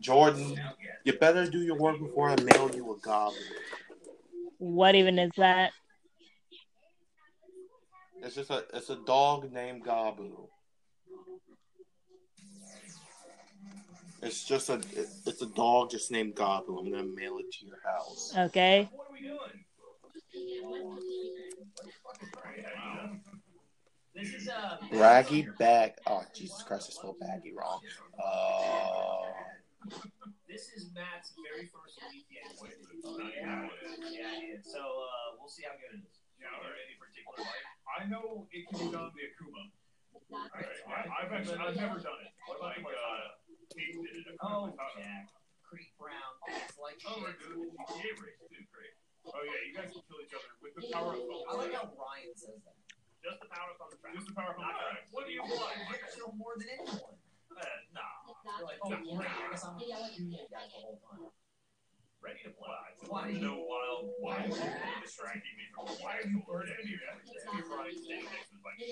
[0.00, 0.60] Jordan,
[1.04, 3.38] you better do your work before I mail you a goblin.
[4.58, 5.70] What even is that?
[8.22, 10.48] It's just a it's a dog named Gabu.
[14.22, 16.78] It's just a it- it's a dog just named Gabu.
[16.80, 18.34] I'm gonna mail it to your house.
[18.36, 18.88] Okay.
[18.92, 19.64] What are we doing?
[24.18, 25.94] This is uh, Braggy bag.
[26.10, 26.90] Oh Jesus Christ!
[26.90, 27.78] I spelled baggy wrong.
[28.18, 29.30] Uh,
[30.50, 33.30] this is Matt's very first weekend with me.
[33.38, 33.70] Yeah,
[34.10, 34.58] yeah.
[34.66, 36.18] So uh, we'll see how good it is.
[36.34, 37.62] Yeah, are there any particular like?
[37.86, 39.62] I know it can be done via Kuma.
[40.34, 42.34] Alright, I, I've actually I've never done it.
[42.50, 43.38] What like uh,
[43.70, 44.34] Kate did it.
[44.42, 45.30] Oh, Jack,
[45.62, 47.38] Creek Brown, that's like Oh, shit.
[47.38, 48.66] doing the GTA race too.
[48.74, 48.92] Great.
[49.30, 51.86] Oh yeah, you guys can kill each other with the power of I like how
[51.94, 52.74] Ryan says that.
[53.24, 54.14] Just the power on the track.
[54.14, 55.10] Just the power on the track.
[55.10, 55.74] What do you want?
[55.74, 57.18] I kill more than anyone.
[57.58, 58.22] Uh, nah.
[58.30, 59.26] You're like, oh, great.
[59.26, 61.26] I guess I'm shooting you guys the whole time.
[62.22, 62.94] Ready to play.
[63.06, 63.30] Why?
[63.38, 64.58] No wild, why are you
[65.02, 66.98] distracting me from why are you burning me?
[66.98, 68.74] You're right, standing next to the bike.
[68.82, 68.90] Please.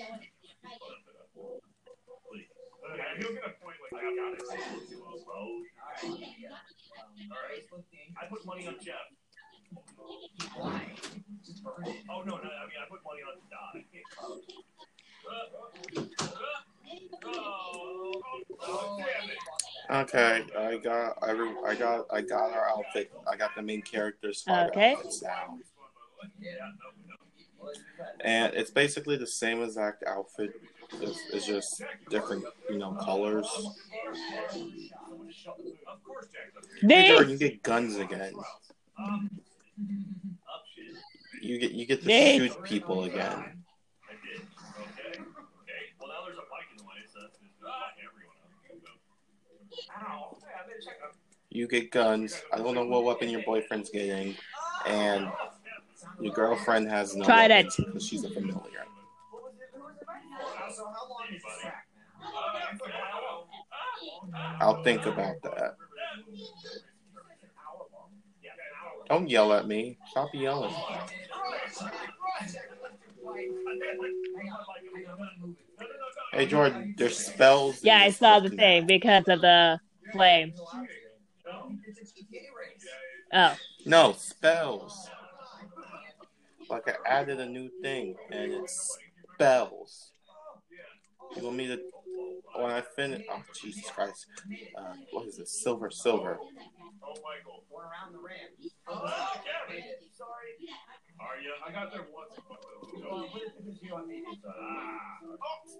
[2.47, 4.39] Yeah, he'll get a point like I got it.
[4.47, 6.55] Oh, Alright, yeah.
[7.03, 7.67] Um, Alright.
[7.67, 9.11] I put money on Jeff.
[10.55, 10.81] Why?
[11.45, 11.95] Just burn it.
[12.09, 13.85] Oh no, no, I mean I put money on Die.
[13.91, 14.01] Damn
[19.29, 19.37] it.
[19.89, 23.11] okay, I got every I got I got our outfit.
[23.31, 24.93] I got the main characters Okay.
[24.93, 25.57] outfits now,
[26.39, 26.65] Yeah, no,
[27.07, 27.15] no.
[27.59, 30.51] Well, it's because- and it's basically the same exact outfit.
[31.01, 33.45] It's, it's just different, you know, colors.
[33.45, 33.75] Of
[36.05, 36.53] course, Jack.
[36.81, 37.31] Hey, Me?
[37.31, 38.33] You get guns again.
[41.41, 43.19] You get you get to shoot people again.
[43.21, 44.41] I did.
[44.41, 45.19] Okay.
[45.19, 45.83] Okay.
[45.99, 48.41] Well, now there's a bike in the way, so that's just fucking everyone.
[50.01, 50.37] Ow.
[50.41, 51.15] Hey, I better check up.
[51.49, 52.41] You get guns.
[52.51, 54.35] I don't know what weapon your boyfriend's getting,
[54.87, 55.29] and
[56.19, 57.65] your girlfriend has no Try that.
[57.77, 58.85] because she's a familiar.
[60.69, 61.87] So how long is this track,
[64.33, 64.57] man?
[64.59, 65.53] I'll think about that.
[65.53, 65.63] An
[67.55, 68.11] hour long.
[68.43, 68.93] Yeah, an hour.
[69.09, 69.97] Don't yell at me.
[70.09, 70.69] Stop yelling.
[70.69, 70.83] Hang
[73.25, 73.39] on,
[74.35, 75.55] hang on, I'm moving.
[76.33, 77.83] Hey Jordan, there's spells.
[77.83, 79.79] Yeah, I saw the thing because of the
[80.11, 80.53] flame.
[81.87, 82.85] It's a GTA race.
[83.33, 83.55] Oh.
[83.85, 85.09] No spells.
[86.69, 88.97] Like I added a new thing, and it's
[89.33, 90.11] spells.
[91.35, 91.79] You want me to?
[92.55, 94.25] When I finish, oh Jesus Christ!
[94.77, 95.61] Uh, what is this?
[95.61, 96.37] Silver, silver.
[96.39, 97.63] Oh, Michael.
[97.69, 98.51] Going around the ramp.
[98.87, 99.05] Oh,
[99.67, 99.83] Kevin.
[100.17, 100.55] Sorry.
[101.19, 101.51] Are you?
[101.67, 102.33] I got there once.
[102.49, 102.63] but-
[103.11, 104.53] Well, what if it was you on the inside?
[104.59, 104.97] Ah.
[105.23, 105.37] Oh,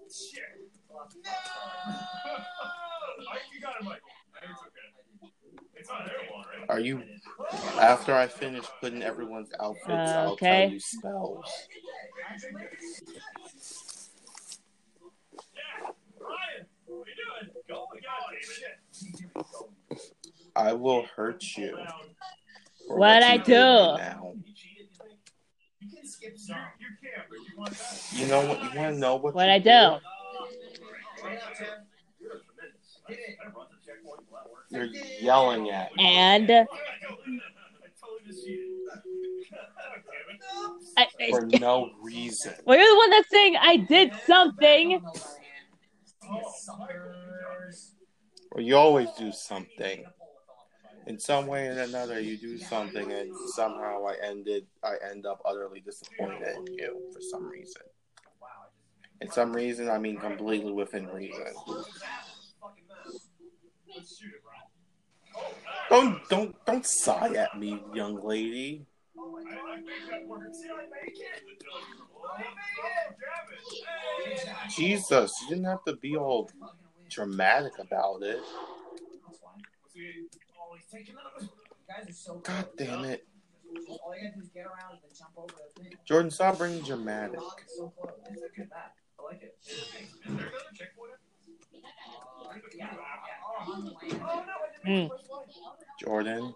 [0.08, 0.42] shit.
[3.28, 4.00] I, you got it, Michael.
[4.42, 5.62] It's okay.
[5.74, 6.68] It's not there long, right?
[6.70, 7.02] Are you?
[7.80, 10.62] After I finish putting everyone's outfits, I'll Okay.
[10.64, 11.44] tell you spells.
[15.54, 15.90] Yeah.
[16.20, 17.16] Ryan, what are you doing?
[17.16, 17.16] Go.
[17.16, 17.27] God damn it.
[20.56, 21.74] I will hurt you.
[21.76, 21.94] Hold down.
[22.88, 24.02] for What'd I you did right do?
[24.02, 24.32] Now.
[24.44, 25.18] You cheated, you think?
[25.80, 26.56] You can skip You, some.
[26.80, 28.12] you can, but you want that?
[28.12, 28.58] You know what?
[28.62, 29.34] You want to know what?
[29.34, 29.70] What'd I do?
[29.70, 31.66] Right up, Tim.
[32.20, 33.00] You're tremendous.
[33.08, 34.20] I, I run the checkpoint.
[34.30, 34.66] Will that work?
[34.70, 34.86] You're
[35.22, 36.04] yelling at me.
[36.04, 36.54] And I
[38.00, 38.64] totally just cheated.
[40.96, 42.54] I, for no reason.
[42.64, 45.00] well, you're the one that's saying I did something.
[48.52, 50.04] Well, you always do something.
[51.06, 54.66] In some way or another, you do something, and somehow I ended.
[54.82, 57.82] I end up utterly disappointed in you for some reason.
[59.20, 61.46] In some reason, I mean completely within reason.
[65.88, 68.86] Don't don't don't sigh at me, young lady.
[74.70, 76.50] Jesus, you didn't have to be all
[77.10, 78.40] dramatic about it.
[79.92, 80.26] See,
[80.60, 81.32] always taking up.
[81.40, 81.48] You
[81.88, 83.26] guys are so God damn it,
[84.04, 85.92] All you gotta do is get around and then jump over the thing.
[86.06, 87.40] Jordan, stop being dramatic.
[87.62, 88.12] It's so close.
[88.30, 88.94] It's a good map.
[89.20, 89.56] I like it.
[89.66, 89.76] Is
[90.26, 91.12] there another checkpoint?
[91.72, 93.72] Yeah, yeah.
[93.74, 94.12] On the land.
[94.20, 95.08] No, I didn't Mm.
[95.10, 95.76] make the first one.
[96.00, 96.54] Jordan,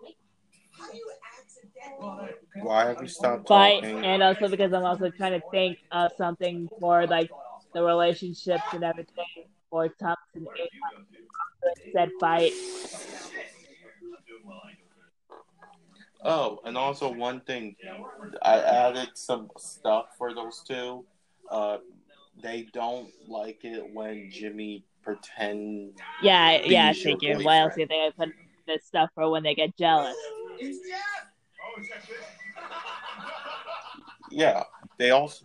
[1.83, 2.35] How do you accidentally?
[2.57, 4.05] Well, why have you stopped But talking?
[4.05, 7.31] and also because I'm also trying to think of something for like
[7.75, 9.25] the relationships and everything
[9.71, 11.19] for Thompson and did you
[11.63, 11.93] go to?
[11.93, 12.53] said fight.
[12.53, 12.59] I'm
[14.27, 15.37] doing well, I know.
[16.25, 17.77] Oh, and also one thing,
[18.43, 21.05] I added some stuff for those two.
[21.51, 21.79] Uh,
[22.43, 25.99] they don't like it when Jimmy pretend.
[26.23, 27.45] Yeah, yeah, I Be's your figured.
[27.45, 28.35] Why else do you think I put
[28.67, 30.17] this stuff for when they get jealous?
[31.79, 32.03] It's Jeff.
[32.03, 32.23] Is that it?
[34.31, 34.63] Yeah,
[34.99, 35.45] they also.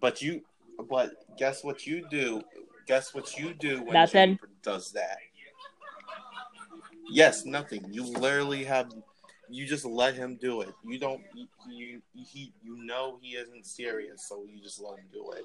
[0.00, 0.42] But you,
[0.88, 2.42] but guess what you do?
[2.86, 4.30] Guess what you do when Nothing.
[4.30, 5.18] Juniper does that?
[7.08, 7.84] Yes, nothing.
[7.90, 8.92] You literally have.
[9.48, 10.74] You just let him do it.
[10.84, 11.22] You don't.
[11.34, 12.52] You, you he.
[12.62, 15.44] You know he isn't serious, so you just let him do it.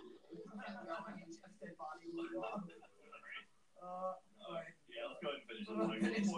[5.01, 6.29] Yeah, let's go ahead and finish this.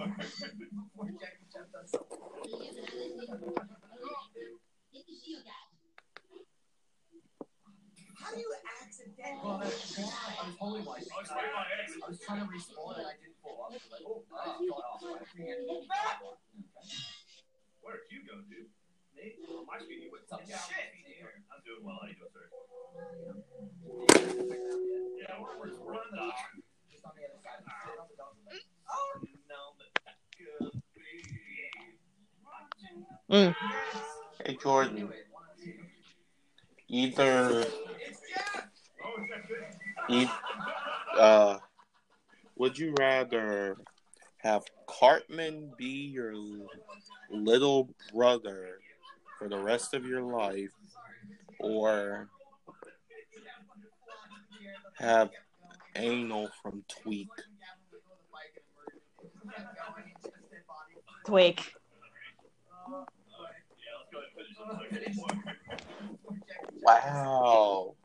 [8.16, 9.42] How do you accidentally?
[9.44, 10.96] Well, that's, I was holding my.
[10.96, 12.00] It's right on X.
[12.00, 13.76] I was trying to respawn and I didn't pull up.
[13.76, 15.04] I was like, oh, got off.
[15.04, 16.24] I think I-
[17.84, 18.72] Where'd you go, dude?
[19.12, 19.36] Me?
[19.52, 20.56] On my screen, you went Some shit.
[20.56, 20.88] shit.
[21.52, 22.00] I'm doing well.
[22.00, 22.48] How you doing, sir?
[23.28, 23.36] Yeah,
[25.20, 26.32] Yeah, we're, we're, we're on the.
[26.32, 26.73] Just
[33.32, 33.56] Mm.
[34.46, 35.10] Hey Jordan,
[36.88, 37.66] either
[40.10, 40.28] e-
[41.18, 41.58] uh,
[42.58, 43.78] would you rather
[44.38, 46.34] have Cartman be your
[47.32, 48.80] little brother
[49.40, 50.72] for the rest of your life,
[51.60, 52.28] or
[54.98, 55.32] have
[55.96, 57.28] Anal from Tweek?
[61.28, 61.60] Tweek.
[61.60, 63.04] Yeah,
[64.36, 65.24] let's go ahead and finish this.
[66.82, 67.96] Wow.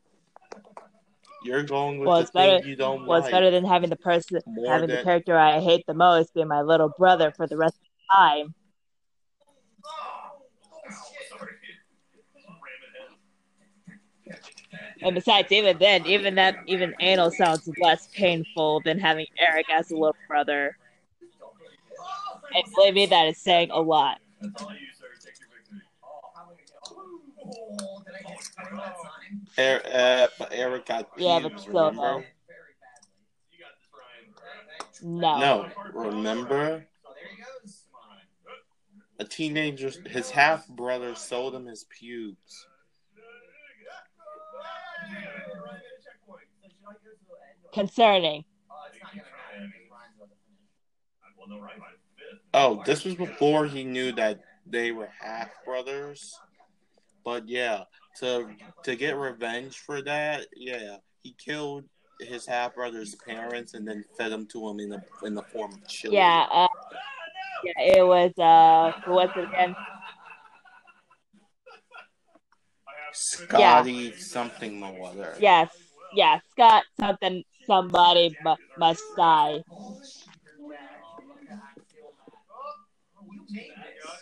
[1.43, 3.95] You're going with Well, the better- thing you don't Well, it's better than having the
[3.95, 7.57] person, More having the character I hate the most be my little brother for the
[7.57, 8.55] rest of the time.
[11.29, 11.51] Sorry.
[12.45, 12.93] Ramming
[14.31, 14.79] head.
[15.01, 19.91] And besides, even then, even that, even anal sounds less painful than having Eric as
[19.91, 20.77] a little brother.
[22.53, 24.19] And believe me, that is saying a lot.
[24.41, 25.05] That's all you, sir.
[25.23, 25.81] Take your victory.
[26.03, 26.75] Oh, how am I gonna get?
[27.81, 29.47] Oh, did I get stuck that time?
[29.57, 32.01] Er- uh, Eric got Yeah, but still, remember?
[32.01, 32.23] though.
[32.47, 33.11] Very badly.
[33.51, 33.87] You got this,
[35.01, 35.19] Ryan.
[35.21, 35.33] No.
[35.39, 35.51] No,
[35.93, 36.87] remember?
[37.03, 37.85] So there he goes.
[37.91, 39.19] Come on, Ryan.
[39.19, 42.67] A teenager, his half brother sold him his pubes.
[42.67, 42.67] Concerning.
[43.09, 44.27] Oh, it's not gonna matter because Ryan's about to finish.
[44.49, 45.49] Well, no, Ryan, fifth.
[52.53, 56.37] Oh, this was before he knew that they were half brothers.
[57.23, 57.83] But yeah,
[58.19, 58.49] to
[58.83, 61.85] to get revenge for that, yeah, he killed
[62.19, 65.73] his half brother's parents and then fed them to him in the in the form
[65.73, 66.15] of chili.
[66.15, 66.47] Yeah.
[66.51, 66.67] Uh,
[67.63, 67.97] yeah.
[67.97, 68.31] It was.
[68.37, 68.99] Uh.
[69.05, 69.75] Who was it
[73.09, 73.47] again?
[73.49, 75.35] Scotty something no other.
[75.39, 75.69] Yes.
[76.13, 76.39] Yeah.
[76.51, 76.83] Scott.
[76.99, 77.43] Something.
[77.65, 79.63] Somebody mu- must die.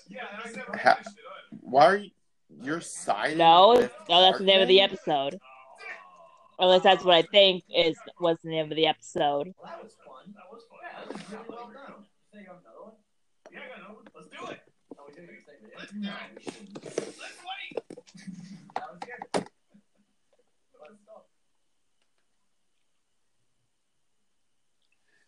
[0.09, 0.99] Yeah, I never Ha-
[1.61, 2.11] Why are you
[2.61, 3.37] you're siding?
[3.37, 3.73] No.
[4.09, 4.21] No.
[4.21, 5.39] That's the name of the episode.
[6.59, 9.53] Or at least that's what I think is was the name of the episode.
[9.61, 10.33] Well, that was fun.
[10.33, 10.79] That was fun.
[10.81, 12.05] Yeah, that was really well done.
[12.33, 12.93] Say you another one?
[13.51, 14.05] Yeah, I got another one.
[14.15, 14.61] Let's do it.
[15.07, 15.73] We didn't save it.
[15.77, 16.15] Let's No, go.
[16.83, 17.73] Let's wait.
[18.75, 19.21] That was good.
[20.81, 21.21] Let's go.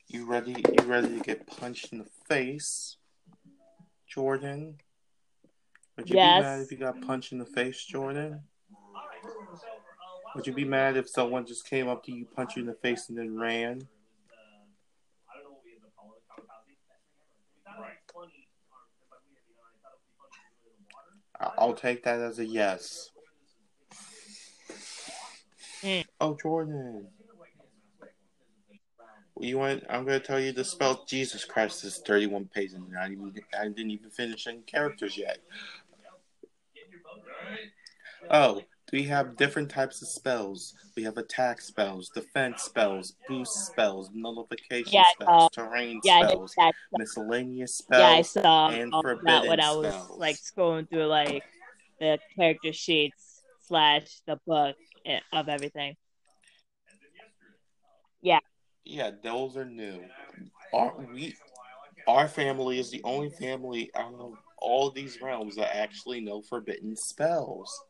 [0.09, 0.53] You ready?
[0.67, 2.97] You ready to get punched in the face,
[4.07, 4.79] Jordan?
[5.97, 6.37] Would you Yes.
[6.37, 8.41] be mad if you got punched in the face, Jordan?
[8.73, 9.21] All right.
[9.23, 9.67] So,
[10.35, 12.73] Would you be mad if someone just came up to you, punched you in the
[12.73, 13.87] face, and then ran?
[15.29, 16.65] I don't know what we ended up calling it, kamikaze.
[17.53, 18.47] We thought it was funny,
[19.11, 20.93] but we, you know, I thought it would be funny to do it in the
[20.95, 21.53] water.
[21.53, 23.11] I- I'll take that as a yes.
[25.83, 26.01] Hmm.
[26.19, 27.07] Oh, Jordan.
[29.39, 29.83] You want?
[29.89, 33.43] I'm gonna tell you to spell Jesus Christ is 31 pages, and I didn't, even-
[33.57, 35.39] I didn't even finish any characters yet.
[38.29, 40.73] Oh, we have different types of spells.
[40.95, 46.27] We have attack spells, defense spells, boost spells, nullification Yeah, spells, uh, terrain Yeah.
[46.27, 46.55] Spells,
[46.91, 48.31] miscellaneous Yeah, I spells.
[48.31, 50.19] saw and that forbidden when I was spells.
[50.19, 51.43] like scrolling through like
[51.99, 54.75] the character sheets slash the book
[55.05, 55.95] eh, of everything.
[58.21, 58.39] Yeah,
[59.23, 60.03] those are new.
[60.73, 61.35] Our we,
[62.07, 66.95] our family is the only family out of all these realms that actually know forbidden
[66.95, 67.81] spells.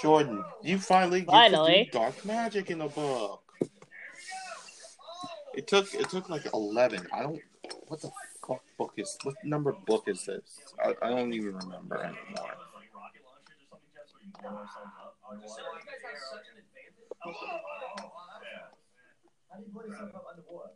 [0.00, 1.90] Jordan, you finally get Finally.
[1.92, 3.42] dark magic in the book.
[5.54, 7.06] It took it took like eleven.
[7.12, 7.40] I don't.
[7.88, 8.10] What the
[8.46, 9.18] fuck book is?
[9.24, 10.60] What number book is this?
[10.82, 12.54] I, I don't even remember anymore.
[17.28, 17.36] How
[19.58, 20.72] do you put yourself underwater?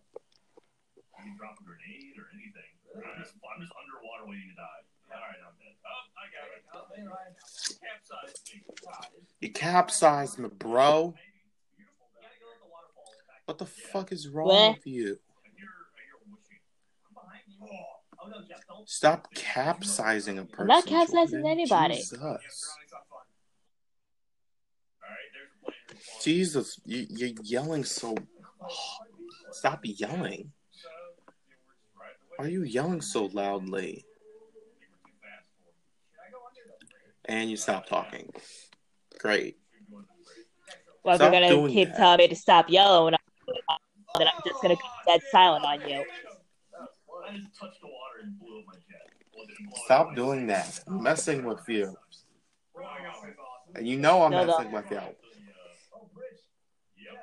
[0.96, 2.72] You can drop a grenade or anything.
[2.92, 4.82] I'm just, I'm just underwater waiting to die.
[5.12, 5.76] All right, I'm dead.
[5.86, 6.60] Oh, I got it.
[9.40, 11.14] You capsized me, bro.
[13.46, 14.76] What the fuck is wrong What?
[14.76, 15.18] with you?
[18.84, 20.66] Stop capsizing a person.
[20.66, 21.94] not capsizing anybody.
[21.96, 22.76] Jesus.
[26.22, 28.14] Jesus, you, you're yelling so.
[29.52, 30.52] Stop yelling.
[32.36, 34.04] Why are you yelling so loudly?
[37.26, 38.32] And you stop talking.
[39.18, 39.58] Great.
[41.04, 41.96] Well, Stop you're gonna keep that.
[41.96, 43.14] telling me to stop yelling,
[44.18, 46.04] then I'm just gonna be dead silent on you.
[47.32, 49.08] I just touched the water and blew up my jet.
[49.34, 50.80] Well, didn't blow it Stop doing that.
[50.86, 51.96] I'm messing with you.
[52.74, 53.76] Growing up is awesome.
[53.76, 54.46] And you know I'm No, no.
[54.46, 54.96] messing with you.
[54.96, 55.16] What
[55.94, 56.40] Oh, bridge.
[56.96, 57.14] Yep.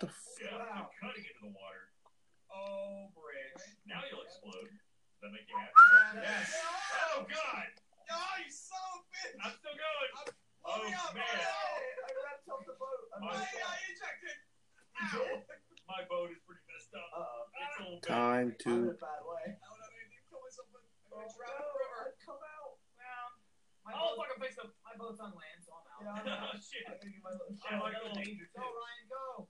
[0.00, 1.84] The f- Yeah, I'm cutting into the water.
[2.52, 3.60] Oh, bridge.
[3.86, 4.68] Now you'll explode.
[4.70, 6.22] Does that make you happy?
[6.22, 6.54] Yes.
[7.14, 7.66] Oh, God.
[8.08, 9.36] Oh, you son of a bitch.
[9.42, 10.10] I'm still going.
[10.64, 11.24] Oh, man.
[11.26, 13.02] I gotta tilt the boat.
[13.18, 13.42] I
[13.90, 14.38] ejected.
[15.88, 17.08] My boat is pretty messed up.
[17.16, 17.48] Uh-oh.
[17.52, 18.08] It's a little bit.
[18.08, 18.70] Time to.
[18.70, 20.84] I don't have anything to kill myself with.
[21.08, 22.14] I'm gonna drown in the river.
[22.22, 22.76] Come out.
[23.88, 26.00] My Oh, boat- fuck, I'm fixing My boat's on land, so I'm out.
[26.04, 26.60] Yeah, I'm out.
[26.68, 26.84] Shit.
[26.84, 28.60] I gotta get my little- I'm like a little danger Go.
[28.68, 29.48] Ryan, go.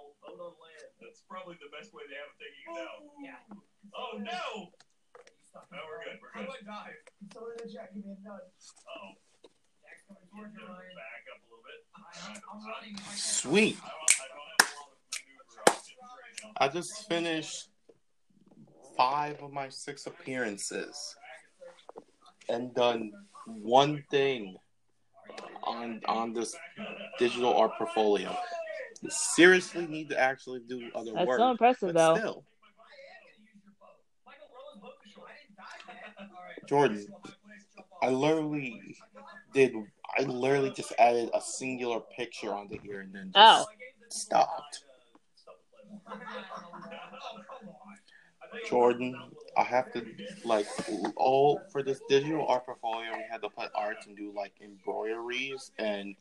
[0.00, 0.88] The old boat on land.
[1.00, 3.00] That's probably the best way they have of taking us out.
[3.20, 3.36] Yeah.
[3.92, 4.72] Oh, no.
[4.72, 6.16] You stuck No, we're good.
[6.24, 6.64] We're How good.
[6.64, 6.96] do I dive?
[7.36, 8.40] Someone in the chat, give me a nudge.
[8.88, 9.12] Uh-oh.
[9.84, 10.96] Jack's coming towards you, Ryan.
[10.96, 11.80] Back up a little bit.
[11.92, 12.96] I'm, I'm running.
[13.12, 13.76] Sweet.
[13.84, 16.56] I don't, I don't have a lot of maneuver options right now.
[16.56, 17.68] I just finished
[18.96, 20.96] five of my six appearances
[22.48, 23.12] and done
[23.46, 24.56] one thing
[25.64, 26.54] on on this
[27.18, 28.36] digital art portfolio.
[29.08, 31.38] Seriously, need to actually do other That's work.
[31.38, 32.16] so impressive, though.
[32.16, 32.44] still,
[34.26, 35.28] Michael, Roland's boat was short.
[35.30, 36.28] I didn't dive yet.
[36.30, 36.68] All right.
[36.68, 37.06] Jordan,
[38.02, 38.96] I literally
[39.54, 39.74] did.
[40.18, 43.72] I literally just added a singular picture onto here and then just Oh.
[44.10, 44.84] stopped.
[48.68, 49.16] Jordan,
[49.56, 50.04] I have to
[50.44, 50.66] like
[51.16, 53.16] all for this digital art portfolio.
[53.16, 56.16] We had to put arts and do like embroideries, and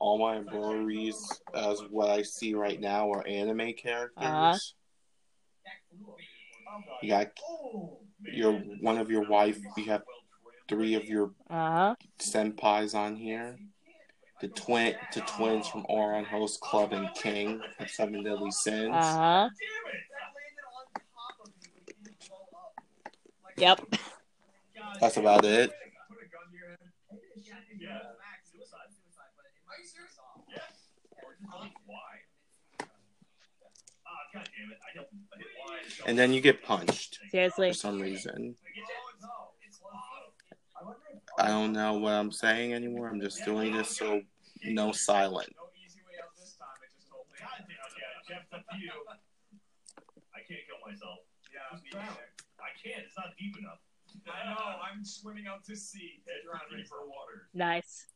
[0.00, 4.16] all my embroideries, as what I see right now, are anime characters.
[4.26, 4.58] Uh-huh.
[7.02, 7.32] You got
[8.32, 9.58] your one of your wife.
[9.76, 10.02] You have
[10.68, 11.94] three of your Uh huh.
[12.18, 13.58] senpais on here.
[14.40, 18.90] The twin, the twins from Ouran Host Club and King from Seven Deadly Sins.
[18.92, 19.48] Uh huh.
[23.56, 23.80] Yep.
[25.00, 25.72] That's about it.
[36.06, 37.70] And then you get punched Seriously.
[37.70, 38.56] for some reason.
[41.38, 43.08] I don't know what I'm saying anymore.
[43.08, 44.20] I'm just doing this so
[44.64, 45.48] no silent.
[45.56, 46.68] No easy way out this time.
[46.82, 47.38] It just told me.
[47.40, 48.92] God damn it, yeah, Jeff, up to you.
[50.34, 51.18] I can't kill myself.
[51.52, 52.00] Yeah.
[52.60, 53.04] I can't.
[53.06, 53.80] It's not deep enough.
[54.28, 54.78] I know.
[54.82, 56.22] I'm swimming out to sea.
[56.26, 57.48] Head ready for water.
[57.54, 58.06] Nice.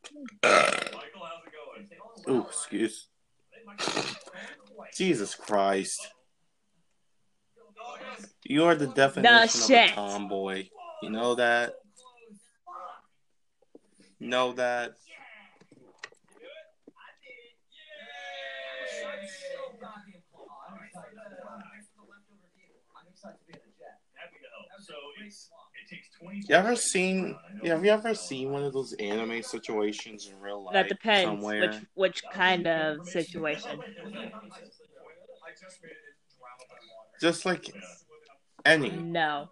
[0.43, 1.53] Michael, how's it
[2.25, 2.37] going?
[2.37, 3.07] Ooh, excuse.
[4.95, 6.07] Jesus Christ.
[8.43, 9.91] You are the definition of a shit.
[9.91, 10.69] tomboy.
[11.03, 11.73] You know that?
[14.19, 14.93] Know that?
[24.17, 24.67] Happy to help.
[24.81, 25.66] So it's it takes twenty.
[26.47, 27.35] You ever seen?
[27.61, 30.73] Yeah, have you ever seen one of those anime situations in real life?
[30.73, 31.61] That depends somewhere?
[31.95, 33.83] which which kind of situation.
[37.19, 37.73] Just like
[38.65, 38.91] any.
[38.91, 39.49] No.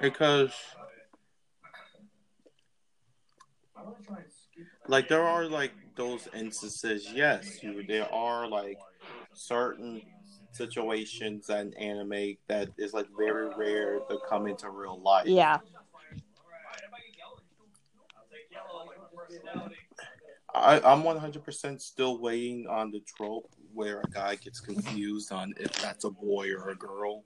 [0.00, 0.52] Because
[4.88, 8.78] like there are like those instances yes you there are like
[9.34, 10.02] certain
[10.58, 15.58] situations and anime that is like very rare to come into real life Yeah.
[20.54, 25.72] I, i'm 100% still waiting on the trope where a guy gets confused on if
[25.80, 27.24] that's a boy or a girl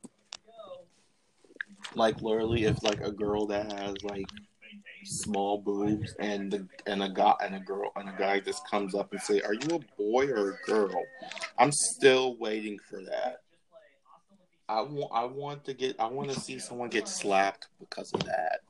[1.94, 4.26] like literally if like a girl that has like
[5.04, 8.94] small boobs and the and a guy and a girl and a guy just comes
[8.94, 11.02] up and say, "Are you a boy or a girl?"
[11.58, 13.42] I'm still waiting for that.
[14.68, 18.24] I want I want to get I want to see someone get slapped because of
[18.24, 18.60] that.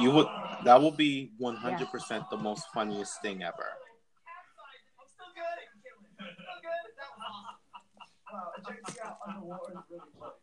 [0.00, 0.26] You would
[0.64, 3.72] that will be 100% the most funniest thing ever.
[8.90, 8.96] Is
[10.16, 10.39] really.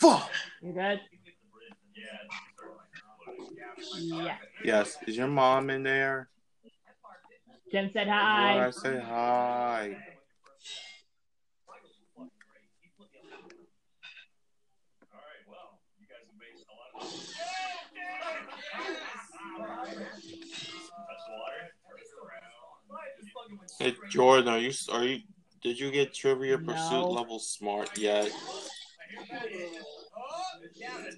[0.00, 0.30] Fuck.
[3.98, 4.28] You.
[4.64, 4.96] Yes.
[5.06, 6.28] Is your mom in there?
[7.70, 8.66] Jen said hi.
[8.66, 9.96] I said hi.
[23.78, 25.20] Hey Jordan, are you are you?
[25.62, 27.10] Did you get Trivia Pursuit No.
[27.10, 28.30] level smart yet?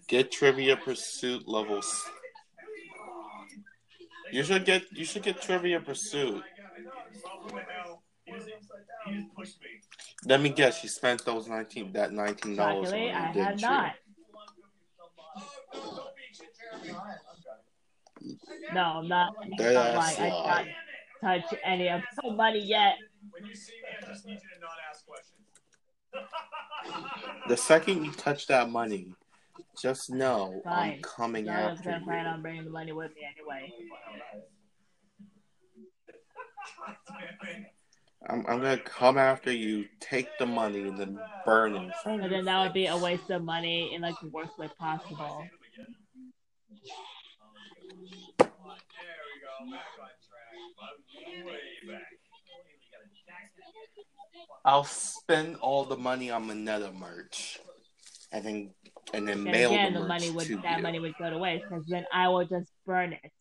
[0.08, 2.04] Get Trivia Pursuit levels.
[4.30, 6.42] You should get you should get Trivia Pursuit.
[10.26, 12.92] Let me guess, you spent those nineteen that nineteen dollars.
[12.92, 13.68] I didn't you?
[18.74, 19.34] No, I'm not.
[19.48, 20.20] Not lying.
[20.20, 20.66] I not.
[21.20, 22.96] Touch any of the money yet.
[23.30, 25.36] When you see me, I just need you to not ask questions.
[27.48, 29.14] The second you touch that money,
[29.80, 31.02] just know I'm Fine.
[31.02, 32.30] coming I was after gonna plan you.
[32.32, 33.72] on bringing the money with me anyway.
[38.28, 41.90] I'm, I'm gonna come after you, take the money, and then burn it.
[42.04, 45.44] And then that would be a waste of money in like the worst way possible.
[48.38, 49.76] There we go.
[50.60, 51.34] Back on track.
[51.40, 52.02] I'm way back.
[54.64, 57.58] I'll spend all the money on Mineta merch,
[58.32, 58.74] and then
[59.14, 60.82] and then Then mail again, the the money would that you.
[60.82, 63.32] money would go to waste because then I will just burn it.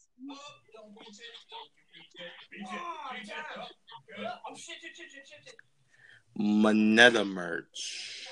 [6.37, 8.27] Mineta merch.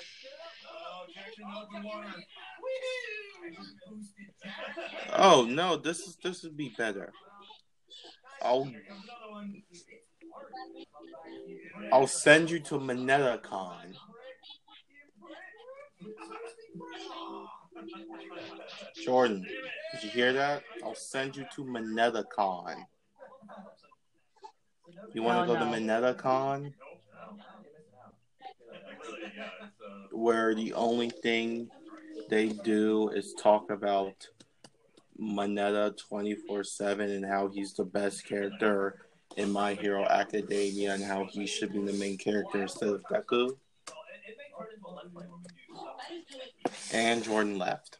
[0.70, 2.14] Oh, Jackson, open water.
[5.16, 7.12] Oh no, this is this would be better.
[8.42, 9.64] I'll Here comes another one.
[11.92, 13.94] I'll send you to MinetaCon.
[19.04, 19.46] Jordan,
[19.94, 20.64] did you hear that?
[20.84, 22.76] I'll send you to MinetaCon.
[25.14, 25.72] You want to Oh, go no.
[25.72, 26.74] to MinetaCon?
[30.12, 31.70] Where the only thing
[32.30, 34.28] they do is talk about
[35.20, 39.00] Mineta 24 7 and how he's the best character
[39.36, 43.58] in My Hero Academia and how he should be the main character instead of Deku.
[46.94, 47.98] And Jordan left.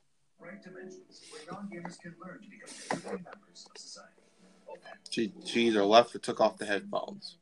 [5.10, 7.38] She, she either left or took off the headphones.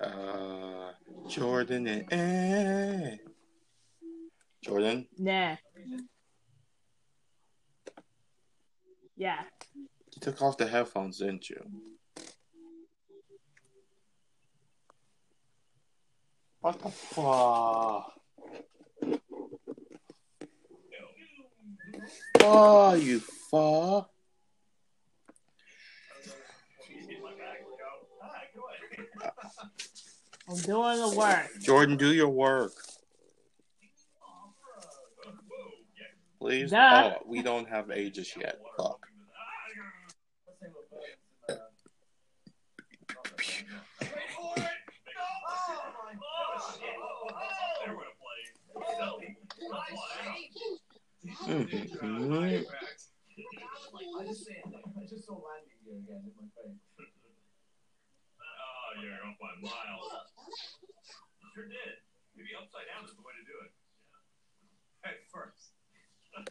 [0.00, 0.92] Uh,
[1.28, 3.16] Jordan and eh.
[4.64, 5.56] Jordan, Nah.
[9.16, 9.42] Yeah.
[9.74, 11.60] you took off the headphones, didn't you?
[16.60, 18.12] What the fuck?
[22.40, 24.10] Oh, you fuck.
[30.48, 31.50] I'm doing the work.
[31.60, 32.72] Jordan, do your work.
[36.44, 36.76] Please?
[36.76, 37.16] Duh.
[37.16, 38.60] Oh, we don't have ages yet.
[38.76, 39.00] Fuck.
[54.20, 56.76] I just say, I just saw landing gear again in my face.
[59.00, 60.12] You're up by miles.
[61.54, 62.04] Sure did.
[62.36, 63.72] Maybe upside down is the way to do it.
[65.00, 65.72] Head first.
[66.34, 66.42] I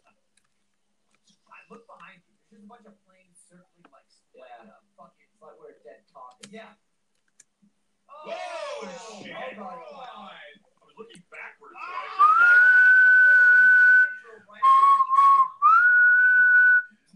[1.69, 2.39] look behind you.
[2.53, 4.05] There's a bunch of planes circling like,
[4.37, 4.77] like Yeah.
[4.93, 5.25] fucking.
[5.25, 6.53] It's like we're dead talking.
[6.53, 6.77] Yeah.
[8.05, 8.85] Oh, oh
[9.25, 9.33] shit.
[9.33, 9.81] Oh, God.
[9.81, 10.37] I
[10.85, 11.73] was looking backwards.
[11.73, 11.89] Ah!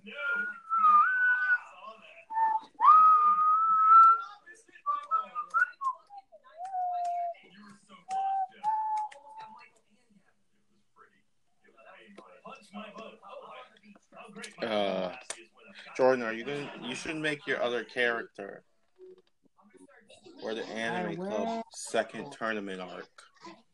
[0.01, 0.09] No.
[0.09, 0.41] Oh,
[1.85, 2.25] saw that.
[7.45, 8.65] You were so close, Jeff.
[9.13, 9.21] It
[10.73, 11.21] was pretty.
[11.61, 12.25] It was painful.
[12.41, 12.89] Punch my.
[14.27, 16.95] How great my Uh, Lassie is when I've got Jordan, are you going to You
[16.95, 18.63] should make your other character.
[20.43, 23.07] Or the Anime Club second tournament arc.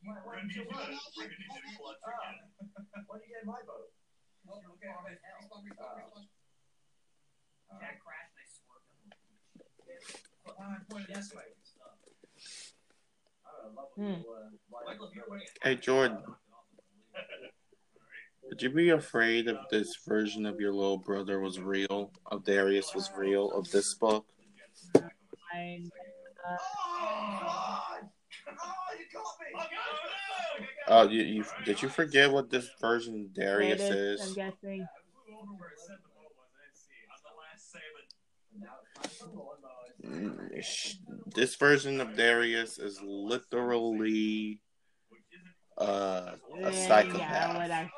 [0.06, 2.50] We're gonna need you to- we're gonna need you to clutch again.
[3.08, 3.92] When do you get in my boat?
[7.80, 9.12] Jack crashed and I swerved him.
[10.60, 11.44] I pointed this way.
[13.96, 14.22] Hmm.
[15.64, 16.24] Hey Jordan,
[18.50, 22.94] would you be afraid if this version of your little brother was real, of Darius
[22.94, 24.26] was real, of this book?
[30.88, 34.22] Oh, you, you did you forget what this version of Darius is?
[34.22, 34.88] I'm guessing.
[40.06, 40.94] Mm,
[41.34, 44.60] This version of Darius is literally
[45.78, 46.32] uh,
[46.64, 47.72] a psychopath.
[47.72, 47.90] I,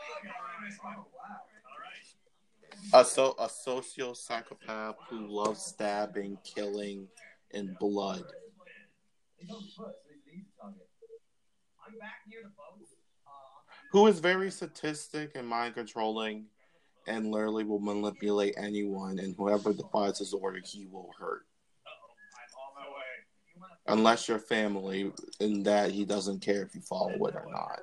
[2.94, 7.08] a so a socio psychopath who loves stabbing, killing,
[7.54, 8.24] and blood.
[13.92, 16.46] Who is very sadistic and mind controlling,
[17.08, 21.46] and literally will manipulate anyone, and whoever defies his order, he will hurt.
[23.88, 27.82] Unless you're family, in that he doesn't care if you follow it or not.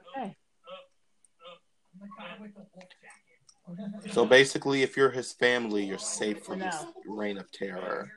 [4.11, 6.75] So basically, if you're his family, you're safe from his
[7.07, 8.11] reign of terror.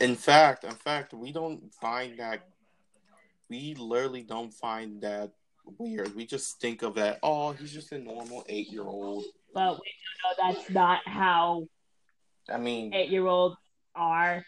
[0.00, 2.40] In fact, in fact, we don't find that.
[3.48, 5.30] We literally don't find that
[5.78, 6.14] weird.
[6.16, 7.18] We just think of that.
[7.22, 9.24] Oh, he's just a normal eight-year-old.
[9.54, 11.68] but we do know that's not how
[12.48, 13.56] I mean, eight year olds
[13.94, 14.44] are.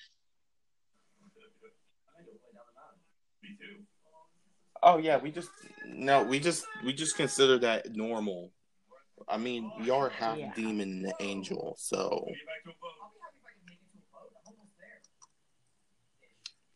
[4.83, 5.51] Oh yeah, we just
[5.87, 8.51] no, we just we just consider that normal.
[9.29, 10.53] I mean, we are half Yeah.
[10.55, 12.27] demon and angel, so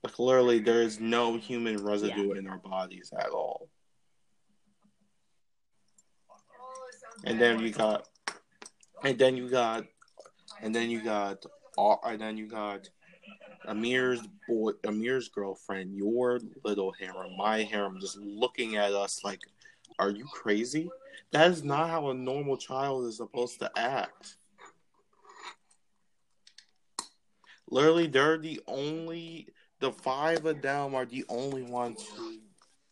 [0.06, 3.68] clearly there is no human residue in our bodies at all.
[7.24, 8.06] And then you got,
[9.02, 9.84] and then you got,
[10.62, 11.44] and then you got,
[11.76, 12.88] uh, and then you got
[13.66, 19.40] Amir's boy, Amir's girlfriend, your little harem, my harem, just looking at us like,
[19.98, 20.90] "Are you crazy?
[21.32, 24.36] That is not how a normal child is supposed to act."
[27.68, 29.48] Literally, they're the only,
[29.80, 32.38] the five of them are the only ones who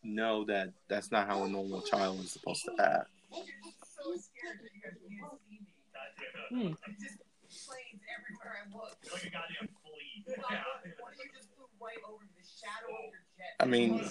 [0.03, 3.09] know that that's not how a normal child is supposed to act.
[6.49, 6.73] Hmm.
[13.59, 14.03] I mean,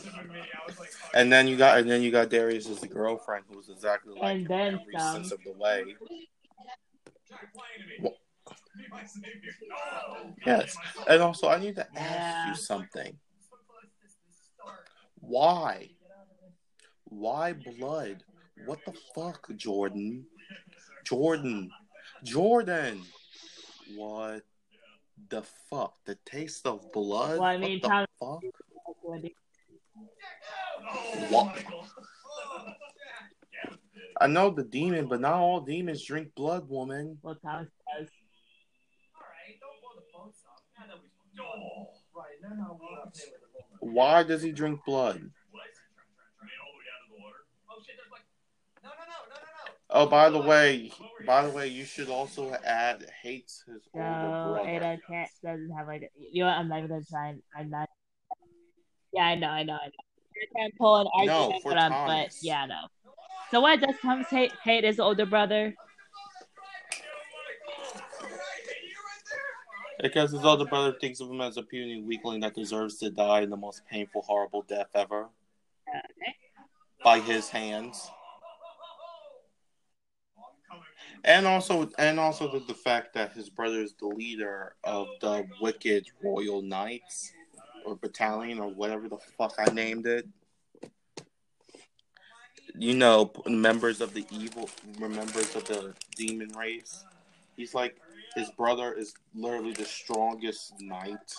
[1.12, 4.14] and then you got, and then you got Darius as the girlfriend, who was exactly
[4.14, 5.16] like And then every some.
[5.16, 5.96] sense of the way.
[10.46, 10.76] Yes,
[11.08, 12.48] and also I need to ask Yeah.
[12.48, 13.18] you something.
[15.20, 15.90] Why?
[17.04, 18.24] Why blood?
[18.66, 20.26] What the fuck, Jordan?
[21.04, 21.70] Jordan,
[22.22, 23.02] Jordan.
[23.96, 24.42] What
[25.28, 25.94] the fuck?
[26.04, 27.38] The taste of blood?
[27.38, 28.40] Well, I mean, what the fuck?
[31.30, 31.64] What?
[34.20, 37.18] I know the demon, but not all demons drink blood, woman.
[37.22, 37.68] Well, Thomas
[37.98, 38.08] does.
[43.80, 45.30] Why does he drink blood?
[49.96, 50.90] Oh, by the way,
[51.24, 54.68] by the way, you should also add hates his older No, brother.
[54.68, 57.70] Ada can't doesn't have like you know what, I'm not even gonna try and I'm
[57.70, 57.88] not
[59.12, 60.50] Yeah, I know, I know, I know.
[60.56, 62.88] Can't pull an No, argument for but, um, but yeah, no.
[63.52, 65.72] So what does Thomas hate hate his older brother?
[70.02, 73.42] Because his older brother thinks of him as a puny weakling that deserves to die
[73.42, 75.28] in the most painful, horrible death ever
[75.88, 76.34] Okay.
[77.04, 78.10] by his hands.
[81.24, 85.46] And also, and also the, the fact that his brother is the leader of the
[85.60, 87.32] wicked Royal Knights
[87.86, 90.28] or Battalion or whatever the fuck I named it.
[92.76, 94.68] You know, members of the evil,
[94.98, 97.04] members of the demon race.
[97.56, 97.96] He's like
[98.34, 101.32] his brother is literally the strongest knight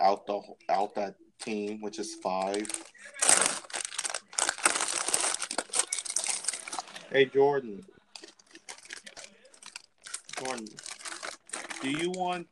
[0.00, 2.68] out the out that team, which is five.
[7.10, 7.84] Hey Jordan.
[10.38, 10.66] Jordan,
[11.82, 12.46] do you want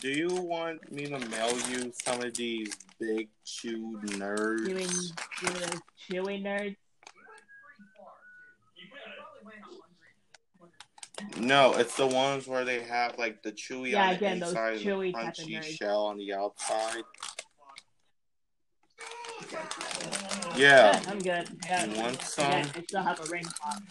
[0.00, 4.68] do you want me to mail you some of these big chewed nerds?
[4.68, 4.88] You mean
[5.42, 6.76] you mean those chewy nerds?
[11.38, 14.50] No, it's the ones where they have like the chewy Yeah, on the again, those
[14.50, 17.04] inside and the crunchy shell on the outside.
[20.56, 20.98] Yeah.
[20.98, 21.48] Good, I'm good.
[21.66, 21.84] Yeah.
[21.86, 22.44] You want some?
[22.50, 23.82] Yeah, I still have a ring pop.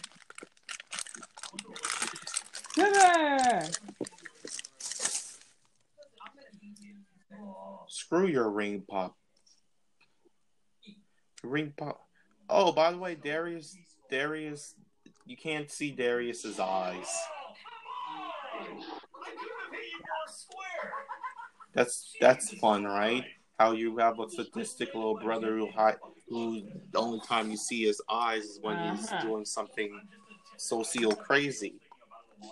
[7.88, 9.16] Screw your ring pop.
[11.42, 12.00] Ring pop.
[12.48, 13.76] Oh, by the way, Darius,
[14.10, 14.74] Darius,
[15.26, 17.08] you can't see Darius's eyes.
[21.74, 23.24] That's that's fun, right?
[23.58, 25.96] How you have a sadistic little brother who hi-
[26.28, 26.62] who
[26.92, 29.22] the only time you see his eyes is when he's Uh-huh.
[29.22, 30.00] doing something
[30.56, 31.74] socio crazy.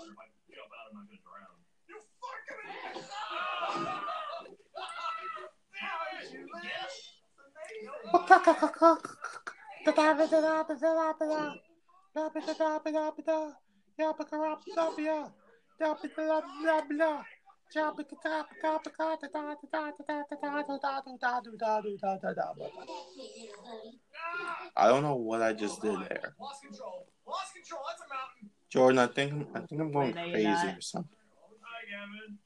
[24.76, 26.34] I don't know what I just did there.
[26.40, 27.08] Lost control.
[27.26, 27.82] Lost control.
[27.88, 28.37] That's a mountain.
[28.70, 31.16] Jordan, I think I think I'm going no, crazy or something.
[31.62, 32.38] Hi, Gavin.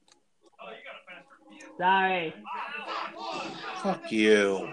[0.60, 1.74] Oh, you got a faster.
[1.78, 2.34] Sorry.
[3.82, 4.68] Fuck you.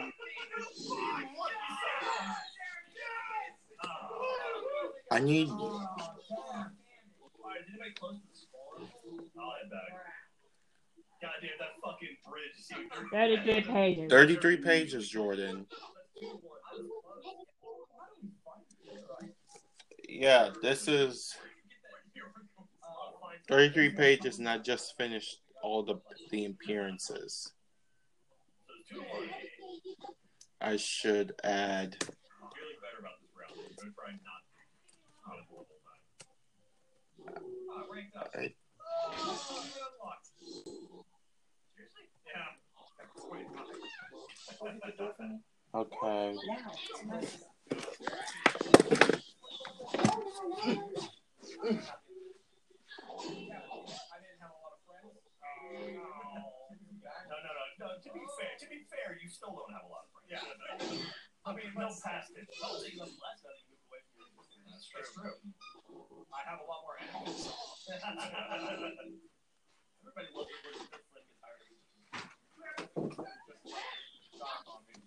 [5.12, 5.72] I need Alright,
[7.66, 8.86] did anybody close to the spawn?
[9.40, 9.90] I'll head back.
[11.20, 12.58] God damn, that fucking bridge.
[12.62, 12.76] See,
[13.12, 14.12] 33 pages.
[14.12, 15.66] 33 pages, Jordan.
[20.12, 21.36] Yeah, this is
[23.48, 25.96] 33 pages, and I just finished all the
[26.32, 27.52] the appearances.
[30.60, 31.96] I should add.
[38.36, 38.48] Yeah.
[45.76, 46.36] Okay.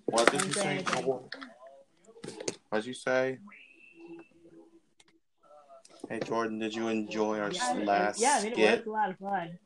[0.06, 0.84] What did you say?
[2.70, 3.38] Did you say?
[6.09, 8.79] Hey Jordan, did you enjoy our Yeah, last yeah, I mean, it skit?
[8.79, 9.59] was a lot of fun.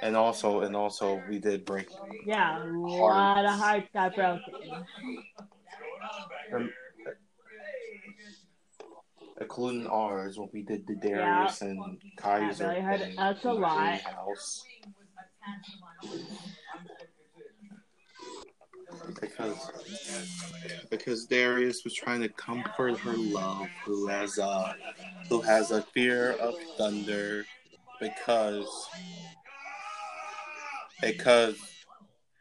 [0.00, 1.88] And also, and also, we did break.
[2.24, 4.42] Yeah, a lot of hearts got broken.
[6.54, 6.70] Um,
[9.40, 13.54] including ours when we did the Darius and Kaiser really hurt thing us a in
[13.54, 14.00] the lot.
[19.20, 19.70] Because
[20.90, 24.76] because Darius was trying to comfort her love, who has a
[25.28, 27.44] who has a fear of thunder,
[28.00, 28.88] because
[31.02, 31.58] because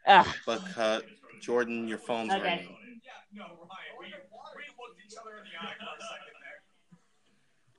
[0.07, 0.25] Ugh.
[0.45, 1.03] because
[1.41, 2.41] Jordan, your phone's Okay.
[2.43, 2.77] ringing.
[3.33, 3.51] No, Ryan,
[3.99, 6.35] we, we looked each other in the eye for a second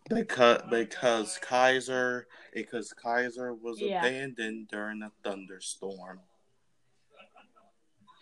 [0.08, 0.24] there.
[0.24, 3.98] Because because Kaiser because Kaiser was Yeah.
[4.04, 6.20] abandoned during a thunderstorm.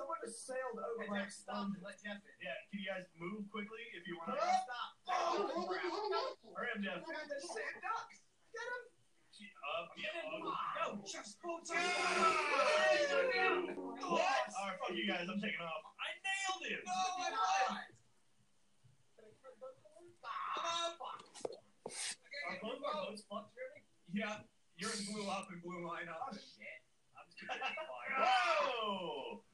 [0.00, 1.76] Someone just sailed over my stunned.
[1.84, 2.32] Let Jeff in.
[2.40, 4.40] Yeah, can you guys move quickly if you want to?
[4.40, 4.96] Stop!
[5.12, 5.84] Oh crap!
[6.56, 7.04] Hurry up, Jeff.
[7.04, 8.24] Get the sand ducks!
[8.48, 8.80] Get him!
[9.60, 10.40] Up, get in.
[10.40, 11.04] Go!
[11.04, 12.00] Just go to Alright,
[14.80, 15.28] fuck you guys.
[15.28, 15.84] I'm taking off.
[16.00, 16.80] I nailed him!
[16.80, 17.92] No, my blind
[20.00, 20.96] I'm not!
[22.48, 23.84] Our boat, our boat's fucked, Jeremy?
[24.16, 24.48] Yeah,
[24.80, 26.32] yours blew up and blew mine up.
[26.32, 26.80] Oh shit!
[27.12, 28.16] I'm just gonna get fired.
[28.16, 29.44] Whoa!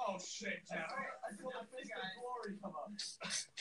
[0.00, 0.90] Oh shit, Jeff!
[0.90, 2.90] I feel the fist of glory come up.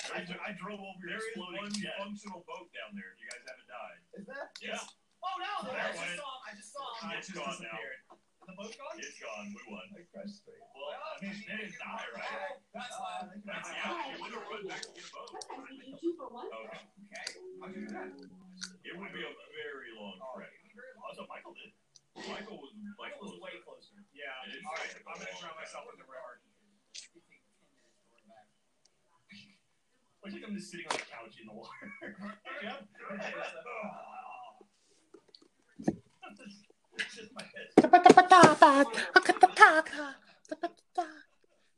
[0.09, 1.93] I, I drove over your There is exploding one jet.
[2.01, 3.13] functional boat down there.
[3.13, 4.01] If you guys haven't died.
[4.17, 4.49] Is that?
[4.57, 4.81] Yeah.
[5.21, 5.69] Oh no!
[5.69, 6.17] There I it just went.
[6.17, 6.41] saw him.
[6.41, 7.13] I just saw him.
[7.13, 7.77] It's gone now.
[8.49, 8.97] The boat gone?
[8.97, 9.53] It's gone.
[9.53, 9.85] We won.
[9.93, 10.57] I crashed straight.
[10.73, 12.25] Well, I mean, they didn't die, right?
[12.25, 13.29] Oh, that's oh, why.
[13.45, 14.09] That's yeah.
[14.09, 15.29] You would have run back to get a boat.
[15.37, 16.81] Okay.
[16.81, 17.27] Okay.
[17.61, 18.09] How'd you do that?
[18.89, 20.49] It would be a very long oh, trek.
[21.05, 21.69] Also, Michael did.
[22.27, 23.95] Michael was way closer.
[24.11, 24.27] Yeah.
[24.43, 25.39] I'm long.
[25.39, 26.09] drown myself in the
[30.45, 31.69] I'm just sitting on the couch in the water.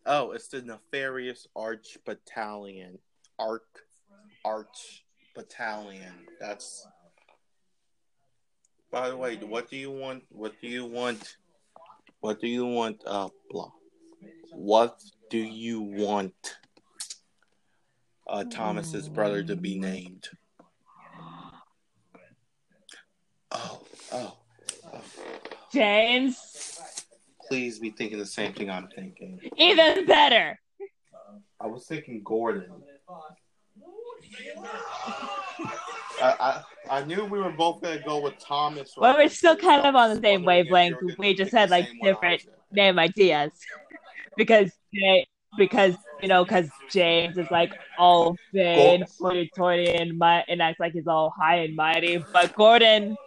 [0.06, 2.98] No, it's the nefarious Arch Battalion.
[3.38, 3.86] Arc
[4.44, 5.06] Arch
[5.36, 6.28] Battalion.
[6.40, 6.88] That's.
[8.92, 10.24] By the way, what do you want?
[10.30, 11.38] What do you want?
[12.20, 13.02] What do you want?
[13.06, 13.72] Uh, blah.
[14.52, 16.58] What do you want?
[18.28, 20.28] Uh, Thomas's brother to be named.
[23.52, 23.82] Oh,
[24.12, 24.38] oh,
[24.94, 25.02] oh.
[25.74, 26.80] James.
[27.48, 29.40] Please be thinking the same thing I'm thinking.
[29.58, 30.60] Even better.
[31.60, 32.72] I was thinking Gordon.
[36.22, 38.94] I, I, I knew we were both gonna go with Thomas.
[38.96, 40.98] Well, we're still kind of on the same wavelength.
[41.02, 43.52] you were gonna We just had like same one I different name ideas
[44.38, 45.28] because Jay,
[45.58, 50.94] because you know, because James is like all vain, hoity-toity, and mi- and acts like
[50.94, 53.18] he's all high and mighty, but Gordon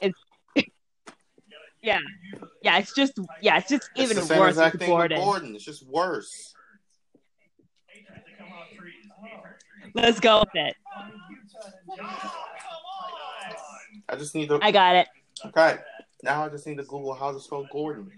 [0.00, 0.12] is,
[1.82, 2.00] yeah,
[2.62, 2.78] yeah.
[2.78, 5.18] It's just, yeah, it's just even same worse Gordon.
[5.18, 5.54] Gordon.
[5.54, 6.54] It's just worse.
[10.02, 10.76] Let's go with it.
[14.08, 14.58] I just need to.
[14.62, 15.08] I got it.
[15.44, 15.78] Okay,
[16.22, 18.10] now I just need to Google how to spell Gordon.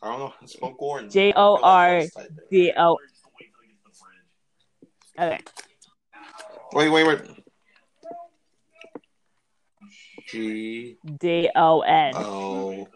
[0.00, 1.10] I don't know how to spell Gordon.
[1.10, 2.02] J O R
[2.50, 2.96] D O.
[5.18, 5.38] Okay.
[6.72, 7.20] Wait, wait, wait.
[10.28, 12.14] G D O N.
[12.14, 12.88] O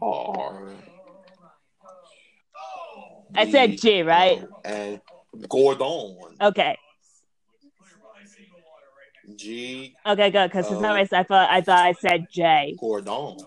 [0.00, 0.72] R.
[3.34, 4.42] I said G, right?
[4.64, 5.00] And
[5.48, 6.36] Gordon.
[6.40, 6.76] Okay.
[9.36, 10.50] G Okay, good.
[10.50, 12.76] Because for some reason I thought I thought I said J.
[12.78, 13.38] Gordon.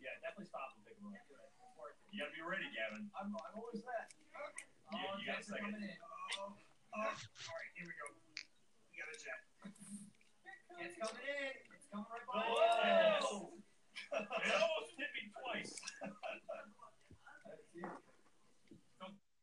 [0.00, 1.20] Yeah, definitely stop and pick him up.
[2.10, 3.10] You gotta be ready, Gavin.
[3.12, 4.08] I'm, I'm always that.
[4.92, 5.76] Yeah, you got a second.
[6.92, 7.16] Alright,
[7.76, 8.08] here we go.
[8.88, 9.40] We got a jet.
[10.80, 11.52] It's coming in.
[11.76, 12.44] It's coming right by.
[13.20, 13.52] Oh!
[14.12, 15.72] it almost hit me twice.
[16.02, 17.88] I know you want to do your money.
[17.88, 17.88] Nice.
[17.88, 18.20] Who's that?
[19.00, 19.40] Those two.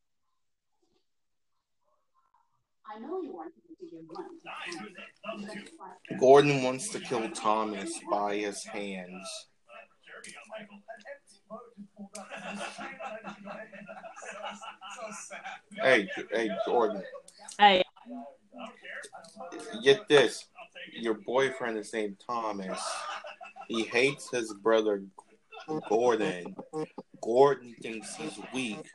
[6.20, 9.28] Gordon wants to kill Thomas by his hands.
[10.06, 10.76] Jeremy got Michael.
[10.76, 12.28] An empty boat just pulled up.
[12.53, 13.68] It's a shame that I didn't go ahead.
[14.95, 15.84] So sad.
[15.84, 17.03] Hey, hey, Jordan,
[17.57, 19.82] Hey, I don't care.
[19.84, 20.45] get this.
[20.57, 21.03] I'll take it.
[21.03, 22.80] Your boyfriend is named Thomas.
[23.68, 25.03] He hates his brother
[25.88, 26.56] Gordon.
[27.22, 28.90] Gordon thinks he's weak,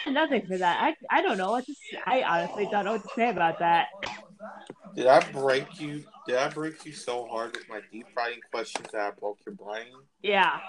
[0.04, 0.96] had nothing for that.
[1.10, 1.74] I I don't know what to.
[1.74, 2.00] Say.
[2.06, 3.88] I honestly don't know what to say about that.
[4.96, 6.04] Did I break you?
[6.28, 9.56] Did I break you so hard with my deep frying questions that I broke your
[9.56, 9.88] brain?
[10.22, 10.52] Yeah.
[10.54, 10.60] I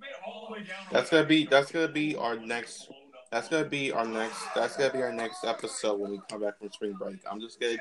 [0.00, 0.86] made it all the way down.
[0.92, 2.88] That's gonna be that's gonna be our next
[3.30, 6.58] that's gonna be our next that's gonna be our next episode when we come back
[6.58, 7.18] from spring break.
[7.30, 7.76] I'm just gonna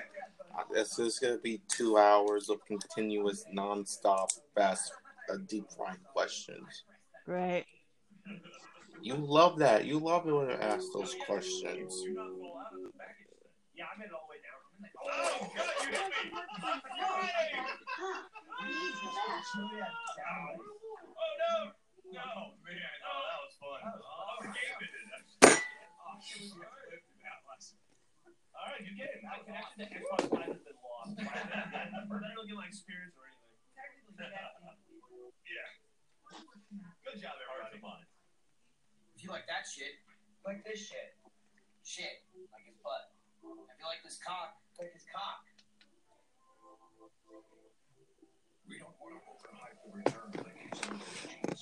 [0.71, 4.91] it's just gonna be two hours of continuous nonstop fast
[5.31, 6.83] uh, deep frying questions.
[7.25, 7.65] Right.
[9.01, 9.85] You love that.
[9.85, 12.03] You love it when I ask those questions.
[13.75, 14.37] Yeah, I made it all the way.
[14.99, 16.31] Oh, God, you hit me.
[21.17, 21.71] Oh, no.
[22.13, 22.23] No,
[22.63, 22.97] man.
[23.03, 23.79] Oh, that was fun.
[23.85, 25.07] Oh, Gabe did it.
[25.43, 25.61] Oh, shoot.
[26.17, 26.25] All
[28.73, 29.21] right, you get it.
[29.21, 31.13] Connection to lost.
[31.13, 31.29] Not
[32.09, 32.73] really getting like
[33.13, 33.53] or anything.
[35.45, 35.69] Yeah.
[37.05, 38.09] Good job, everybody.
[39.13, 40.01] If you like that shit,
[40.65, 41.13] this shit.
[41.85, 43.13] Shit, like his butt.
[43.45, 45.45] If you like this cock, like his cock.
[48.65, 49.21] We don't want to
[49.93, 51.61] return genes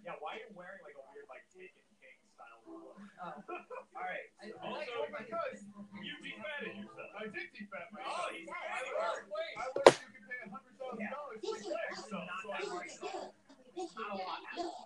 [0.00, 2.96] Yeah, why are you wearing like a weird like taken king style look?
[3.20, 3.36] Oh.
[3.96, 4.32] All right.
[4.40, 4.48] So.
[4.48, 5.60] I, also, I because
[6.00, 7.10] you defatted yourself.
[7.20, 8.16] I did defat myself.
[8.16, 9.28] Oh, he's yeah, I lost.
[9.28, 11.12] I wonder you could pay hundred thousand yeah.
[11.12, 12.26] dollars to defat yourself.
[12.40, 12.96] So I worked.
[13.76, 14.56] Not a lot at.
[14.56, 14.76] All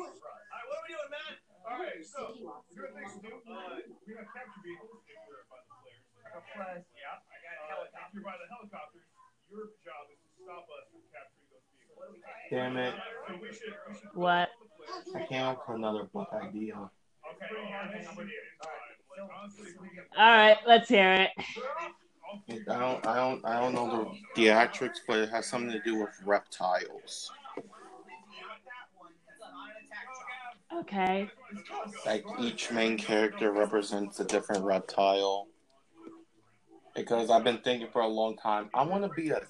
[0.00, 1.36] right, what are we doing, Matt?
[1.64, 2.20] All right, so
[2.72, 3.30] good things to.
[3.44, 6.04] Uh, we have capture vehicles if you're by the players.
[6.56, 8.04] Plus, yeah, I got a uh, helicopter.
[8.04, 9.08] If you're by the helicopters,
[9.52, 11.43] your job is to stop us from capturing.
[12.50, 12.94] Damn it.
[13.26, 13.58] So we should,
[13.88, 14.48] we should What?
[15.14, 16.74] I came up with another book idea.
[16.76, 16.90] Okay.
[17.68, 18.34] Yeah, this is what it is.
[18.62, 19.20] All right.
[19.20, 21.30] Like, honestly, if we get All right, let's hear it.
[22.68, 25.98] I don't, I don't, I don't know the theatrics, but it has something to do
[25.98, 27.30] with reptiles.
[30.80, 31.30] Okay.
[32.04, 35.46] Like each main character represents a different reptile.
[36.94, 39.40] Because I've been thinking for a long time, I want to be a,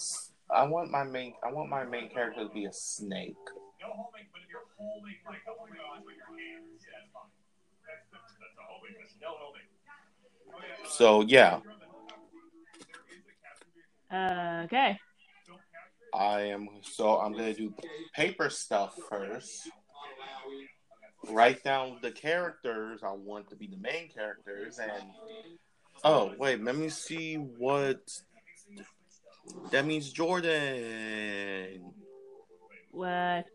[0.54, 3.34] I want my main, I want my main character to be a snake.
[3.80, 7.10] no homing, but if you're holding like a homing on with your hands, yeah, that's
[7.12, 7.30] fine.
[7.86, 8.94] That's the, that's a homing.
[9.00, 9.68] That's no homing.
[10.52, 10.88] Oh, yeah.
[10.88, 11.60] So yeah,
[14.10, 14.98] Uh, okay.
[16.14, 16.68] I am.
[16.82, 17.74] So I'm gonna do
[18.14, 19.68] paper stuff first.
[21.30, 25.02] Write down the characters I want to be the main characters, and
[26.04, 27.98] oh wait, let me see what
[29.70, 30.10] that means.
[30.12, 31.92] Jordan,
[32.90, 33.46] What?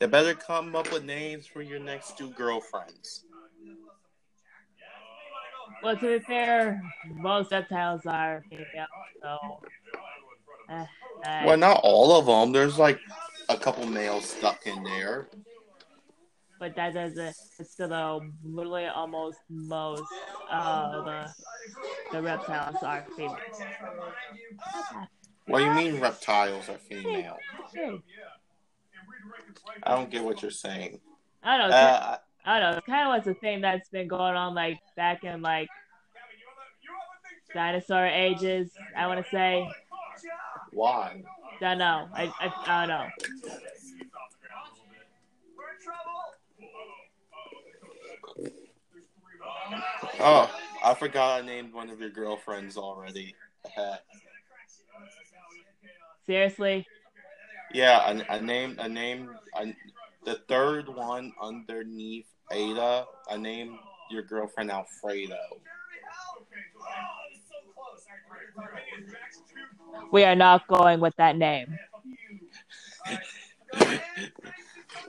[0.00, 3.24] they better come up with names for your next two girlfriends.
[5.82, 6.82] Well, to be fair,
[7.14, 8.86] most reptiles are female,
[9.22, 9.60] so.
[10.68, 10.86] Uh,
[11.44, 12.52] Well, not all of them.
[12.52, 12.98] There's like
[13.48, 15.28] a couple males stuck in there.
[16.58, 17.34] But that doesn't.
[17.58, 20.02] It's still uh, literally almost most
[20.50, 21.34] uh the
[22.12, 23.38] the reptiles are female.
[25.46, 27.36] What do you mean reptiles are female?
[29.82, 31.00] I don't get what you're saying.
[31.42, 31.76] I don't know.
[31.76, 32.16] Uh,
[32.46, 32.80] I don't know.
[32.82, 35.68] Kind of was a thing that's been going on like back in like
[37.54, 38.70] dinosaur ages.
[38.96, 39.68] I want to say.
[40.72, 41.22] why?
[41.60, 42.08] Don't know.
[42.12, 43.06] I, I I don't know.
[45.56, 46.24] We're in trouble.
[50.20, 50.50] Oh,
[50.84, 53.34] I forgot I named one of your girlfriends already.
[56.26, 56.86] Seriously.
[57.72, 59.74] yeah, I, I named I named I,
[60.24, 63.06] the third one underneath Ada.
[63.30, 63.78] I named
[64.10, 65.36] your girlfriend Alfredo.
[70.12, 71.78] We are not going with that name.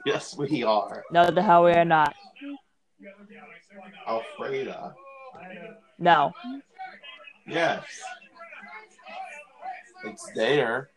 [0.05, 1.03] yes, we are.
[1.11, 2.15] No, the hell we are not.
[4.07, 4.93] Alfreda.
[5.99, 6.31] No.
[7.47, 7.83] Yes.
[10.05, 10.89] It's there.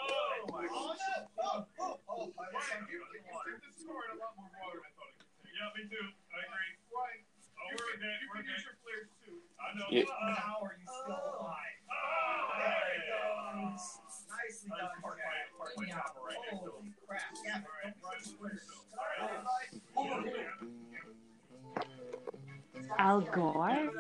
[9.90, 10.04] Yeah,
[22.98, 23.90] Al Gore.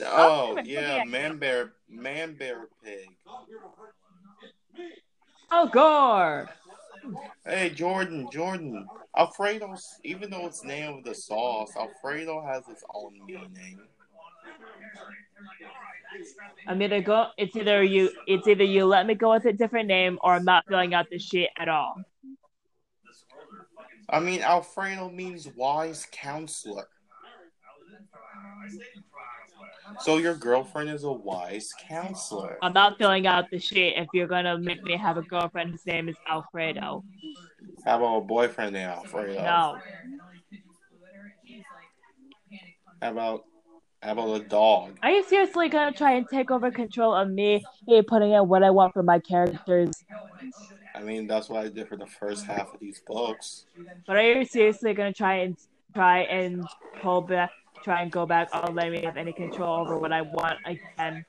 [0.00, 3.16] Oh, oh yeah, man bear, man bear pig.
[5.50, 6.48] Al Gore.
[7.44, 8.86] Hey Jordan, Jordan.
[9.16, 9.74] Alfredo,
[10.04, 13.80] even though it's named with the sauce, Alfredo has its own meaning.
[16.66, 17.28] I'm either go.
[17.36, 18.10] It's either you.
[18.26, 21.08] It's either you let me go with a different name, or I'm not filling out
[21.10, 21.96] the shit at all.
[24.08, 26.88] I mean, Alfredo means wise counselor.
[30.00, 32.58] So your girlfriend is a wise counselor.
[32.62, 35.86] I'm not filling out the sheet if you're gonna make me have a girlfriend whose
[35.86, 37.04] name is Alfredo.
[37.84, 39.42] How about a boyfriend named Alfredo?
[39.42, 39.78] No.
[43.00, 43.44] How about
[44.02, 44.98] how about a dog?
[45.02, 47.64] Are you seriously gonna try and take over control of me?
[47.86, 50.04] Me putting in what I want for my characters.
[50.94, 53.66] I mean, that's what I did for the first half of these books.
[54.06, 55.56] But are you seriously gonna try and
[55.94, 56.66] try and
[57.02, 57.50] pull back,
[57.86, 61.24] try and go back, or let me have any control over what I want again?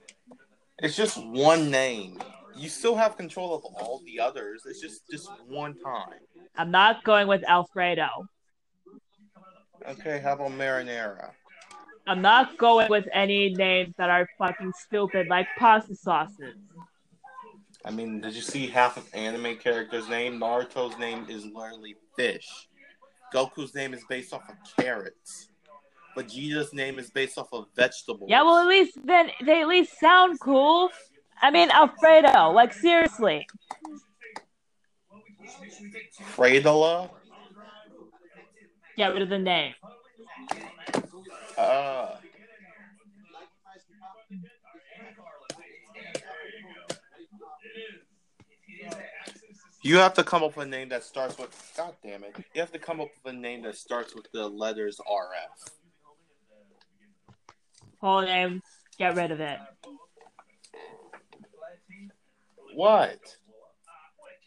[0.79, 2.19] It's just one name.
[2.55, 4.63] You still have control of all the others.
[4.65, 6.19] It's just just one time.
[6.55, 8.09] I'm not going with Alfredo.
[9.88, 11.29] Okay, how about marinara?
[12.07, 16.55] I'm not going with any names that are fucking stupid, like pasta sauces.
[17.85, 20.39] I mean, did you see half of anime characters' name?
[20.39, 22.67] Naruto's name is literally fish.
[23.31, 25.49] Goku's name is based off of carrots.
[26.18, 28.30] Vegeta's name is based off of vegetables.
[28.30, 30.89] Yeah, well, at least then they at least sound cool.
[31.41, 33.48] I mean, Alfredo, like seriously.
[36.35, 37.11] Fredola?
[38.98, 39.76] Get rid of the name.
[41.56, 42.15] Uh,
[49.84, 51.73] you have to come up with a name that starts with.
[51.77, 52.35] God damn it!
[52.56, 55.69] You have to come up with a name that starts with the letters RF.
[58.01, 58.61] Whole name.
[58.97, 59.59] Get rid of it.
[62.73, 63.19] What?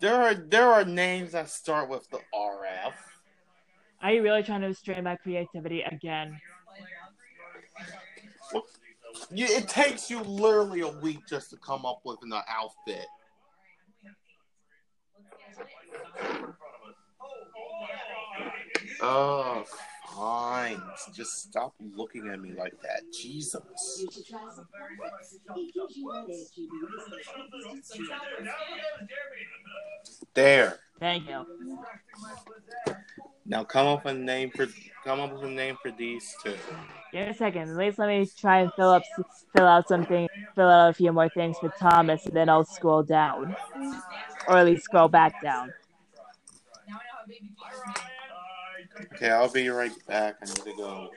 [0.00, 2.92] There are there are names that start with the RF.
[4.02, 6.40] Are you really trying to restrain my creativity again?
[9.32, 13.06] You, it takes you literally a week just to come up with an outfit.
[19.02, 19.64] Oh,
[20.14, 20.80] fine.
[21.14, 23.02] Just stop looking at me like that.
[23.12, 23.62] Jesus.
[23.98, 24.66] You should try some
[24.98, 25.34] practice.
[25.34, 26.68] It gives you that edge you
[27.72, 28.48] need.
[30.34, 30.78] There.
[30.98, 31.46] Thank you.
[33.46, 34.68] Now come up with a name for
[35.04, 36.54] come up with a name for these two.
[37.12, 37.70] Give me a second.
[37.70, 39.02] At least let me try and fill up,
[39.56, 43.02] fill out something, fill out a few more things for Thomas, and then I'll scroll
[43.02, 43.56] down,
[44.46, 45.72] or at least scroll back down.
[49.14, 50.36] Okay, I'll be right back.
[50.42, 51.10] I need to go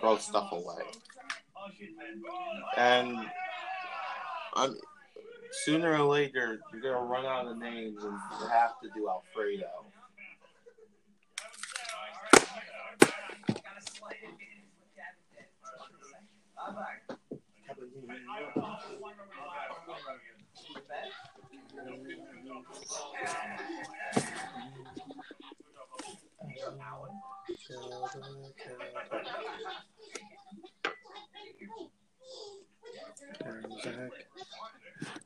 [0.00, 0.82] throw stuff away.
[2.76, 3.18] And
[4.54, 4.76] I'm,
[5.64, 9.68] sooner or later, you're gonna run out of names, and you have to do Alfredo.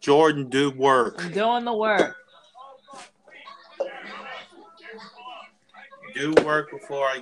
[0.00, 1.16] Jordan, do work.
[1.18, 2.16] I'm doing the work.
[6.14, 7.20] Do work before I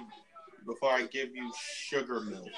[0.66, 2.48] before I give you sugar milk.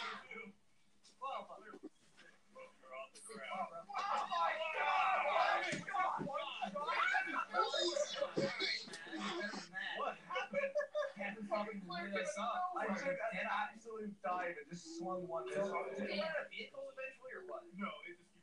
[11.46, 15.94] I took an absolute dive and just swung one this way.
[15.94, 17.62] Did it have vehicles eventually or what?
[17.78, 18.34] No, it just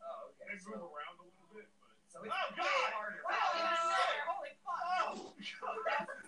[0.00, 0.48] Oh, okay.
[0.48, 2.96] they move around a little bit, but So it's Oh, way God!
[2.96, 3.20] harder.
[3.20, 3.28] Oh,
[4.32, 4.80] Holy fuck!
[5.04, 6.24] Oh, Dude, chopper!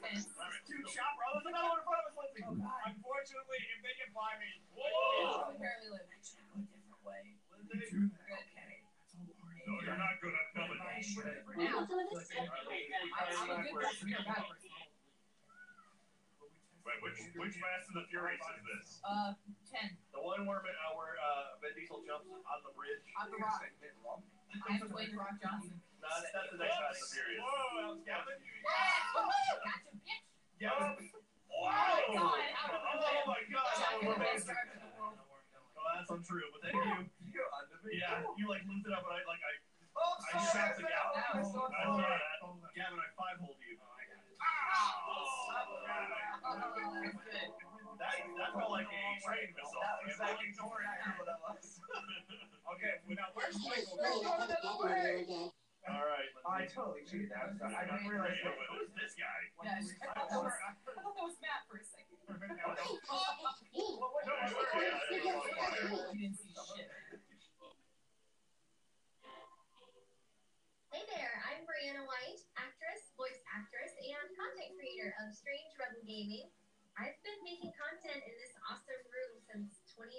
[1.24, 2.44] Oh, there's another one in front of us, Lindsay.
[2.44, 5.56] Unfortunately, if they get by me, whoa!
[5.56, 7.40] Apparently live next to a different way.
[7.56, 8.84] Lindsay, Okay.
[9.64, 10.76] no, you're not good at coming.
[10.84, 11.40] I should.
[11.48, 12.52] For now, some of this stuff.
[12.52, 14.20] I'm a good person, you're
[16.81, 16.89] a.
[16.89, 18.86] Wait, which which Fast and the Furious is this?
[19.05, 19.36] Uh,
[19.69, 19.93] ten.
[20.16, 23.05] The one where uh, where uh, Vin Diesel jumps on the bridge.
[23.20, 23.61] On the rock.
[23.61, 25.78] I have Dwayne The Rock Johnson.
[26.01, 27.40] No, that's, that's the next Fast and the Furious.
[27.44, 28.40] Whoa, that was Gavin.
[28.40, 30.09] Gotcha, bitch.
[30.59, 30.74] Yeah.
[30.74, 33.11] Oh my God, out of the.
[33.11, 33.73] Oh my God.
[33.77, 34.48] Jack that was is the best amazing.
[34.51, 35.16] driver in the world.
[35.20, 37.09] Oh, that's untrue, but thank you.
[37.93, 39.52] Yeah, you like lifted up, and I like I
[39.90, 41.12] Oh, I shot the gal.
[41.12, 41.98] That was so I cool.
[41.98, 42.73] saw that.
[42.73, 43.74] Gavin, I five hold you.
[43.77, 44.39] Oh, that's good.
[44.39, 45.10] That,
[46.40, 48.24] It I that.
[52.70, 52.96] Okay.
[55.88, 56.32] All right.
[56.48, 57.52] I totally cheated that.
[57.60, 58.56] I didn't realize that.
[58.72, 59.52] Who's this guy?
[59.60, 59.84] I
[60.16, 62.08] thought that was, Matt for a second.
[62.24, 62.40] It.
[70.90, 76.44] Hey there, I'm Brianna White, actress, voice actress, and content creator of Strange Rebel Gaming.
[77.01, 80.12] I've been making content in this awesome room since 2015,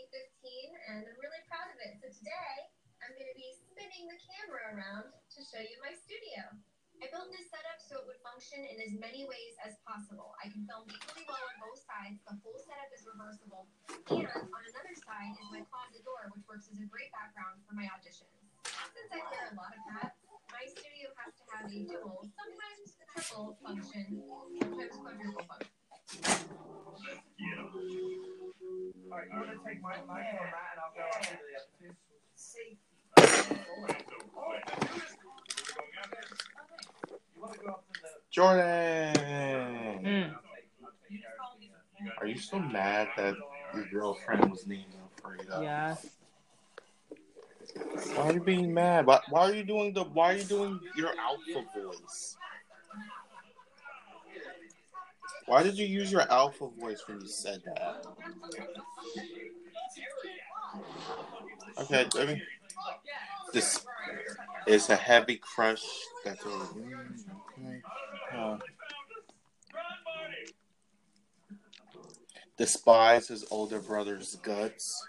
[0.89, 2.01] and I'm really proud of it.
[2.01, 2.65] So today,
[3.05, 6.49] I'm going to be spinning the camera around to show you my studio.
[6.97, 10.33] I built this setup so it would function in as many ways as possible.
[10.41, 12.17] I can film equally well on both sides.
[12.25, 13.69] The whole setup is reversible.
[14.17, 17.77] And on another side is my closet door, which works as a great background for
[17.77, 18.33] my auditions.
[18.65, 20.20] Since I wear a lot of hats,
[20.61, 24.21] my studio has to have a dual, sometimes triple function,
[24.61, 25.71] sometimes quadruple function.
[29.11, 31.89] Alright, I'm gonna take my, my format and I'll go up to the other two.
[37.33, 38.09] You wanna go up to the.
[38.29, 40.35] Jordan, Mm.
[42.19, 43.35] are you still mad that
[43.73, 45.61] your girlfriend was named Alfredo?
[45.61, 45.95] Yeah.
[48.15, 49.05] Why are you being mad?
[49.05, 50.03] Why, why are you doing the?
[50.03, 52.37] Why are you doing your alpha voice?
[55.45, 58.05] Why did you use your alpha voice when you said that?
[61.79, 62.41] Okay, let me.
[63.53, 63.85] This
[64.67, 65.83] is a heavy crush.
[66.23, 66.51] That's all.
[66.51, 67.23] Mm,
[67.59, 67.81] okay.
[68.37, 68.57] Uh,
[72.57, 75.07] despise his older brother's guts.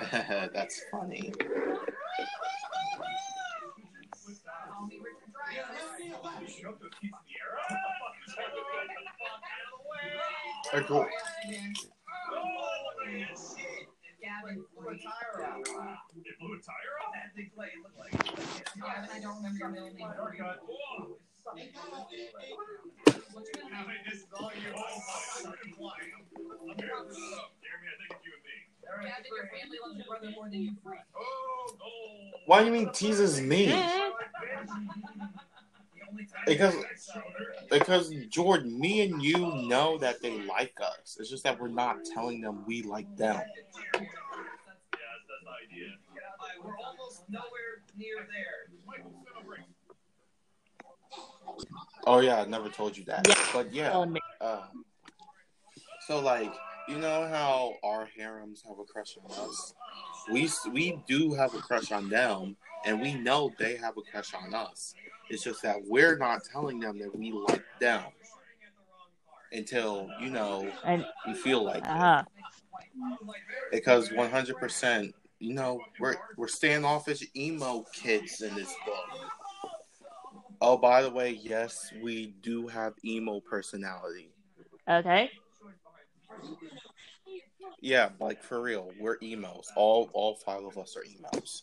[0.54, 1.32] That's funny.
[10.72, 11.06] Hey, cool.
[14.20, 15.60] Gavin blew a tire out.
[15.60, 17.12] It blew a tire off?
[17.14, 18.12] That big play looked like.
[18.12, 20.06] Gavin, I don't remember your middle name.
[20.06, 21.16] Whoa.
[23.32, 23.90] What's your Now, name?
[23.90, 24.70] hey, this is all you.
[24.70, 25.00] I'm
[25.74, 26.12] flying.
[26.14, 26.88] I'm here.
[26.88, 28.69] Jeremy, I think it's you and me.
[29.02, 31.00] Gavin, your family loves your brother more than you freak.
[32.46, 33.66] Why do you mean teases me?
[33.66, 33.72] The
[36.10, 37.22] only time Because I saw her.
[37.70, 39.38] because Jordan, me and you
[39.68, 41.16] know that they like us.
[41.20, 43.36] It's just that we're not telling them we like them.
[43.36, 43.42] Yeah,
[43.94, 44.04] that's
[45.44, 45.88] the idea.
[46.64, 48.70] We're almost nowhere near there.
[48.86, 49.60] Michael, set a break.
[52.06, 53.26] Oh yeah, I never told you that.
[53.28, 53.34] Yeah.
[53.52, 54.06] But yeah, Oh,
[54.40, 54.62] uh,
[56.06, 56.52] so like
[56.90, 59.74] you know how our harems have a crush on us.
[60.30, 64.34] We we do have a crush on them, and we know they have a crush
[64.34, 64.94] on us.
[65.28, 68.02] It's just that we're not telling them that we like them
[69.52, 72.28] until you know And we feel like uh it.
[73.70, 79.30] Because 100%, you know, we're we're standoffish emo kids in this book.
[80.60, 84.30] Oh, by the way, yes, we do have emo personality.
[84.88, 85.30] Okay.
[87.80, 89.70] Yeah, like for real, we're emos.
[89.76, 91.62] All all five of us are emos.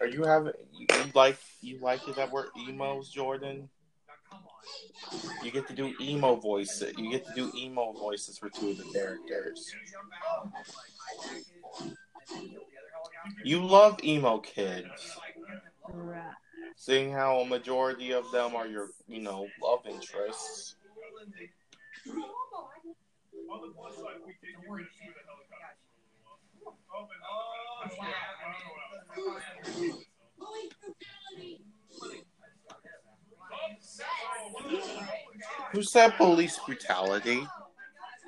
[0.00, 3.68] Are you having you, like you like it that we're emos, Jordan?
[5.44, 6.92] You get to do emo voices.
[6.96, 9.72] You get to do emo voices for two of the characters.
[13.44, 15.16] You love emo kids,
[15.92, 16.34] Right.
[16.76, 20.76] Seeing how a majority of them are your, you know, love interests.
[22.08, 25.92] On the plus side, we did get rid of two of the helicopters.
[27.84, 28.12] And- wow.
[35.72, 37.46] Who said police brutality?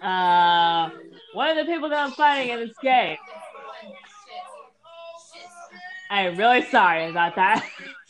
[0.03, 0.91] Uh,
[1.33, 3.16] one of the people that I'm fighting in this game.
[6.11, 7.66] I am really sorry about that.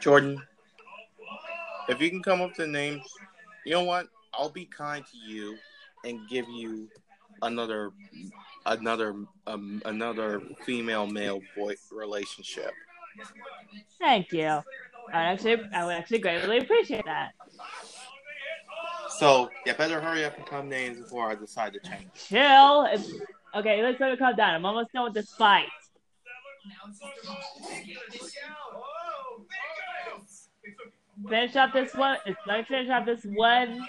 [0.00, 0.40] Jordan,
[1.88, 3.00] if you can come up with a name,
[3.66, 4.06] you know what?
[4.32, 5.56] I'll be kind to you
[6.04, 6.88] and give you
[7.42, 7.90] another,
[8.66, 9.14] another,
[9.46, 12.70] um, another female male boy relationship.
[13.98, 14.46] Thank you.
[15.12, 17.32] I actually, I would actually greatly appreciate that.
[19.18, 22.08] So yeah, better hurry up and come names before I decide to change.
[22.28, 22.84] Chill.
[22.84, 23.10] It's,
[23.54, 24.54] okay, let's let it calm down.
[24.54, 25.66] I'm almost done with this fight.
[31.26, 32.18] Finish up this one.
[32.46, 33.84] Let's finish up this one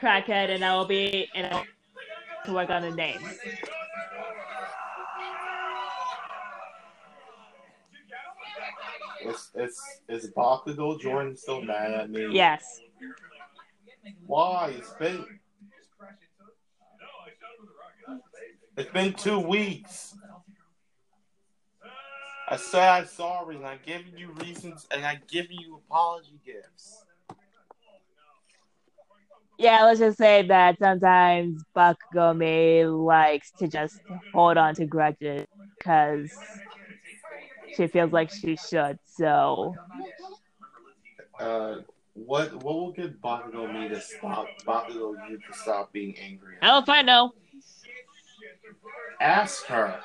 [0.00, 1.64] crackhead, and I will be and I
[2.46, 3.20] to work on the name.
[9.26, 12.28] Is is is Bakugo Jordan still mad at me?
[12.32, 12.80] Yes.
[14.26, 14.72] Why?
[14.76, 15.26] It's been No, I
[17.36, 18.24] shot him with a rocket.
[18.76, 20.14] it's been two weeks.
[22.50, 27.04] I said I'm sorry, and I'm giving you reasons, and I'm giving you apology gifts.
[29.58, 34.00] Yeah, let's just say that sometimes Bakugo May likes to just
[34.32, 35.46] hold on to grudges
[35.76, 36.32] because
[37.76, 38.98] she feels like she should.
[39.04, 39.74] So,
[41.38, 41.76] Uh,
[42.14, 46.56] What what will get Bakugo me to stop Bakugo you to stop being angry?
[46.62, 47.32] Hell if I know.
[49.20, 50.00] Ask her.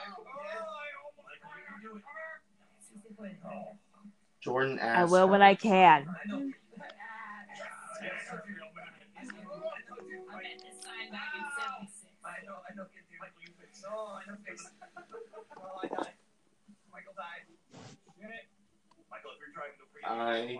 [4.41, 4.99] Jordan asked.
[4.99, 5.41] I will when.
[5.41, 6.05] I can.
[12.23, 13.03] I know, I know, dude.
[13.83, 14.37] No, I know.
[15.55, 16.13] Well, I died.
[16.91, 17.45] Michael died.
[19.09, 20.59] Michael, if you're driving the free, I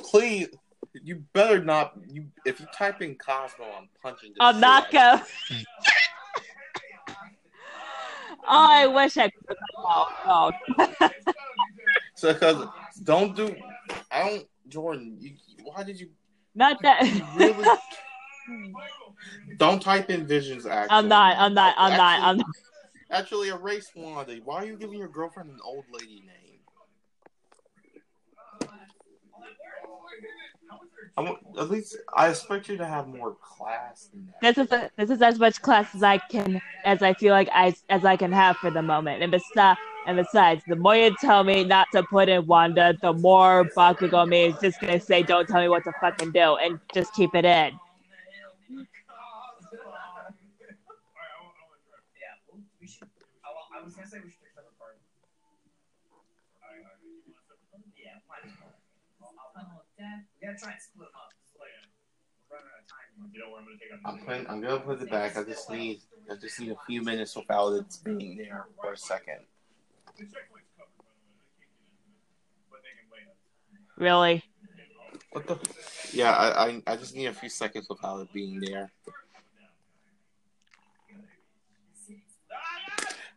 [0.10, 0.48] Please,
[0.94, 1.94] you better not.
[2.08, 4.34] You if you type in Cosmo, I'm punching.
[4.40, 5.22] I'm not go.
[7.10, 9.58] oh, I wish I could.
[9.78, 10.52] Oh,
[11.02, 11.10] oh.
[12.16, 12.68] So, because
[13.04, 13.56] don't do.
[14.12, 14.48] I don't.
[14.68, 15.32] Jordan, you,
[15.64, 16.10] why did you
[16.54, 17.02] not that.
[17.36, 17.68] really?
[19.58, 20.66] don't type in Visions.
[20.66, 21.38] Actually, I'm not.
[21.38, 21.76] I'm not.
[21.78, 22.20] I'm not.
[22.22, 22.48] I'm not.
[23.12, 24.36] Actually, erase Wanda.
[24.44, 26.49] Why are you giving your girlfriend an old lady name?
[31.18, 34.56] I want, at least I expect you to have more class than that.
[34.56, 37.76] This is this is as much class as I can as I feel like I
[37.90, 39.22] as I can have for the moment.
[39.22, 43.14] And besides, and besides, the more you tell me not to put in Wanda, the
[43.14, 46.80] more Bakugo me is just gonna say, "Don't tell me what to fucking do," and
[46.94, 47.74] just keep it in.
[52.16, 53.08] Yeah, well, we should.
[53.44, 54.96] I, wa- I was gonna say we should pick up a card.
[57.98, 58.76] Yeah, might as well.
[59.20, 59.86] Well, I'll- I'll-
[60.50, 61.30] We gotta try and split them up.
[61.60, 61.70] Like,
[62.50, 63.30] we're running out of time.
[63.32, 64.02] you know I'm gonna take out.
[64.06, 65.38] I'm putting, I'm gonna put it back.
[65.38, 66.02] I just need
[66.32, 69.46] I just need a few minutes without it being there for a second.
[70.18, 71.54] The checkpoint's covered, by the way.
[71.62, 73.30] They can't get into it, but they can wait.
[74.04, 74.44] Really?
[75.34, 76.18] What the?
[76.18, 78.92] Yeah, I, I I just need a few seconds without it being there.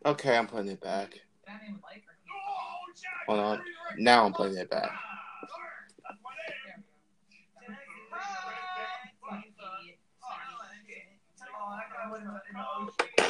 [0.03, 1.13] Okay, I'm putting it back.
[1.45, 2.13] Batman would like her.
[3.27, 3.61] Hold on.
[3.99, 4.89] Now I'm putting it back.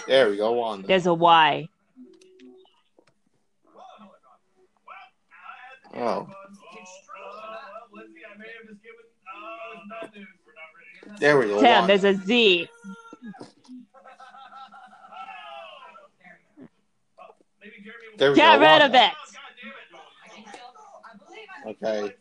[0.08, 0.82] There we go, On.
[0.82, 1.70] There's a Y.
[5.96, 6.28] Oh,
[11.20, 11.62] there we go.
[11.62, 11.88] Tim, Wanda.
[11.88, 12.68] there's a Z.
[18.18, 18.62] There we Get go.
[18.62, 19.12] rid of it.
[21.66, 22.14] Okay.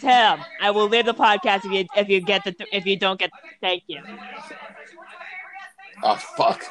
[0.00, 3.18] Tim, I will leave the podcast if you if you get the if you don't
[3.18, 3.30] get.
[3.60, 4.02] Thank you.
[6.02, 6.64] Oh fuck.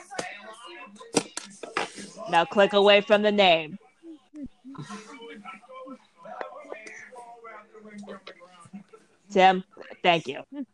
[2.30, 3.78] Now click away from the name.
[9.32, 9.64] Tim,
[10.04, 10.44] thank you.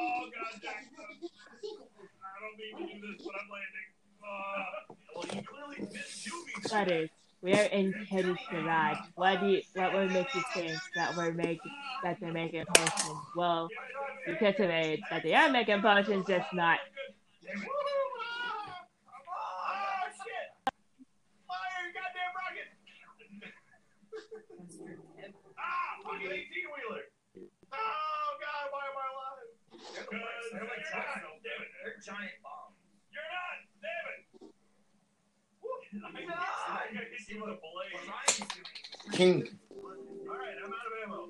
[0.00, 0.70] Oh, God.
[2.22, 3.88] I don't mean to do this, but I'm landing.
[4.22, 6.70] Uh, well, you clearly missed Yubi.
[6.70, 7.10] Butters,
[7.42, 8.98] we are in Teddy's garage.
[9.16, 11.72] What do you, what would make you think that we're making
[12.04, 13.18] that they're making potions?
[13.36, 13.68] Well,
[14.26, 16.78] you could say that they are making potions, just not.
[25.58, 27.02] Ah, fucking 18-wheeler!
[27.72, 29.48] Oh, God, why am I alive?
[29.94, 31.70] Because They're like you're giant, not, damn it.
[31.82, 32.76] they're giant bombs.
[33.12, 34.20] You're not, damn it!
[35.62, 35.68] Woo,
[36.04, 39.12] I I gotta hit you with a blade.
[39.12, 39.48] King.
[40.28, 41.26] Alright, I'm out of ammo.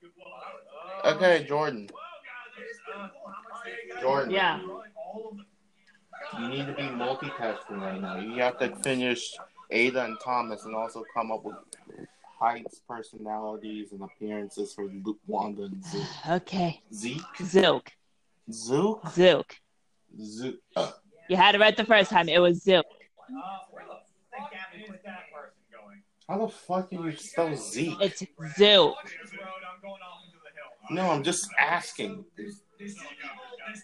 [0.00, 1.16] Good luck.
[1.16, 1.88] Okay, Jordan.
[1.92, 4.02] Whoa, God, there's, uh, alright, guys.
[4.02, 4.30] Jordan.
[4.30, 4.60] Yeah.
[4.96, 8.18] All of the You need to be multitasking right now.
[8.18, 9.36] You have to finish
[9.70, 11.56] Ada and Thomas and also come up with
[12.40, 16.06] heights, personalities, and appearances for Luke, Wanda and Zeke.
[16.28, 17.20] Okay, Zeke?
[17.44, 17.92] Zook,
[18.50, 19.02] Zook?
[19.12, 19.56] Zook.
[20.20, 20.56] Zook.
[20.74, 20.90] Uh,
[21.28, 22.28] You had it right the first time.
[22.28, 22.86] It was Zook.
[23.70, 23.98] Where the
[24.36, 26.02] fuck is that person going?
[26.28, 27.96] how the fuck do you spell Zeke?
[28.00, 28.28] It's Zook.
[28.38, 31.04] Fuck this road, I'm going off into the hill.
[31.04, 32.24] No, I'm just asking.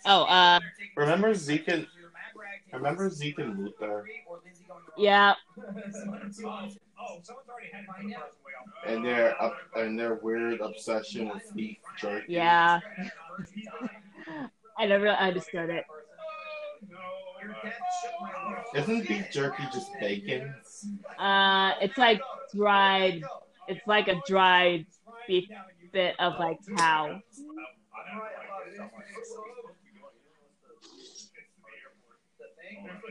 [0.06, 0.58] Oh, uh,
[0.96, 1.86] Remember Zeke and
[2.76, 4.04] remember Zeke and Luther
[4.96, 5.34] yeah.
[5.58, 8.88] Oh, someone's already had one person way off.
[8.88, 12.32] and their up and their weird obsession with beef jerky.
[12.32, 12.80] Yeah.
[14.78, 15.84] I never understood it.
[18.74, 20.54] Isn't beef jerky just bacon?
[21.18, 22.20] Uh, it's like
[22.54, 23.22] dried.
[23.68, 24.86] It's like a dried
[25.28, 25.48] beef
[25.92, 27.20] bit of like cow.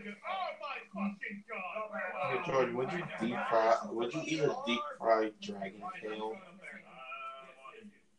[0.07, 0.11] Oh
[0.61, 2.45] my fucking god.
[2.45, 3.75] Hey Jordan, would you deep fry?
[3.91, 6.33] Would you eat a deep fried dragon tail?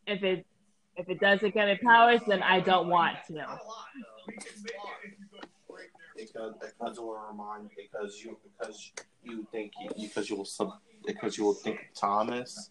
[0.07, 0.47] If it
[0.97, 3.47] if it doesn't give me powers, then I don't want to.
[6.17, 8.93] Because because it will remind because you because
[9.23, 10.71] you think because you will sub
[11.07, 12.71] because you will think of Thomas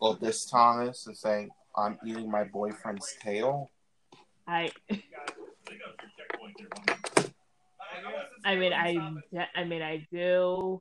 [0.00, 3.70] or this Thomas and saying I'm eating my boyfriend's tail.
[4.46, 4.70] I
[8.44, 8.96] I mean I
[9.54, 10.80] I mean I do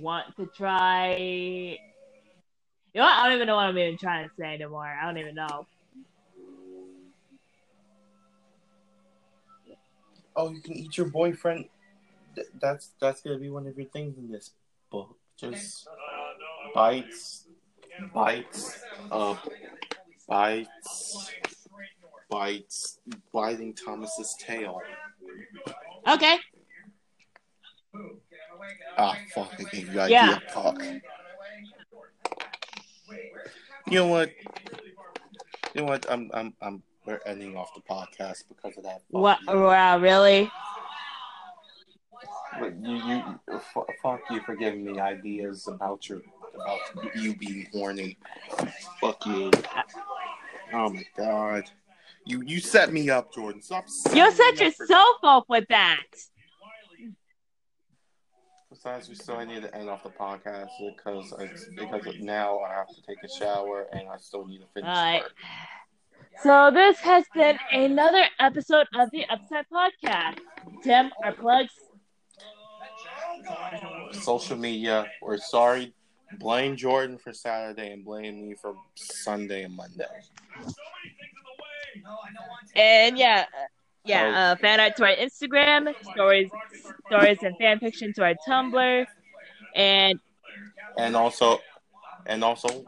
[0.00, 1.16] want to try.
[1.16, 3.12] You know what?
[3.14, 4.86] I don't even know what I'm even trying to say anymore.
[4.86, 5.66] I don't even know.
[10.36, 11.66] Oh, you can eat your boyfriend.
[12.34, 14.50] Th- That's that's gonna be one of your things in this
[14.90, 15.16] book.
[15.36, 15.86] Just
[16.74, 17.46] bites,
[18.14, 18.78] bites,
[19.10, 19.36] uh,
[20.28, 21.30] bites,
[22.30, 22.98] bites,
[23.32, 24.80] biting Thomas's tail.
[26.06, 26.36] Okay.
[28.96, 29.52] Ah, fuck!
[29.58, 30.38] I gave you idea, Yeah.
[30.52, 30.80] fuck.
[33.88, 34.30] You know what?
[35.74, 36.06] You know what?
[36.10, 36.82] I'm, I'm, I'm.
[37.06, 39.02] We're ending off the podcast because of that.
[39.10, 39.38] What?
[39.46, 39.54] you.
[39.60, 40.50] Wow, really?
[42.58, 46.22] But you, you, f- fuck you for giving me ideas about your,
[46.54, 46.78] about
[47.16, 48.16] you being horny.
[49.00, 49.50] Fuck you.
[50.72, 51.64] Oh my god.
[52.26, 53.60] You, you set me up, Jordan.
[53.60, 53.84] Stop.
[54.14, 56.02] You me set up for- yourself up with that.
[58.70, 62.88] Besides, we still need to end off the podcast because it's, because now I have
[62.88, 65.22] to take a shower and I still need to finish Alright.
[65.22, 65.32] work.
[66.42, 70.38] So this has been another episode of the Upside Podcast.
[70.82, 71.70] Tim, our plugs.
[74.12, 75.06] Social media.
[75.22, 75.94] We're sorry.
[76.40, 80.04] Blame Jordan for Saturday and blame me for Sunday and Monday.
[82.76, 83.66] And yeah, uh,
[84.04, 86.50] yeah, uh, fan art to our Instagram, stories,
[87.06, 89.06] stories and fan fiction to our Tumblr,
[89.74, 90.18] and
[90.98, 91.58] and also
[92.26, 92.84] and also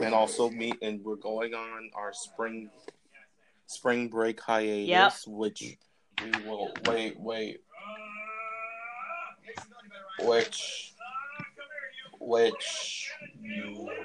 [0.00, 2.70] and also meet and we're going on our spring
[3.66, 5.12] spring break hiatus Yep.
[5.26, 5.76] which
[6.22, 7.58] we will wait wait.
[10.20, 10.94] Which
[12.20, 13.12] which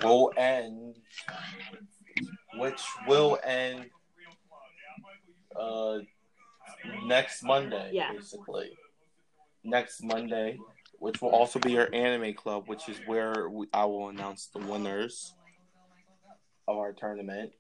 [0.03, 0.95] will end
[2.55, 3.89] which will end
[5.59, 5.99] uh
[7.05, 8.11] next Monday Yeah.
[8.11, 8.71] basically
[9.63, 10.57] next Monday
[11.03, 14.59] which will also be our anime club, which is where we, I will announce the
[14.59, 15.35] winners
[16.65, 17.51] of our tournament.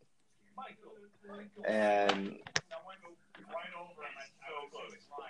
[1.67, 2.37] And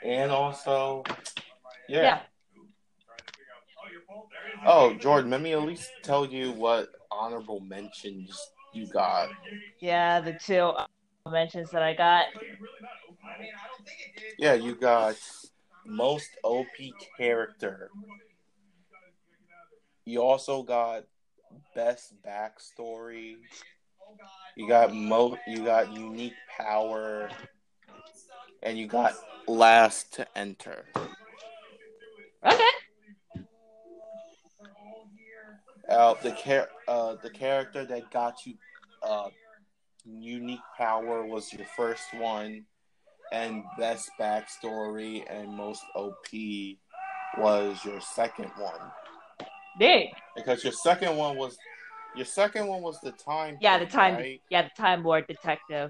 [0.04, 1.04] and also,
[1.90, 2.04] yeah.
[2.04, 2.20] yeah,
[4.64, 9.30] Oh, Jordan, let me at least tell you what honorable mentions you got.
[9.80, 10.72] yeah, the two
[11.32, 12.26] mentions that I got.
[14.38, 15.16] Yeah, you got
[15.86, 16.68] most OP
[17.18, 17.90] character.
[20.06, 21.06] You also got
[21.76, 23.36] best backstory.
[24.58, 25.38] You got mo.
[25.48, 27.30] You got unique power,
[28.62, 29.14] and you got
[29.48, 30.86] last to enter.
[32.46, 32.64] Okay.
[35.90, 38.56] Uh, the char- uh, the character that got you
[39.02, 39.30] uh,
[40.06, 42.66] unique power was your first one,
[43.32, 46.28] and best backstory and most OP
[47.38, 48.92] was your second one.
[49.80, 50.10] Dig.
[50.36, 51.58] Because your second one was
[52.16, 53.58] your second one was the time.
[53.60, 54.16] Yeah, the time.
[54.16, 54.42] right?
[54.50, 55.90] Yeah, the Time Lord Detective.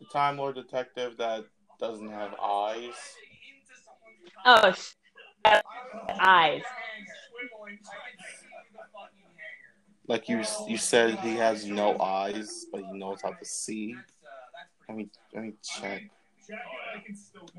[0.00, 1.44] the Time Lord detective that
[1.78, 2.94] doesn't have eyes.
[4.44, 4.74] Oh,
[6.18, 6.62] eyes.
[10.08, 13.94] Like you, you said he has no eyes, but he knows how to see.
[14.88, 16.02] Let me let me check.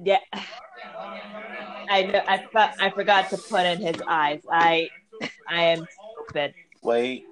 [0.04, 0.18] Yeah.
[1.90, 2.24] I know.
[2.28, 4.42] I I forgot to put in his eyes.
[4.52, 4.90] I,
[5.48, 5.86] I am
[6.26, 6.56] stupid.
[6.82, 7.26] Wait.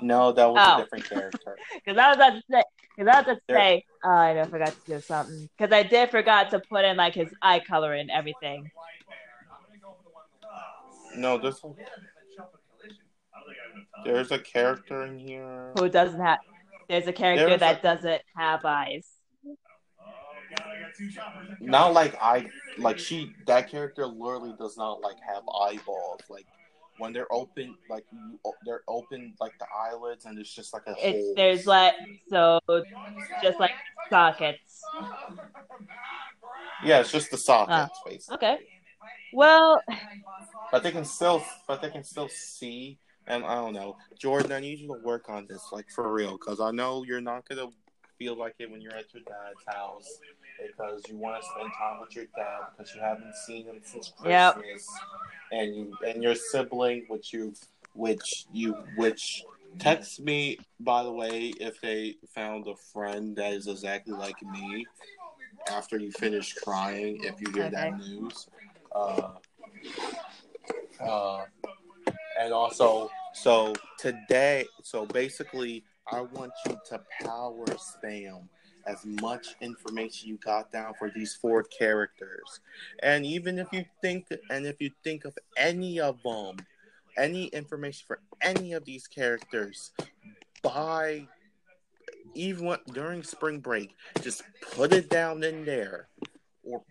[0.00, 0.78] No, that was Oh.
[0.78, 1.56] a different character.
[1.74, 2.62] Because I was about to say.
[2.96, 3.84] Because I was about to There- say.
[4.04, 4.40] Oh, I know.
[4.40, 5.48] I forgot to do something.
[5.56, 8.70] Because I did forgot to put in like his eye color and everything.
[11.14, 11.68] No, there's a,
[13.96, 15.72] Um, there's a character in here.
[15.78, 16.38] Who doesn't have?
[16.88, 19.08] There's a character There's that a- doesn't have eyes.
[21.60, 22.46] Not like I
[22.78, 26.20] like she that character literally does not like have eyeballs.
[26.28, 26.46] Like
[26.98, 28.04] when they're open, like
[28.66, 31.34] they're open like the eyelids, and it's just like a It's hole.
[31.36, 31.94] there's like
[32.28, 32.60] so
[33.42, 33.72] just like
[34.10, 34.82] sockets.
[36.84, 38.34] Yeah, it's just the sockets, ah, basically.
[38.36, 38.58] Okay.
[39.32, 39.80] Well,
[40.70, 42.98] But they can still, but they can still see.
[43.26, 44.52] And I don't know, Jordan.
[44.52, 47.48] I need you to work on this, like for real, because I know you're not
[47.48, 47.68] gonna
[48.18, 50.18] feel like it when you're at your dad's house
[50.60, 54.12] because you want to spend time with your dad because you haven't seen him since
[54.24, 54.54] Yep.
[54.54, 54.88] Christmas,
[55.52, 57.54] and you and your sibling, which you
[57.94, 59.44] which you which
[59.78, 64.86] text me by the way if they found a friend that is exactly like me
[65.70, 68.46] after you finish crying if you hear that news.
[68.94, 69.30] Uh,
[71.00, 71.44] uh,
[72.42, 78.48] and also, so today, so basically, I want you to power spam
[78.86, 82.60] as much information you got down for these four characters.
[83.00, 86.56] And even if you think, and if you think of any of them,
[87.16, 89.92] any information for any of these characters,
[90.62, 91.28] by
[92.34, 94.42] even when- during spring break, just
[94.72, 96.08] put it down in there
[96.64, 96.82] or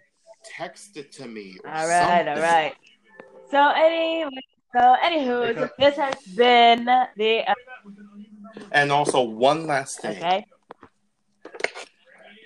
[0.45, 1.57] text it to me.
[1.65, 2.41] All right, something.
[2.41, 2.75] right.
[3.49, 4.29] So anyway,
[4.73, 6.85] so anywho, this has been
[7.17, 7.53] the uh,
[8.71, 10.17] And also, one last thing.
[10.17, 10.45] okay.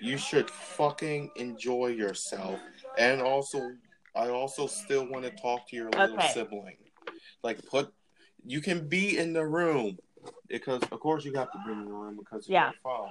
[0.02, 2.60] You should fucking enjoy yourself.
[2.98, 3.74] And also,
[4.16, 6.28] I also still want to talk to your little Okay.
[6.28, 6.78] sibling.
[7.44, 7.94] Like, put,
[8.46, 9.98] you can be in the room
[10.48, 12.66] because, of course, you have to be in the room because of Yeah.
[12.66, 13.10] your phone.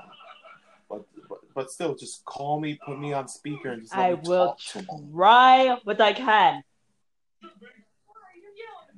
[0.89, 4.49] But, but, but still, just call me, put me on speaker, and just I will
[4.49, 5.11] talk to me.
[5.13, 6.63] try what I can.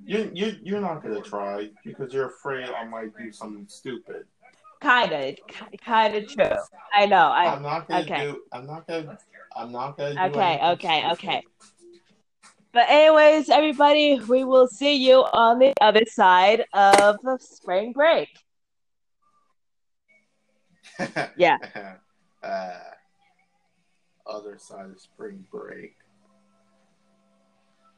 [0.07, 4.25] You, you, you're not gonna try because you're afraid I might do something stupid.
[4.81, 5.35] Kinda,
[5.85, 6.57] kinda true.
[6.95, 7.27] I know.
[7.27, 8.21] I I'm not gonna okay.
[8.21, 8.43] do.
[8.53, 9.19] I'm not gonna.
[9.57, 10.15] I'm not gonna.
[10.15, 11.13] Do Okay, okay, stupid.
[11.13, 11.43] okay.
[12.73, 18.29] But anyways, everybody, we will see you on the other side of spring break.
[21.37, 21.59] Yeah.
[22.43, 22.79] uh,
[24.27, 25.97] other side of spring break.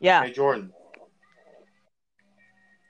[0.01, 0.23] Yeah.
[0.25, 0.73] Hey Jordan,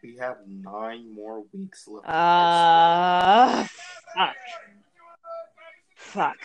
[0.03, 2.09] we have nine more weeks left.
[2.09, 3.65] Uh,
[4.15, 4.37] fuck.
[5.97, 6.37] Fuck.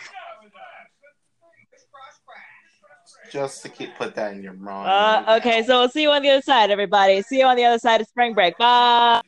[3.30, 4.88] Just to keep put that in your mind.
[4.88, 7.22] Uh, okay, so we'll see you on the other side, everybody.
[7.22, 8.56] See you on the other side of spring break.
[8.58, 9.20] Bye.